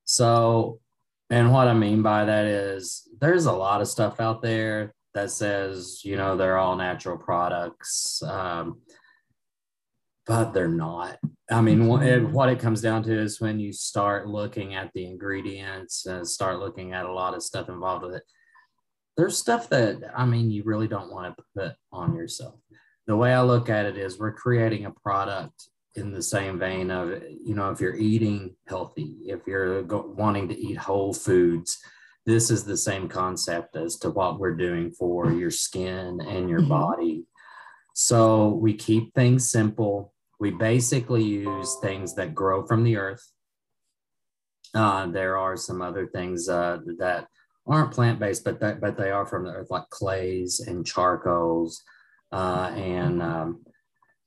So, 0.05 0.80
and 1.31 1.53
what 1.53 1.68
I 1.68 1.75
mean 1.75 2.03
by 2.03 2.25
that 2.25 2.47
is 2.47 3.09
there's 3.20 3.47
a 3.47 3.53
lot 3.53 3.81
of 3.81 3.89
stuff 3.89 4.20
out 4.20 4.43
there 4.43 4.95
that 5.14 5.31
says 5.31 6.01
you 6.05 6.16
know 6.16 6.37
they're 6.37 6.59
all 6.59 6.77
natural 6.77 7.16
products. 7.16 8.22
Um, 8.22 8.81
but 10.27 10.53
they're 10.53 10.68
not. 10.68 11.18
I 11.51 11.61
mean, 11.61 11.87
what 11.87 12.03
it, 12.03 12.22
what 12.22 12.49
it 12.49 12.59
comes 12.59 12.81
down 12.81 13.03
to 13.05 13.12
is 13.12 13.41
when 13.41 13.61
you 13.61 13.72
start 13.72 14.27
looking 14.27 14.75
at 14.75 14.91
the 14.95 15.05
ingredients 15.05 16.07
and 16.07 16.27
start 16.27 16.59
looking 16.59 16.93
at 16.93 17.05
a 17.05 17.12
lot 17.12 17.35
of 17.35 17.43
stuff 17.43 17.68
involved 17.68 18.05
with 18.05 18.14
it, 18.14 18.22
there's 19.16 19.37
stuff 19.37 19.68
that, 19.68 19.99
I 20.16 20.25
mean, 20.25 20.51
you 20.51 20.62
really 20.64 20.89
don't 20.89 21.12
want 21.12 21.37
to 21.37 21.45
put 21.55 21.72
on 21.93 22.16
yourself. 22.16 22.55
The 23.07 23.16
way 23.16 23.35
I 23.35 23.43
look 23.43 23.68
at 23.68 23.85
it 23.85 23.99
is 23.99 24.18
we're 24.18 24.33
creating 24.33 24.87
a 24.87 24.91
product 24.91 25.68
in 25.97 26.12
the 26.12 26.22
same 26.22 26.59
vein 26.59 26.90
of, 26.90 27.22
you 27.45 27.55
know, 27.55 27.70
if 27.70 27.80
you're 27.80 27.97
eating 27.97 28.57
healthy, 28.66 29.16
if 29.26 29.40
you're 29.47 29.82
go- 29.82 30.12
wanting 30.16 30.49
to 30.49 30.59
eat 30.59 30.76
whole 30.76 31.12
foods, 31.14 31.78
this 32.26 32.51
is 32.51 32.64
the 32.64 32.76
same 32.76 33.09
concept 33.09 33.76
as 33.76 33.97
to 33.97 34.11
what 34.11 34.38
we're 34.38 34.57
doing 34.57 34.90
for 34.90 35.30
your 35.32 35.51
skin 35.51 36.20
and 36.20 36.49
your 36.49 36.61
Mhm. 36.61 36.68
body. 36.68 37.26
So 37.95 38.49
we 38.49 38.74
keep 38.74 39.14
things 39.14 39.51
simple 39.51 40.14
we 40.40 40.51
basically 40.51 41.22
use 41.22 41.76
things 41.80 42.14
that 42.14 42.34
grow 42.34 42.66
from 42.66 42.84
the 42.84 42.97
earth. 42.97 43.32
Uh, 44.74 45.07
there 45.07 45.38
are 45.38 45.57
some 45.57 45.80
other 45.80 46.07
things 46.09 46.49
uh, 46.49 46.78
that 46.99 47.28
aren't 47.66 47.92
plant 47.92 48.18
based, 48.18 48.45
but 48.45 48.61
that, 48.61 48.80
but 48.80 48.97
they 48.97 49.11
are 49.11 49.24
from 49.24 49.45
the 49.45 49.53
earth, 49.53 49.70
like 49.70 49.88
clays 49.90 50.61
and 50.61 50.84
charcoals, 50.84 51.82
uh, 52.32 52.72
and 52.74 53.22
um, 53.22 53.64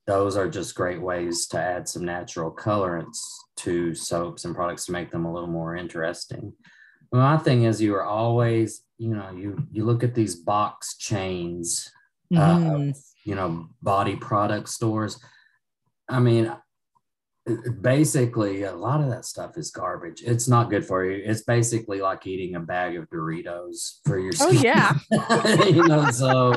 those 0.08 0.36
are 0.38 0.48
just 0.48 0.74
great 0.74 1.00
ways 1.00 1.46
to 1.48 1.60
add 1.60 1.86
some 1.86 2.02
natural 2.04 2.50
colorants 2.50 3.18
to 3.58 3.94
soaps 3.94 4.46
and 4.46 4.54
products 4.54 4.86
to 4.86 4.92
make 4.92 5.10
them 5.10 5.26
a 5.26 5.32
little 5.32 5.50
more 5.50 5.76
interesting. 5.76 6.54
My 7.12 7.36
thing 7.36 7.64
is, 7.64 7.80
you 7.80 7.94
are 7.94 8.04
always, 8.04 8.82
you 8.96 9.14
know, 9.14 9.30
you 9.30 9.66
you 9.70 9.84
look 9.84 10.02
at 10.02 10.14
these 10.14 10.34
box 10.34 10.96
chains, 10.96 11.90
uh, 12.34 12.56
Mhm. 12.56 12.94
you 13.24 13.34
know, 13.34 13.68
body 13.82 14.16
product 14.16 14.68
stores 14.70 15.20
I 16.10 16.20
mean, 16.20 16.50
basically, 17.80 18.62
a 18.64 18.74
lot 18.74 19.00
of 19.00 19.08
that 19.10 19.24
stuff 19.24 19.56
is 19.56 19.70
garbage. 19.70 20.22
It's 20.22 20.48
not 20.48 20.70
good 20.70 20.84
for 20.84 21.04
you. 21.04 21.22
It's 21.24 21.42
basically 21.42 22.00
like 22.00 22.26
eating 22.26 22.54
a 22.56 22.60
bag 22.60 22.96
of 22.96 23.08
Doritos 23.10 23.98
for 24.04 24.18
your 24.18 24.32
skin. 24.32 24.48
Oh 24.48 24.52
yeah. 24.52 24.94
you 25.66 25.86
know, 25.86 26.10
so 26.10 26.52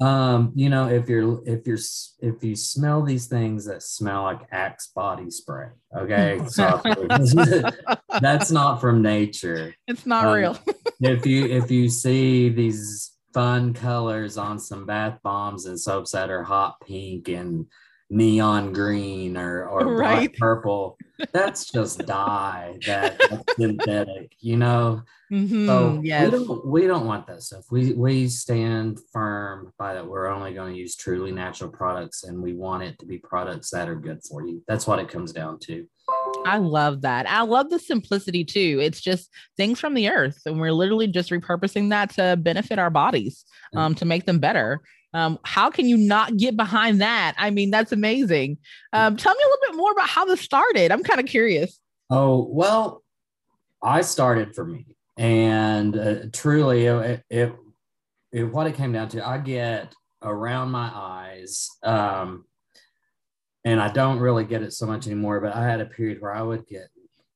um, 0.00 0.52
you 0.54 0.68
know, 0.68 0.88
if 0.88 1.08
you're 1.08 1.40
if 1.46 1.66
you're 1.66 1.78
if 2.20 2.44
you 2.44 2.54
smell 2.54 3.02
these 3.02 3.26
things 3.26 3.64
that 3.66 3.82
smell 3.82 4.24
like 4.24 4.40
Axe 4.52 4.88
body 4.94 5.30
spray, 5.30 5.68
okay, 5.96 6.40
so 6.48 6.80
that's 8.20 8.50
not 8.50 8.80
from 8.80 9.02
nature. 9.02 9.74
It's 9.86 10.06
not 10.06 10.26
Um, 10.26 10.34
real. 10.34 10.58
if 11.00 11.24
you 11.26 11.46
if 11.46 11.70
you 11.70 11.88
see 11.88 12.48
these 12.50 13.12
fun 13.32 13.74
colors 13.74 14.38
on 14.38 14.58
some 14.58 14.86
bath 14.86 15.18
bombs 15.22 15.66
and 15.66 15.78
soaps 15.78 16.12
that 16.12 16.30
are 16.30 16.42
hot 16.42 16.80
pink 16.80 17.28
and 17.28 17.66
neon 18.10 18.72
green 18.72 19.36
or 19.36 19.66
or 19.68 19.84
bright 19.96 20.16
Right. 20.16 20.38
purple, 20.38 20.98
that's 21.32 21.70
just 21.70 22.06
dye 22.06 22.78
that, 22.86 23.18
that's 23.30 23.44
synthetic, 23.58 24.32
you 24.40 24.56
know. 24.56 25.02
Mhm, 25.32 25.66
So 25.66 26.00
yes. 26.04 26.30
we 26.32 26.38
don't 26.38 26.66
we 26.66 26.86
don't 26.86 27.06
want 27.06 27.26
that 27.26 27.42
stuff. 27.42 27.64
We 27.70 27.92
we 27.94 28.28
stand 28.28 29.00
firm 29.12 29.72
by 29.78 29.94
that 29.94 30.06
we're 30.06 30.28
only 30.28 30.54
going 30.54 30.72
to 30.72 30.78
use 30.78 30.94
truly 30.94 31.32
natural 31.32 31.70
products 31.70 32.22
and 32.24 32.40
we 32.40 32.52
want 32.54 32.84
it 32.84 32.96
to 33.00 33.06
be 33.06 33.18
products 33.18 33.70
that 33.70 33.88
are 33.88 33.96
good 33.96 34.20
for 34.22 34.46
you. 34.46 34.62
That's 34.68 34.86
what 34.86 35.00
it 35.00 35.08
comes 35.08 35.32
down 35.32 35.58
to. 35.60 35.84
I 36.44 36.58
love 36.58 37.00
that. 37.02 37.28
I 37.28 37.42
love 37.42 37.70
the 37.70 37.80
simplicity 37.80 38.44
too. 38.44 38.78
It's 38.80 39.00
just 39.00 39.28
things 39.56 39.80
from 39.80 39.94
the 39.94 40.08
earth, 40.08 40.40
and 40.46 40.60
we're 40.60 40.72
literally 40.72 41.08
just 41.08 41.30
repurposing 41.30 41.90
that 41.90 42.10
to 42.10 42.36
benefit 42.36 42.78
our 42.78 42.90
bodies, 42.90 43.44
um, 43.74 43.96
to 43.96 44.04
make 44.04 44.26
them 44.26 44.38
better. 44.38 44.80
Um, 45.16 45.38
how 45.44 45.70
can 45.70 45.88
you 45.88 45.96
not 45.96 46.36
get 46.36 46.58
behind 46.58 47.00
that? 47.00 47.34
I 47.38 47.48
mean, 47.48 47.70
that's 47.70 47.90
amazing. 47.90 48.58
Um, 48.92 49.16
tell 49.16 49.34
me 49.34 49.40
a 49.42 49.46
little 49.48 49.72
bit 49.72 49.76
more 49.78 49.90
about 49.92 50.10
how 50.10 50.26
this 50.26 50.42
started. 50.42 50.92
I'm 50.92 51.02
kind 51.02 51.20
of 51.20 51.24
curious. 51.24 51.80
Oh, 52.10 52.46
well, 52.50 53.02
I 53.82 54.02
started 54.02 54.54
for 54.54 54.66
me. 54.66 54.84
And 55.16 55.96
uh, 55.96 56.16
truly, 56.34 56.84
it, 56.84 57.24
it, 57.30 57.54
it, 58.30 58.44
what 58.44 58.66
it 58.66 58.74
came 58.74 58.92
down 58.92 59.08
to, 59.08 59.26
I 59.26 59.38
get 59.38 59.94
around 60.22 60.70
my 60.70 60.90
eyes. 60.94 61.70
Um, 61.82 62.44
and 63.64 63.80
I 63.80 63.90
don't 63.90 64.18
really 64.18 64.44
get 64.44 64.60
it 64.62 64.74
so 64.74 64.86
much 64.86 65.06
anymore, 65.06 65.40
but 65.40 65.54
I 65.54 65.64
had 65.64 65.80
a 65.80 65.86
period 65.86 66.20
where 66.20 66.34
I 66.34 66.42
would 66.42 66.66
get 66.66 66.88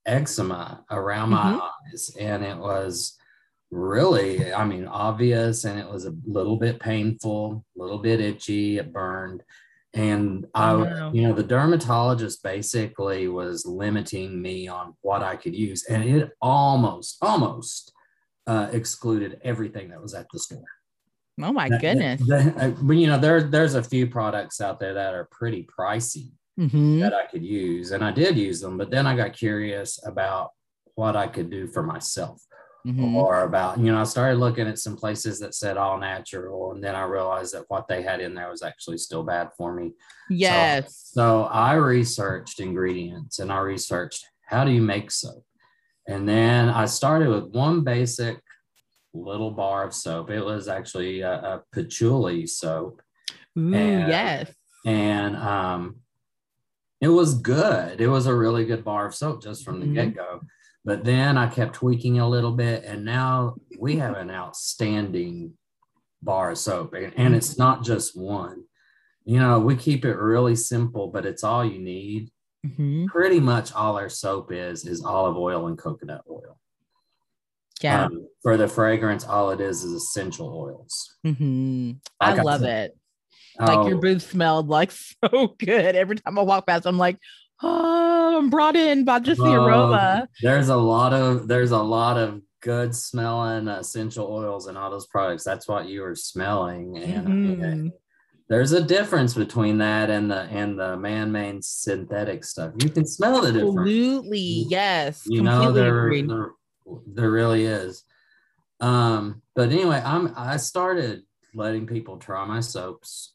eczema 0.05 0.85
around 0.91 1.31
my 1.31 1.53
Mhm. 1.53 1.71
eyes. 1.95 2.15
And 2.21 2.45
it 2.45 2.59
was 2.59 3.17
really, 3.71 4.53
I 4.53 4.65
mean, 4.65 4.87
obvious 4.87 5.65
and 5.65 5.79
it 5.79 5.89
was 5.89 6.07
a 6.07 6.15
little 6.27 6.57
bit 6.57 6.81
painful, 6.81 7.65
a 7.77 7.81
little 7.83 7.99
bit 7.99 8.21
itchy, 8.21 8.79
it 8.79 8.93
burned. 8.93 9.43
And 9.95 10.47
I, 10.55 10.71
Oh, 10.73 10.85
no. 10.85 11.11
you 11.13 11.23
know, 11.23 11.35
the 11.35 11.43
dermatologist 11.43 12.43
basically 12.43 13.27
was 13.29 13.67
limiting 13.67 14.41
me 14.41 14.69
on 14.69 14.95
what 15.03 15.23
I 15.23 15.37
could 15.37 15.55
use. 15.55 15.85
And 15.85 16.05
it 16.05 16.31
almost, 16.41 17.19
almost 17.23 17.93
uh, 18.47 18.69
excluded 18.73 19.41
everything 19.45 19.91
that 19.91 20.01
was 20.03 20.15
at 20.15 20.27
the 20.33 20.39
store. 20.39 20.65
Oh 21.43 21.53
my 21.53 21.69
That- 21.69 21.81
goodness. 21.81 22.21
that- 22.29 22.57
uh, 22.57 22.71
but 22.83 22.95
you 22.97 23.07
know, 23.07 23.19
there, 23.19 23.43
there's 23.43 23.75
a 23.75 23.83
few 23.83 24.07
products 24.09 24.61
out 24.61 24.79
there 24.81 24.95
that 24.95 25.15
are 25.15 25.29
pretty 25.31 25.67
pricey 25.79 26.33
Mhm. 26.59 27.01
that 27.01 27.15
I 27.15 27.27
could 27.27 27.45
use, 27.45 27.93
and 27.93 28.05
I 28.05 28.11
did 28.13 28.37
use 28.37 28.61
them. 28.61 28.77
But 28.77 28.91
then 28.91 29.07
I 29.07 29.17
got 29.17 29.33
curious 29.33 29.99
about 30.05 30.51
what 30.95 31.17
I 31.17 31.27
could 31.29 31.49
do 31.51 31.67
for 31.67 31.83
myself, 31.83 32.43
Mhm. 32.87 33.15
or 33.15 33.43
about 33.45 33.79
you 33.79 33.93
know, 33.93 34.01
I 34.01 34.05
started 34.05 34.39
looking 34.39 34.67
at 34.67 34.79
some 34.79 34.97
places 34.97 35.39
that 35.41 35.55
said 35.55 35.77
all 35.77 35.99
natural, 35.99 36.73
and 36.73 36.83
then 36.83 36.95
I 36.95 37.03
realized 37.05 37.53
that 37.55 37.65
what 37.69 37.87
they 37.89 38.03
had 38.03 38.21
in 38.21 38.35
there 38.35 38.51
was 38.51 38.63
actually 38.63 38.99
still 38.99 39.23
bad 39.23 39.51
for 39.57 39.75
me. 39.75 39.93
Yes. 40.31 41.11
So, 41.13 41.45
I 41.45 41.75
researched 41.75 42.61
ingredients, 42.61 43.39
and 43.39 43.53
I 43.53 43.59
researched 43.61 44.25
how 44.47 44.65
do 44.65 44.71
you 44.71 44.81
make 44.83 45.11
soap, 45.11 45.45
and 46.09 46.29
then 46.29 46.71
I 46.71 46.87
started 46.87 47.29
with 47.29 47.55
one 47.55 47.83
basic 47.83 48.41
little 49.13 49.51
bar 49.51 49.85
of 49.85 49.93
soap. 49.95 50.31
It 50.31 50.45
was 50.45 50.69
actually 50.69 51.21
a, 51.21 51.33
a 51.33 51.63
patchouli 51.73 52.47
soap 52.47 53.03
Ooh, 53.59 53.75
and- 53.75 54.09
yes. 54.09 54.53
and 54.87 55.37
um, 55.37 55.97
it 57.01 57.09
was 57.09 57.35
good. 57.35 58.01
It 58.01 58.09
was 58.09 58.27
a 58.27 58.35
really 58.35 58.65
good 58.65 58.85
bar 58.85 59.07
of 59.07 59.15
soap 59.15 59.43
just 59.43 59.65
from 59.65 59.81
the 59.81 59.87
Mhm. 59.87 59.95
get 59.95 60.15
go. 60.17 60.41
But 60.85 61.05
then 61.05 61.37
I 61.37 61.47
kept 61.47 61.75
tweaking 61.75 62.19
a 62.21 62.29
little 62.29 62.53
bit, 62.53 62.85
and 62.85 63.05
now 63.05 63.57
we 63.79 63.97
have 63.97 64.17
an 64.17 64.31
outstanding 64.31 65.53
bar 66.23 66.51
of 66.53 66.59
soap, 66.59 66.95
and, 66.95 67.13
and 67.17 67.35
it's 67.35 67.59
not 67.59 67.85
just 67.85 68.17
one. 68.19 68.65
You 69.25 69.39
know, 69.41 69.59
we 69.61 69.77
keep 69.77 70.05
it 70.05 70.15
really 70.17 70.57
simple, 70.57 71.09
but 71.09 71.27
it's 71.27 71.45
all 71.45 71.65
you 71.65 71.79
need. 71.79 72.31
Mhm. 72.67 73.07
Pretty 73.09 73.41
much 73.41 73.73
all 73.73 73.97
our 73.97 74.09
soap 74.09 74.53
is 74.53 74.87
is 74.87 75.03
olive 75.05 75.37
oil 75.37 75.67
and 75.67 75.79
coconut 75.79 76.23
oil. 76.31 76.59
Yeah. 77.83 78.07
Um, 78.07 78.27
for 78.43 78.57
the 78.59 78.69
fragrance, 78.69 79.25
all 79.25 79.51
it 79.51 79.61
is 79.61 79.83
is 79.85 79.93
essential 79.93 80.49
oils. 80.55 81.17
hmm 81.25 81.93
Like 82.21 82.39
I 82.39 82.41
I 82.41 82.43
love 82.43 82.61
said- 82.61 82.91
it. 82.91 82.97
Like 83.59 83.89
your 83.89 83.97
Oh. 83.99 84.01
booth 84.01 84.23
smelled 84.31 84.69
like 84.69 84.91
so 85.25 85.55
good. 85.59 85.95
Every 85.97 86.17
time 86.17 86.39
I 86.39 86.43
walk 86.43 86.67
past, 86.67 86.87
I'm 86.87 86.97
like, 86.99 87.19
oh, 87.63 88.39
I'm 88.39 88.51
brought 88.51 88.77
in 88.77 89.05
by 89.05 89.19
just 89.21 89.41
the 89.41 89.53
aroma. 89.53 90.29
There's 90.43 90.69
a 90.69 90.77
lot 90.77 91.13
of 91.13 91.49
there's 91.49 91.71
a 91.73 91.83
lot 91.83 92.17
of 92.17 92.41
good 92.61 92.95
smelling 92.95 93.69
essential 93.69 94.27
oils 94.27 94.67
and 94.67 94.77
all 94.77 94.91
those 94.91 95.07
products. 95.07 95.45
That's 95.45 95.67
what 95.69 95.87
you 95.89 96.03
were 96.03 96.15
smelling, 96.15 96.99
and 96.99 97.29
mean, 97.29 97.61
Mhm. 97.61 97.93
there's 98.49 98.73
a 98.73 98.83
difference 98.83 99.35
between 99.35 99.79
that 99.79 100.11
and 100.11 100.31
the 100.31 100.43
and 100.43 100.79
the 100.79 100.97
man-made 100.97 101.65
synthetic 101.65 102.45
stuff. 102.45 102.73
You 102.83 102.91
can 102.91 103.07
smell 103.07 103.41
the 103.41 103.53
difference. 103.53 103.77
Absolutely. 103.79 104.67
Yes. 104.69 105.23
You 105.27 105.43
know, 105.43 105.73
there, 105.73 106.11
there 106.27 106.51
there 107.07 107.31
really 107.31 107.65
is. 107.67 108.05
Um, 108.81 109.43
but 109.55 109.71
anyway, 109.71 110.03
I'm 110.05 110.33
I 110.37 110.57
started 110.57 111.23
letting 111.55 111.87
people 111.87 112.17
try 112.19 112.45
my 112.47 112.61
soaps, 112.61 113.35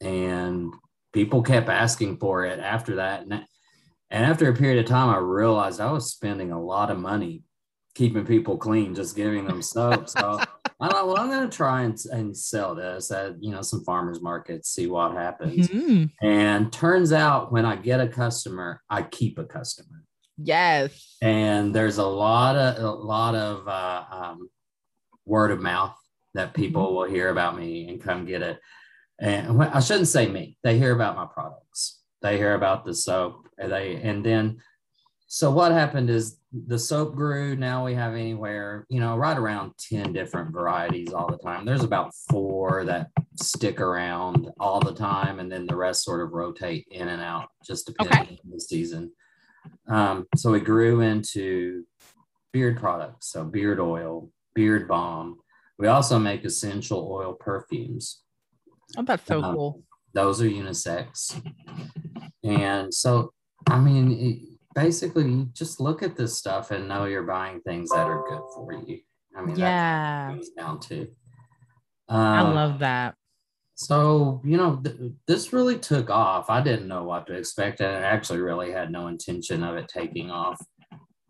and 0.00 0.72
people 1.12 1.42
kept 1.42 1.68
asking 1.68 2.18
for 2.18 2.44
it 2.44 2.58
after 2.58 2.96
that. 2.96 3.22
And, 3.22 3.46
and 4.10 4.24
after 4.24 4.48
a 4.48 4.54
period 4.54 4.78
of 4.84 4.86
time, 4.88 5.08
I 5.08 5.18
realized 5.18 5.80
I 5.80 5.90
was 5.92 6.10
spending 6.12 6.52
a 6.52 6.62
lot 6.62 6.90
of 6.90 6.98
money 6.98 7.42
keeping 7.94 8.26
people 8.26 8.58
clean, 8.58 8.94
just 8.94 9.16
giving 9.16 9.46
them 9.46 9.62
soap. 9.62 10.08
So 10.08 10.38
I 10.80 10.88
thought, 10.88 11.06
well, 11.06 11.18
I'm 11.18 11.30
going 11.30 11.48
to 11.48 11.56
try 11.56 11.82
and, 11.82 11.98
and 12.12 12.36
sell 12.36 12.74
this 12.74 13.10
at 13.10 13.42
you 13.42 13.50
know 13.50 13.62
some 13.62 13.82
farmers 13.84 14.20
markets, 14.20 14.68
see 14.70 14.86
what 14.86 15.12
happens. 15.12 15.68
Mhm. 15.68 16.10
And 16.22 16.72
turns 16.72 17.12
out, 17.12 17.50
when 17.52 17.64
I 17.64 17.76
get 17.76 18.00
a 18.00 18.08
customer, 18.08 18.82
I 18.90 19.02
keep 19.02 19.38
a 19.38 19.44
customer 19.44 20.04
Yes. 20.38 21.16
and 21.22 21.74
there's 21.74 21.96
a 21.96 22.04
lot 22.04 22.56
of 22.56 22.84
a 22.84 22.90
lot 22.90 23.34
of 23.34 23.66
uh, 23.66 24.04
um, 24.10 24.50
word 25.24 25.50
of 25.50 25.60
mouth 25.62 25.96
that 26.34 26.52
people 26.52 26.94
will 26.94 27.08
hear 27.08 27.30
about 27.30 27.56
me 27.56 27.88
and 27.88 28.02
come 28.02 28.26
get 28.26 28.42
it. 28.42 28.60
And 29.18 29.62
I 29.62 29.80
shouldn't 29.80 30.08
say 30.08 30.28
me; 30.28 30.58
they 30.62 30.76
hear 30.78 30.92
about 30.94 31.16
my 31.16 31.24
products. 31.24 32.02
They 32.26 32.36
hear 32.36 32.54
about 32.54 32.84
the 32.84 32.92
soap 32.94 33.48
and 33.58 33.70
they 33.70 33.96
and 34.02 34.24
then 34.24 34.58
so 35.28 35.50
what 35.50 35.72
happened 35.72 36.08
is 36.08 36.38
the 36.68 36.78
soap 36.78 37.14
grew. 37.16 37.56
Now 37.56 37.84
we 37.84 37.94
have 37.94 38.14
anywhere 38.14 38.84
you 38.88 38.98
know 39.00 39.16
right 39.16 39.36
around 39.36 39.72
10 39.78 40.12
different 40.12 40.52
varieties 40.52 41.12
all 41.12 41.28
the 41.28 41.38
time. 41.38 41.64
There's 41.64 41.84
about 41.84 42.12
four 42.28 42.84
that 42.84 43.10
stick 43.40 43.80
around 43.80 44.48
all 44.58 44.80
the 44.80 44.94
time 44.94 45.38
and 45.38 45.50
then 45.50 45.66
the 45.66 45.76
rest 45.76 46.02
sort 46.04 46.20
of 46.20 46.32
rotate 46.32 46.86
in 46.90 47.08
and 47.08 47.22
out 47.22 47.48
just 47.64 47.86
depending 47.86 48.14
Okay. 48.14 48.40
on 48.44 48.50
the 48.50 48.60
season. 48.60 49.12
Um, 49.88 50.26
so 50.36 50.50
we 50.50 50.60
grew 50.60 51.00
into 51.00 51.84
beard 52.52 52.78
products 52.78 53.30
so 53.30 53.44
beard 53.44 53.78
oil 53.78 54.30
beard 54.54 54.88
balm. 54.88 55.38
We 55.78 55.86
also 55.88 56.18
make 56.18 56.44
essential 56.44 57.08
oil 57.12 57.34
perfumes. 57.34 58.22
Oh, 58.96 59.02
that's 59.02 59.26
so 59.26 59.42
Um, 59.42 59.54
cool. 59.54 59.82
Those 60.16 60.40
are 60.40 60.46
unisex. 60.48 61.38
And 62.42 62.92
so, 62.92 63.32
I 63.68 63.78
mean, 63.78 64.10
it- 64.12 64.42
basically, 64.74 65.24
you 65.30 65.44
just 65.54 65.80
look 65.80 66.02
at 66.02 66.16
this 66.16 66.36
stuff 66.36 66.70
and 66.70 66.86
know 66.88 67.04
you're 67.06 67.22
buying 67.22 67.60
things 67.62 67.88
that 67.90 68.06
are 68.06 68.22
good 68.28 68.42
for 68.54 68.72
you. 68.74 69.00
I 69.36 69.40
mean, 69.42 69.56
Yeah. 69.56 70.32
that's 70.34 70.50
down 70.50 70.80
to. 70.80 71.08
I 72.08 72.40
Um, 72.40 72.54
love 72.54 72.78
that. 72.80 73.14
So, 73.74 74.40
you 74.44 74.56
know, 74.58 74.76
th- 74.76 75.12
this 75.26 75.52
really 75.54 75.78
took 75.78 76.08
off. 76.10 76.48
I 76.50 76.60
didn't 76.62 76.88
know 76.88 77.04
what 77.04 77.26
to 77.26 77.34
expect, 77.34 77.80
and 77.80 77.90
I 77.90 78.00
actually 78.08 78.40
really 78.40 78.70
had 78.72 78.90
no 78.90 79.06
intention 79.08 79.62
of 79.62 79.76
it 79.76 79.88
taking 79.88 80.30
off, 80.30 80.58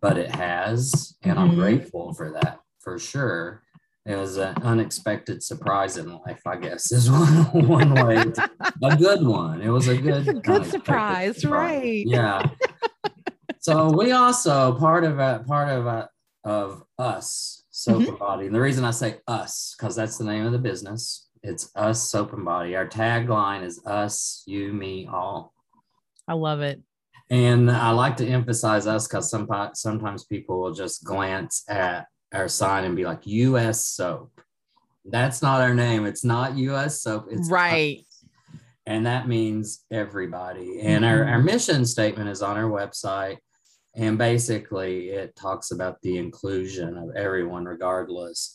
but 0.00 0.16
it 0.18 0.32
has. 0.34 1.16
And 1.22 1.38
I'm 1.38 1.52
Mhm. 1.52 1.56
grateful 1.56 2.14
for 2.14 2.30
that 2.32 2.60
for 2.80 2.98
sure. 2.98 3.62
It 4.06 4.16
was 4.16 4.36
an 4.36 4.54
unexpected 4.62 5.42
surprise 5.42 5.96
in 5.96 6.12
life, 6.26 6.40
I 6.46 6.56
guess, 6.56 6.92
is 6.92 7.10
one, 7.10 7.66
one 7.68 8.06
way. 8.06 8.22
to- 8.22 8.50
a 8.82 8.96
good 8.96 9.26
one. 9.26 9.60
It 9.60 9.68
was 9.70 9.88
a 9.88 9.96
good, 9.96 10.28
a 10.28 10.32
good 10.34 10.46
unexpected 10.48 10.70
surprise, 10.70 11.44
right. 11.44 12.06
Yeah. 12.06 12.42
so 13.58 13.90
we 13.90 14.12
also 14.12 14.78
part 14.78 15.02
of 15.04 15.18
a 15.18 15.42
part 15.46 15.68
of 15.68 15.86
a, 15.86 16.08
of 16.44 16.84
us 16.98 17.64
soap 17.70 17.96
Mm-hmm. 18.02 18.08
and 18.10 18.18
body 18.18 18.46
and 18.46 18.54
the 18.54 18.60
reason 18.60 18.84
i 18.84 18.90
say 18.90 19.16
us 19.28 19.74
because 19.76 19.94
that's 19.94 20.16
the 20.16 20.24
name 20.24 20.46
of 20.46 20.52
the 20.52 20.58
business 20.58 21.28
it's 21.42 21.70
us 21.76 22.10
soap 22.10 22.32
and 22.32 22.44
body 22.44 22.74
our 22.74 22.86
tagline 22.88 23.62
is 23.62 23.80
us 23.84 24.42
you 24.46 24.72
me 24.72 25.06
all 25.12 25.52
I 26.26 26.32
love 26.32 26.60
it. 26.62 26.80
and 27.28 27.70
i 27.70 27.90
like 27.90 28.16
to 28.18 28.26
emphasize 28.26 28.86
us 28.86 29.06
because 29.06 29.28
some, 29.30 29.46
sometimes 29.74 30.24
people 30.24 30.60
will 30.60 30.72
just 30.72 31.04
glance 31.04 31.64
at 31.68 32.06
our 32.34 32.48
sign 32.48 32.84
and 32.84 32.96
be 32.96 33.04
like 33.04 33.26
us 33.26 33.86
soap 33.86 34.30
that's 35.04 35.42
not 35.42 35.60
our 35.60 35.74
name 35.74 36.04
it's 36.06 36.24
not 36.24 36.54
us 36.56 37.02
soap 37.02 37.26
it's 37.30 37.48
Right. 37.50 38.04
and 38.86 39.06
that 39.06 39.26
means 39.28 39.84
everybody. 39.90 40.80
And 40.80 41.04
our, 41.04 41.24
our 41.24 41.40
mission 41.40 41.84
statement 41.84 42.28
is 42.28 42.40
on 42.42 42.56
our 42.56 42.70
website. 42.70 43.38
And 43.96 44.16
basically, 44.18 45.08
it 45.08 45.34
talks 45.34 45.70
about 45.72 46.00
the 46.02 46.18
inclusion 46.18 46.96
of 46.96 47.16
everyone, 47.16 47.64
regardless 47.64 48.54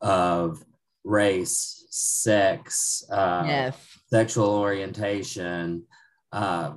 of 0.00 0.62
race, 1.02 1.84
sex, 1.90 3.02
uh, 3.10 3.42
Yes. 3.46 3.76
sexual 4.08 4.50
orientation, 4.50 5.84
uh, 6.30 6.74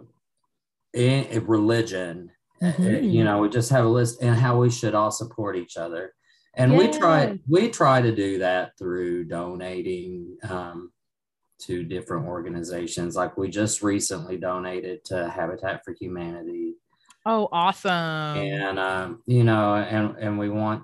in, 0.94 1.26
in 1.26 1.46
religion. 1.46 2.32
Uh, 2.62 2.72
Mhm. 2.72 3.12
You 3.12 3.24
know, 3.24 3.40
we 3.40 3.50
just 3.50 3.70
have 3.70 3.86
a 3.86 3.90
list 3.90 4.22
and 4.24 4.36
how 4.36 4.60
we 4.60 4.70
should 4.72 4.96
all 4.96 5.12
support 5.12 5.56
each 5.58 5.78
other. 5.78 6.14
And 6.58 6.78
we 6.78 6.88
try 6.88 7.38
we 7.48 7.70
try 7.70 8.02
to 8.02 8.16
do 8.16 8.40
that 8.40 8.72
through 8.78 9.26
donating 9.26 10.38
um, 10.50 10.92
to 11.60 11.84
different 11.84 12.28
organizations. 12.28 13.16
Like 13.16 13.38
we 13.38 13.50
just 13.50 13.82
recently 13.82 14.38
donated 14.38 15.04
to 15.06 15.30
Habitat 15.30 15.82
for 15.84 15.94
Humanity, 16.00 16.76
Oh, 17.26 17.50
awesome. 17.52 17.92
and 17.92 18.80
um, 18.80 19.22
you 19.26 19.44
know, 19.44 19.76
and 19.76 20.16
and 20.18 20.40
we 20.40 20.50
want 20.50 20.84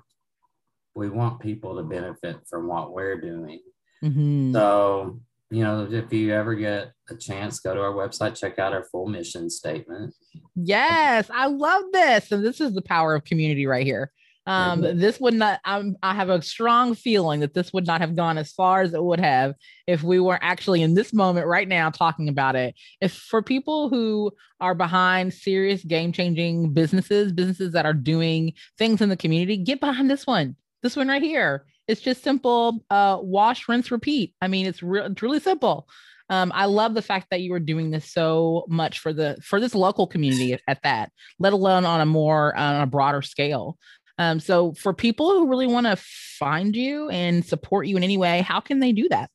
we 0.94 1.08
want 1.08 1.40
people 1.40 1.76
to 1.76 1.82
benefit 1.82 2.36
from 2.48 2.66
what 2.68 2.92
we're 2.92 3.20
doing. 3.20 3.60
Mhm. 4.04 4.52
So 4.52 5.20
you 5.50 5.62
know, 5.64 5.86
if 5.90 6.10
you 6.12 6.32
ever 6.32 6.54
get 6.54 6.92
a 7.10 7.14
chance, 7.16 7.60
go 7.60 7.74
to 7.74 7.80
our 7.80 7.92
website, 7.92 8.38
check 8.38 8.58
out 8.58 8.72
our 8.72 8.84
full 8.84 9.06
mission 9.06 9.50
statement. 9.50 10.14
Yes, 10.54 11.30
I 11.32 11.46
love 11.46 11.84
this. 11.92 12.32
And 12.32 12.42
this 12.42 12.58
is 12.60 12.72
the 12.74 12.80
power 12.80 13.14
of 13.14 13.24
community 13.24 13.66
right 13.66 13.84
here. 13.84 14.10
Um, 14.46 14.82
Mhm. 14.82 14.98
this 14.98 15.20
would 15.20 15.34
not, 15.34 15.60
I'm, 15.64 15.96
I 16.02 16.14
have 16.14 16.28
a 16.28 16.42
strong 16.42 16.94
feeling 16.94 17.40
that 17.40 17.54
this 17.54 17.72
would 17.72 17.86
not 17.86 18.00
have 18.00 18.16
gone 18.16 18.38
as 18.38 18.52
far 18.52 18.82
as 18.82 18.92
it 18.92 19.02
would 19.02 19.20
have 19.20 19.54
if 19.86 20.02
we 20.02 20.18
were 20.18 20.38
actually 20.42 20.82
in 20.82 20.94
this 20.94 21.12
moment 21.12 21.46
right 21.46 21.68
now 21.68 21.90
talking 21.90 22.28
about 22.28 22.56
it. 22.56 22.74
If 23.00 23.12
for 23.12 23.40
people 23.42 23.88
who 23.88 24.32
are 24.60 24.74
behind 24.74 25.32
serious 25.32 25.84
game 25.84 26.12
changing 26.12 26.72
businesses, 26.72 27.32
businesses 27.32 27.72
that 27.72 27.86
are 27.86 27.94
doing 27.94 28.54
things 28.78 29.00
in 29.00 29.08
the 29.10 29.16
community, 29.16 29.56
get 29.56 29.80
behind 29.80 30.10
this 30.10 30.26
one. 30.26 30.56
This 30.82 30.96
one 30.96 31.08
right 31.08 31.22
here. 31.22 31.66
It's 31.86 32.00
just 32.00 32.24
simple 32.24 32.84
uh, 32.90 33.18
wash, 33.20 33.68
rinse, 33.68 33.90
repeat. 33.92 34.34
I 34.40 34.48
mean, 34.48 34.66
it's, 34.66 34.82
real 34.82 35.06
it's 35.06 35.22
really 35.22 35.40
simple 35.40 35.88
um, 36.32 36.50
I 36.54 36.64
love 36.64 36.94
the 36.94 37.02
fact 37.02 37.26
that 37.30 37.42
you 37.42 37.52
are 37.52 37.60
doing 37.60 37.90
this 37.90 38.10
so 38.10 38.64
much 38.66 39.00
for 39.00 39.12
the 39.12 39.36
for 39.42 39.60
this 39.60 39.74
local 39.74 40.06
community 40.06 40.54
at, 40.54 40.62
at 40.66 40.82
that, 40.82 41.12
let 41.38 41.52
alone 41.52 41.84
on 41.84 42.00
a 42.00 42.06
more 42.06 42.56
uh, 42.58 42.72
on 42.72 42.80
a 42.80 42.86
broader 42.86 43.20
scale. 43.20 43.76
Um, 44.18 44.40
so 44.40 44.74
for 44.74 44.92
people 44.92 45.30
who 45.30 45.48
really 45.48 45.66
want 45.66 45.86
to 45.86 45.96
find 45.96 46.76
you 46.76 47.08
and 47.08 47.42
support 47.44 47.86
you 47.86 47.96
in 47.96 48.04
any 48.04 48.18
way, 48.18 48.42
how 48.42 48.60
can 48.60 48.80
they 48.80 48.92
do 48.92 49.08
that? 49.08 49.30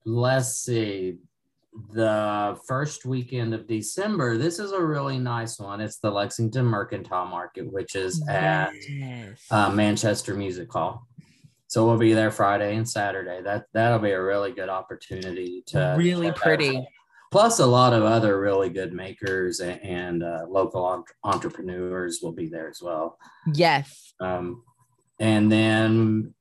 let's 0.04 0.56
see. 0.56 1.18
The 1.92 2.58
first 2.66 3.04
weekend 3.04 3.54
of 3.54 3.66
December, 3.66 4.36
this 4.36 4.58
is 4.58 4.72
a 4.72 4.80
really 4.82 5.18
nice 5.18 5.58
one. 5.58 5.80
It's 5.80 5.98
the 5.98 6.10
Lexington 6.10 6.64
Mercantile 6.64 7.26
Market, 7.26 7.72
which 7.72 7.94
is 7.94 8.26
at 8.28 8.72
Yes. 8.88 9.44
uh, 9.50 9.70
Manchester 9.70 10.34
Music 10.34 10.70
Hall. 10.72 11.06
So 11.68 11.86
we'll 11.86 11.98
be 11.98 12.14
there 12.14 12.30
Friday 12.30 12.76
and 12.76 12.88
Saturday. 12.88 13.42
That 13.42 13.66
that'll 13.74 13.98
be 13.98 14.10
a 14.12 14.22
really 14.22 14.52
good 14.52 14.70
opportunity 14.70 15.62
to 15.66 15.94
Really 15.98 16.32
pretty. 16.32 16.78
out. 16.78 16.84
Plus, 17.30 17.58
a 17.58 17.66
lot 17.66 17.92
of 17.92 18.04
other 18.04 18.40
really 18.40 18.70
good 18.70 18.94
makers 18.94 19.60
and, 19.60 19.78
and 19.82 20.22
uh, 20.22 20.46
local 20.48 20.82
entre- 20.82 21.14
entrepreneurs 21.24 22.20
will 22.22 22.32
be 22.32 22.48
there 22.48 22.68
as 22.70 22.80
well. 22.82 23.18
Yes. 23.52 24.14
Um, 24.18 24.62
and 25.20 25.52
then 25.52 26.32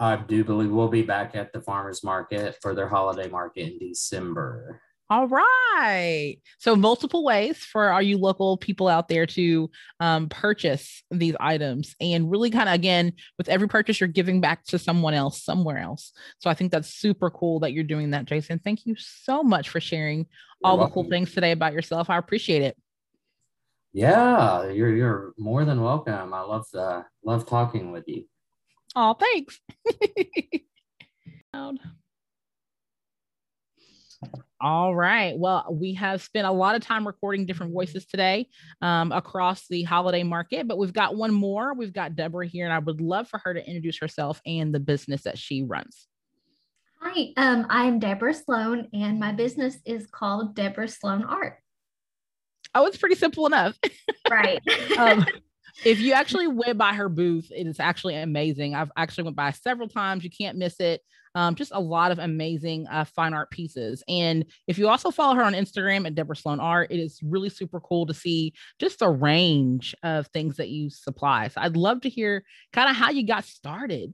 I 0.00 0.16
do 0.16 0.42
believe 0.44 0.70
we'll 0.70 0.88
be 0.88 1.02
back 1.02 1.36
at 1.36 1.52
the 1.52 1.60
farmers 1.60 2.02
market 2.02 2.56
for 2.62 2.74
their 2.74 2.88
holiday 2.88 3.28
market 3.28 3.70
in 3.70 3.78
December. 3.78 4.80
All 5.10 5.28
right. 5.28 6.36
So 6.58 6.74
multiple 6.74 7.22
ways 7.22 7.58
for 7.58 7.90
all 7.90 8.00
you 8.00 8.16
local 8.16 8.56
people 8.56 8.88
out 8.88 9.08
there 9.08 9.26
to 9.26 9.68
um, 9.98 10.30
purchase 10.30 11.02
these 11.10 11.34
items 11.38 11.94
and 12.00 12.30
really 12.30 12.48
kind 12.48 12.68
of 12.68 12.76
again 12.76 13.12
with 13.36 13.50
every 13.50 13.68
purchase 13.68 14.00
you're 14.00 14.08
giving 14.08 14.40
back 14.40 14.64
to 14.66 14.78
someone 14.78 15.12
else 15.12 15.42
somewhere 15.42 15.78
else. 15.78 16.12
So 16.38 16.48
I 16.48 16.54
think 16.54 16.72
that's 16.72 16.94
super 16.94 17.28
cool 17.28 17.60
that 17.60 17.72
you're 17.72 17.84
doing 17.84 18.12
that, 18.12 18.24
Jason. 18.24 18.58
Thank 18.58 18.86
you 18.86 18.94
so 18.96 19.42
much 19.42 19.68
for 19.68 19.80
sharing 19.80 20.26
all 20.64 20.78
the 20.78 20.88
cool 20.88 21.04
things 21.04 21.34
today 21.34 21.50
about 21.50 21.74
yourself. 21.74 22.08
I 22.08 22.16
appreciate 22.16 22.62
it. 22.62 22.76
Yeah, 23.92 24.70
you're 24.70 24.94
you're 24.94 25.32
more 25.36 25.64
than 25.64 25.82
welcome. 25.82 26.32
I 26.32 26.42
love 26.42 26.66
the 26.72 27.04
love 27.24 27.46
talking 27.46 27.90
with 27.90 28.04
you. 28.06 28.29
Oh, 28.96 29.14
thanks. 29.14 29.60
All 34.62 34.94
right. 34.94 35.38
Well, 35.38 35.66
we 35.70 35.94
have 35.94 36.20
spent 36.20 36.46
a 36.46 36.52
lot 36.52 36.74
of 36.74 36.82
time 36.82 37.06
recording 37.06 37.46
different 37.46 37.72
voices 37.72 38.04
today 38.04 38.46
um, 38.82 39.10
across 39.10 39.66
the 39.68 39.84
holiday 39.84 40.22
market, 40.22 40.68
but 40.68 40.76
we've 40.76 40.92
got 40.92 41.16
one 41.16 41.32
more. 41.32 41.72
We've 41.72 41.94
got 41.94 42.14
Deborah 42.14 42.46
here, 42.46 42.66
and 42.66 42.72
I 42.72 42.78
would 42.78 43.00
love 43.00 43.26
for 43.26 43.38
her 43.38 43.54
to 43.54 43.66
introduce 43.66 43.98
herself 43.98 44.38
and 44.44 44.74
the 44.74 44.80
business 44.80 45.22
that 45.22 45.38
she 45.38 45.62
runs. 45.62 46.06
Hi, 47.00 47.32
um, 47.38 47.66
I'm 47.70 47.98
Deborah 47.98 48.34
Slone, 48.34 48.88
and 48.92 49.18
my 49.18 49.32
business 49.32 49.78
is 49.86 50.06
called 50.06 50.54
Deborah 50.54 50.88
Slone 50.88 51.24
Art. 51.24 51.56
Oh, 52.74 52.84
it's 52.84 52.98
pretty 52.98 53.16
simple 53.16 53.46
enough. 53.46 53.78
Right. 54.30 54.60
um, 54.96 55.26
if 55.84 56.00
you 56.00 56.12
actually 56.12 56.46
went 56.46 56.78
by 56.78 56.92
her 56.92 57.08
booth, 57.08 57.50
it 57.50 57.66
is 57.66 57.80
actually 57.80 58.16
amazing. 58.16 58.74
I've 58.74 58.92
actually 58.96 59.24
went 59.24 59.36
by 59.36 59.50
several 59.52 59.88
times. 59.88 60.24
You 60.24 60.30
can't 60.30 60.58
miss 60.58 60.80
it. 60.80 61.02
Um, 61.34 61.54
just 61.54 61.70
a 61.72 61.80
lot 61.80 62.10
of 62.10 62.18
amazing 62.18 62.88
uh, 62.88 63.04
fine 63.04 63.34
art 63.34 63.50
pieces. 63.50 64.02
And 64.08 64.44
if 64.66 64.78
you 64.78 64.88
also 64.88 65.10
follow 65.10 65.36
her 65.36 65.44
on 65.44 65.52
Instagram 65.52 66.06
at 66.06 66.14
Deborah 66.16 66.34
Slone 66.34 66.58
Art, 66.58 66.90
it 66.90 66.98
is 66.98 67.20
really 67.22 67.48
super 67.48 67.80
cool 67.80 68.06
to 68.06 68.14
see 68.14 68.52
just 68.80 69.00
a 69.00 69.08
range 69.08 69.94
of 70.02 70.26
things 70.28 70.56
that 70.56 70.70
you 70.70 70.90
supply. 70.90 71.46
So 71.48 71.60
I'd 71.60 71.76
love 71.76 72.00
to 72.00 72.08
hear 72.08 72.44
kind 72.72 72.90
of 72.90 72.96
how 72.96 73.10
you 73.10 73.24
got 73.24 73.44
started. 73.44 74.12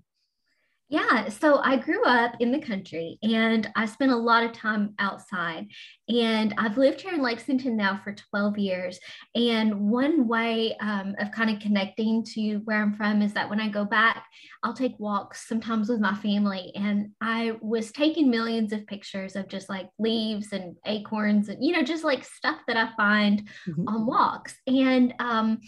Yeah, 0.89 1.29
so 1.29 1.59
I 1.59 1.79
grew 1.79 2.05
up 2.05 2.35
in 2.39 2.53
the 2.53 2.61
country 2.61 3.19
and 3.21 3.69
I 3.75 3.87
spent 3.87 4.13
a 4.13 4.17
lot 4.17 4.45
of 4.45 4.53
time 4.53 4.95
outside. 5.01 5.67
And 6.09 6.55
I've 6.59 6.79
lived 6.79 7.01
here 7.01 7.13
in 7.13 7.23
Lexington 7.23 7.77
now 7.77 8.01
for 8.05 8.15
12 8.31 8.57
years. 8.57 9.01
And 9.35 9.91
one 9.91 10.29
way 10.29 10.77
um, 10.81 11.17
of 11.19 11.33
kind 11.33 11.51
of 11.51 11.59
connecting 11.59 12.23
to 12.35 12.59
where 12.59 12.81
I'm 12.81 12.95
from 12.95 13.21
is 13.21 13.33
that 13.33 13.51
when 13.51 13.61
I 13.61 13.69
go 13.69 13.85
back, 13.85 14.27
I'll 14.63 14.75
take 14.75 14.95
walks 15.01 15.49
sometimes 15.49 15.89
with 15.89 15.99
my 15.99 16.15
family. 16.15 16.71
And 16.77 17.11
I 17.21 17.57
was 17.61 17.91
taking 17.91 18.31
millions 18.31 18.73
of 18.73 18.87
pictures 18.87 19.35
of 19.35 19.49
just 19.49 19.69
like 19.69 19.89
leaves 19.99 20.53
and 20.53 20.77
acorns 20.87 21.49
and, 21.49 21.65
you 21.65 21.73
know, 21.73 21.83
just 21.83 22.05
like 22.05 22.23
stuff 22.23 22.61
that 22.69 22.77
I 22.77 22.95
find 22.97 23.49
mm-hmm. 23.69 23.89
on 23.89 24.07
walks. 24.07 24.55
And 24.69 25.15
um, 25.19 25.59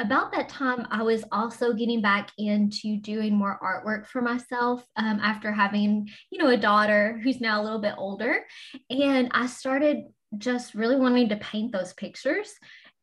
about 0.00 0.32
that 0.32 0.48
time, 0.48 0.86
I 0.90 1.02
was 1.02 1.24
also 1.30 1.72
getting 1.72 2.00
back 2.00 2.30
into 2.38 2.96
doing 2.98 3.34
more 3.36 3.58
artwork 3.62 4.06
for 4.06 4.22
myself 4.22 4.84
um, 4.96 5.20
after 5.22 5.52
having, 5.52 6.08
you 6.30 6.38
know, 6.38 6.48
a 6.48 6.56
daughter 6.56 7.20
who's 7.22 7.40
now 7.40 7.60
a 7.60 7.64
little 7.64 7.80
bit 7.80 7.94
older. 7.96 8.40
And 8.88 9.28
I 9.32 9.46
started 9.46 10.04
just 10.38 10.74
really 10.74 10.96
wanting 10.96 11.28
to 11.28 11.36
paint 11.36 11.72
those 11.72 11.92
pictures. 11.92 12.52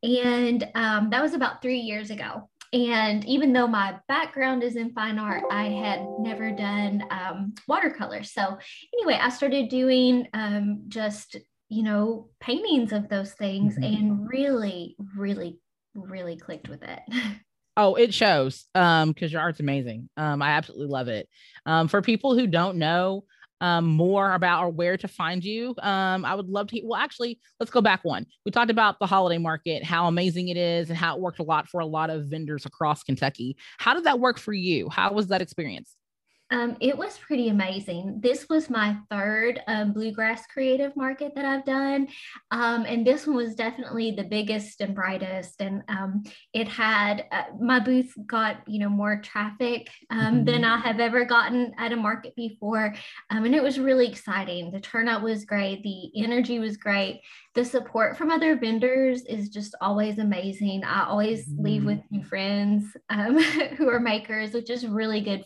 And 0.02 0.68
um, 0.74 1.10
that 1.10 1.22
was 1.22 1.34
about 1.34 1.62
three 1.62 1.78
years 1.78 2.10
ago. 2.10 2.48
And 2.72 3.24
even 3.24 3.52
though 3.52 3.66
my 3.66 3.96
background 4.08 4.62
is 4.62 4.76
in 4.76 4.92
fine 4.92 5.18
art, 5.18 5.42
I 5.50 5.68
had 5.68 6.04
never 6.18 6.50
done 6.50 7.02
um, 7.10 7.54
watercolor. 7.66 8.22
So, 8.24 8.58
anyway, 8.92 9.18
I 9.20 9.30
started 9.30 9.70
doing 9.70 10.28
um, 10.34 10.82
just, 10.88 11.36
you 11.70 11.82
know, 11.82 12.28
paintings 12.40 12.92
of 12.92 13.08
those 13.08 13.32
things 13.32 13.74
mm-hmm. 13.74 13.84
and 13.84 14.28
really, 14.28 14.96
really 15.16 15.58
really 15.94 16.36
clicked 16.36 16.68
with 16.68 16.82
it. 16.82 17.00
Oh, 17.80 17.94
it 17.94 18.12
shows. 18.12 18.64
Um, 18.74 19.12
because 19.12 19.32
your 19.32 19.40
art's 19.40 19.60
amazing. 19.60 20.10
Um, 20.16 20.42
I 20.42 20.48
absolutely 20.48 20.88
love 20.88 21.06
it. 21.06 21.28
Um, 21.64 21.86
for 21.86 22.02
people 22.02 22.36
who 22.36 22.48
don't 22.48 22.76
know 22.76 23.24
um 23.60 23.86
more 23.86 24.34
about 24.34 24.64
or 24.64 24.68
where 24.68 24.96
to 24.96 25.06
find 25.06 25.44
you, 25.44 25.76
um, 25.80 26.24
I 26.24 26.34
would 26.34 26.48
love 26.48 26.66
to. 26.68 26.80
Well, 26.84 27.00
actually, 27.00 27.38
let's 27.60 27.70
go 27.70 27.80
back 27.80 28.04
one. 28.04 28.26
We 28.44 28.50
talked 28.50 28.72
about 28.72 28.98
the 28.98 29.06
holiday 29.06 29.38
market, 29.38 29.84
how 29.84 30.08
amazing 30.08 30.48
it 30.48 30.56
is, 30.56 30.90
and 30.90 30.98
how 30.98 31.14
it 31.14 31.20
worked 31.20 31.38
a 31.38 31.44
lot 31.44 31.68
for 31.68 31.80
a 31.80 31.86
lot 31.86 32.10
of 32.10 32.26
vendors 32.26 32.66
across 32.66 33.04
Kentucky. 33.04 33.56
How 33.78 33.94
did 33.94 34.04
that 34.04 34.18
work 34.18 34.38
for 34.38 34.52
you? 34.52 34.88
How 34.88 35.12
was 35.12 35.28
that 35.28 35.40
experience? 35.40 35.94
Um, 36.50 36.76
it 36.80 36.96
was 36.96 37.18
pretty 37.18 37.48
amazing. 37.48 38.20
This 38.22 38.48
was 38.48 38.70
my 38.70 38.96
third 39.10 39.60
um, 39.66 39.92
bluegrass 39.92 40.46
creative 40.46 40.96
market 40.96 41.34
that 41.34 41.44
I've 41.44 41.64
done. 41.64 42.08
Um, 42.50 42.84
and 42.84 43.06
this 43.06 43.26
one 43.26 43.36
was 43.36 43.54
definitely 43.54 44.12
the 44.12 44.24
biggest 44.24 44.80
and 44.80 44.94
brightest. 44.94 45.60
And 45.60 45.82
um, 45.88 46.24
it 46.54 46.66
had, 46.66 47.26
uh, 47.30 47.44
my 47.60 47.80
booth 47.80 48.14
got, 48.26 48.62
you 48.66 48.78
know, 48.78 48.88
more 48.88 49.20
traffic 49.20 49.90
um, 50.10 50.18
mm-hmm. 50.18 50.44
than 50.44 50.64
I 50.64 50.78
have 50.78 51.00
ever 51.00 51.24
gotten 51.24 51.74
at 51.76 51.92
a 51.92 51.96
market 51.96 52.34
before. 52.34 52.94
Um, 53.30 53.44
and 53.44 53.54
it 53.54 53.62
was 53.62 53.78
really 53.78 54.08
exciting. 54.08 54.70
The 54.70 54.80
turnout 54.80 55.22
was 55.22 55.44
great. 55.44 55.82
The 55.82 56.10
energy 56.22 56.58
was 56.58 56.78
great. 56.78 57.20
The 57.54 57.64
support 57.64 58.16
from 58.16 58.30
other 58.30 58.56
vendors 58.56 59.22
is 59.22 59.50
just 59.50 59.74
always 59.80 60.18
amazing. 60.18 60.84
I 60.84 61.04
always 61.04 61.46
mm-hmm. 61.46 61.62
leave 61.62 61.84
with 61.84 62.00
new 62.10 62.24
friends 62.24 62.96
who 63.76 63.88
are 63.88 64.00
makers, 64.00 64.52
which 64.52 64.70
is 64.70 64.86
really 64.86 65.20
good 65.20 65.44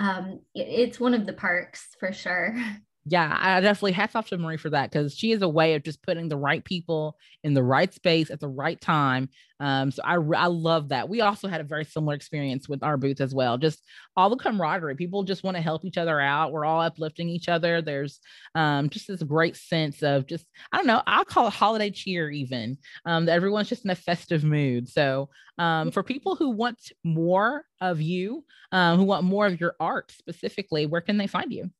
um, 0.00 0.40
it, 0.54 0.66
it's 0.66 0.98
one 0.98 1.14
of 1.14 1.26
the 1.26 1.34
parks 1.34 1.94
for 2.00 2.12
sure. 2.12 2.56
Yeah, 3.06 3.34
I 3.40 3.60
definitely 3.62 3.92
hats 3.92 4.14
off 4.14 4.28
to 4.28 4.36
Marie 4.36 4.58
for 4.58 4.68
that 4.70 4.90
because 4.92 5.14
she 5.16 5.32
is 5.32 5.40
a 5.40 5.48
way 5.48 5.74
of 5.74 5.82
just 5.82 6.02
putting 6.02 6.28
the 6.28 6.36
right 6.36 6.62
people 6.62 7.16
in 7.42 7.54
the 7.54 7.62
right 7.62 7.92
space 7.94 8.30
at 8.30 8.40
the 8.40 8.48
right 8.48 8.78
time. 8.78 9.30
Um, 9.58 9.90
so 9.90 10.02
I 10.04 10.16
I 10.16 10.46
love 10.46 10.90
that. 10.90 11.08
We 11.08 11.22
also 11.22 11.48
had 11.48 11.62
a 11.62 11.64
very 11.64 11.84
similar 11.86 12.14
experience 12.14 12.68
with 12.68 12.82
our 12.82 12.98
booth 12.98 13.22
as 13.22 13.34
well. 13.34 13.56
Just 13.56 13.82
all 14.16 14.28
the 14.28 14.36
camaraderie. 14.36 14.96
People 14.96 15.22
just 15.22 15.42
want 15.42 15.56
to 15.56 15.62
help 15.62 15.84
each 15.86 15.96
other 15.96 16.20
out. 16.20 16.52
We're 16.52 16.66
all 16.66 16.82
uplifting 16.82 17.30
each 17.30 17.48
other. 17.48 17.80
There's 17.80 18.20
um, 18.54 18.90
just 18.90 19.08
this 19.08 19.22
great 19.22 19.56
sense 19.56 20.02
of 20.02 20.26
just 20.26 20.44
I 20.70 20.76
don't 20.76 20.86
know. 20.86 21.02
I'll 21.06 21.24
call 21.24 21.46
it 21.48 21.54
holiday 21.54 21.90
cheer 21.90 22.30
even. 22.30 22.76
Um, 23.06 23.24
that 23.26 23.32
everyone's 23.32 23.70
just 23.70 23.84
in 23.84 23.90
a 23.90 23.94
festive 23.96 24.44
mood. 24.44 24.88
So 24.90 25.30
um, 25.58 25.90
for 25.90 26.02
people 26.02 26.36
who 26.36 26.50
want 26.50 26.78
more 27.02 27.64
of 27.80 28.00
you, 28.02 28.44
um, 28.72 28.98
who 28.98 29.04
want 29.04 29.24
more 29.24 29.46
of 29.46 29.58
your 29.58 29.74
art 29.80 30.12
specifically, 30.12 30.84
where 30.84 31.00
can 31.00 31.16
they 31.16 31.26
find 31.26 31.50
you? 31.50 31.70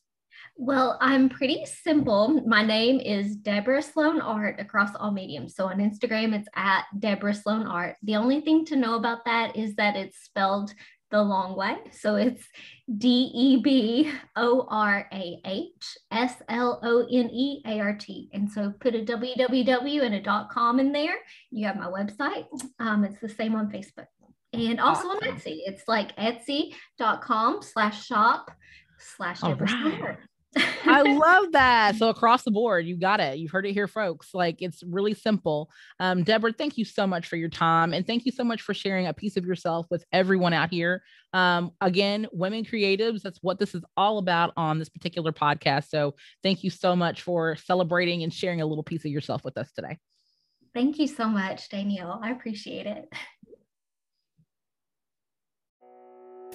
Well, 0.62 0.98
I'm 1.00 1.30
pretty 1.30 1.64
simple. 1.64 2.42
My 2.46 2.62
name 2.62 3.00
is 3.00 3.34
Deborah 3.34 3.80
Slone 3.80 4.20
Art 4.20 4.60
across 4.60 4.94
all 4.94 5.10
mediums. 5.10 5.54
So 5.56 5.64
on 5.64 5.78
Instagram, 5.78 6.38
it's 6.38 6.50
at 6.54 6.84
Deborah 6.98 7.32
Slone 7.32 7.66
Art. 7.66 7.96
The 8.02 8.16
only 8.16 8.42
thing 8.42 8.66
to 8.66 8.76
know 8.76 8.96
about 8.96 9.24
that 9.24 9.56
is 9.56 9.74
that 9.76 9.96
it's 9.96 10.18
spelled 10.22 10.74
the 11.10 11.22
long 11.22 11.56
way. 11.56 11.78
So 11.92 12.16
it's 12.16 12.46
D 12.98 13.30
E 13.34 13.62
B 13.62 14.12
O 14.36 14.66
R 14.68 15.08
A 15.10 15.40
H 15.46 15.96
S 16.10 16.34
L 16.50 16.78
O 16.82 17.06
N 17.10 17.30
E 17.30 17.62
A 17.66 17.80
R 17.80 17.96
T. 17.96 18.28
And 18.34 18.52
so 18.52 18.74
put 18.80 18.94
a 18.94 18.98
www 18.98 20.02
and 20.02 20.14
a 20.14 20.20
dot 20.20 20.50
com 20.50 20.78
in 20.78 20.92
there. 20.92 21.16
You 21.50 21.68
have 21.68 21.76
my 21.76 21.86
website. 21.86 22.44
Um, 22.78 23.04
it's 23.04 23.18
the 23.18 23.30
same 23.30 23.54
on 23.54 23.72
Facebook 23.72 24.08
and 24.52 24.78
also 24.78 25.08
awesome. 25.08 25.30
on 25.30 25.38
Etsy. 25.38 25.60
It's 25.64 25.84
like 25.88 26.14
etsy.com 26.16 27.62
slash 27.62 28.04
shop 28.04 28.50
slash 28.98 29.40
Deborah 29.40 29.66
Slone 29.66 30.02
Art. 30.02 30.18
I 30.56 31.02
love 31.02 31.52
that. 31.52 31.96
So 31.96 32.08
across 32.08 32.42
the 32.42 32.50
board, 32.50 32.86
you 32.86 32.96
got 32.96 33.20
it. 33.20 33.38
You've 33.38 33.50
heard 33.50 33.66
it 33.66 33.72
here, 33.72 33.86
folks. 33.86 34.34
Like 34.34 34.60
it's 34.60 34.82
really 34.82 35.14
simple. 35.14 35.70
Um, 36.00 36.24
Deborah, 36.24 36.52
thank 36.52 36.76
you 36.76 36.84
so 36.84 37.06
much 37.06 37.28
for 37.28 37.36
your 37.36 37.48
time, 37.48 37.92
and 37.92 38.06
thank 38.06 38.26
you 38.26 38.32
so 38.32 38.42
much 38.42 38.62
for 38.62 38.74
sharing 38.74 39.06
a 39.06 39.12
piece 39.12 39.36
of 39.36 39.44
yourself 39.44 39.86
with 39.90 40.04
everyone 40.12 40.52
out 40.52 40.70
here. 40.70 41.02
Um, 41.32 41.72
again, 41.80 42.26
women 42.32 42.64
creatives. 42.64 43.22
That's 43.22 43.38
what 43.42 43.58
this 43.58 43.74
is 43.74 43.84
all 43.96 44.18
about 44.18 44.52
on 44.56 44.78
this 44.78 44.88
particular 44.88 45.32
podcast. 45.32 45.88
So 45.88 46.14
thank 46.42 46.64
you 46.64 46.70
so 46.70 46.96
much 46.96 47.22
for 47.22 47.56
celebrating 47.56 48.22
and 48.24 48.32
sharing 48.32 48.60
a 48.60 48.66
little 48.66 48.84
piece 48.84 49.04
of 49.04 49.10
yourself 49.12 49.44
with 49.44 49.56
us 49.56 49.70
today. 49.72 49.98
Thank 50.74 50.98
you 50.98 51.06
so 51.06 51.28
much, 51.28 51.68
Danielle. 51.68 52.20
I 52.22 52.30
appreciate 52.30 52.86
it. 52.86 53.12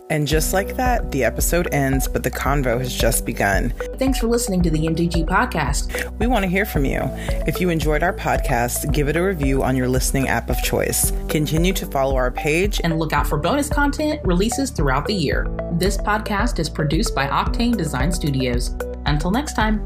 And 0.10 0.28
just 0.28 0.54
like 0.54 0.76
that, 0.76 1.12
the 1.12 1.24
episode 1.24 1.68
ends, 1.74 2.08
but 2.08 2.24
the 2.24 2.30
convo 2.30 2.78
has 2.78 2.94
just 2.94 3.26
begun. 3.26 3.74
Thanks 3.98 4.20
for 4.20 4.28
listening 4.28 4.62
to 4.64 4.70
the 4.70 4.80
MDG 4.80 5.26
podcast. 5.26 6.16
We 6.20 6.28
want 6.28 6.44
to 6.44 6.50
hear 6.50 6.66
from 6.66 6.86
you. 6.86 7.00
If 7.48 7.60
you 7.60 7.70
enjoyed 7.70 8.04
our 8.04 8.14
podcast, 8.14 8.94
give 8.94 9.10
it 9.10 9.16
a 9.16 9.24
review 9.24 9.64
on 9.64 9.76
your 9.76 9.88
listening 9.88 10.28
app 10.28 10.50
of 10.50 10.62
choice. 10.62 11.12
Continue 11.28 11.74
to 11.74 11.88
follow 11.88 12.16
our 12.16 12.30
page 12.30 12.80
and 12.84 13.00
look 13.00 13.14
out 13.14 13.26
for 13.26 13.38
bonus 13.38 13.68
content 13.68 14.22
releases 14.24 14.70
throughout 14.70 15.06
the 15.08 15.14
year. 15.14 15.48
This 15.74 15.98
podcast 15.98 16.60
is 16.60 16.70
produced 16.70 17.16
by 17.16 17.28
Octane 17.28 17.76
Design 17.76 18.12
Studios. 18.12 18.76
Until 19.08 19.32
next 19.32 19.54
time. 19.54 19.86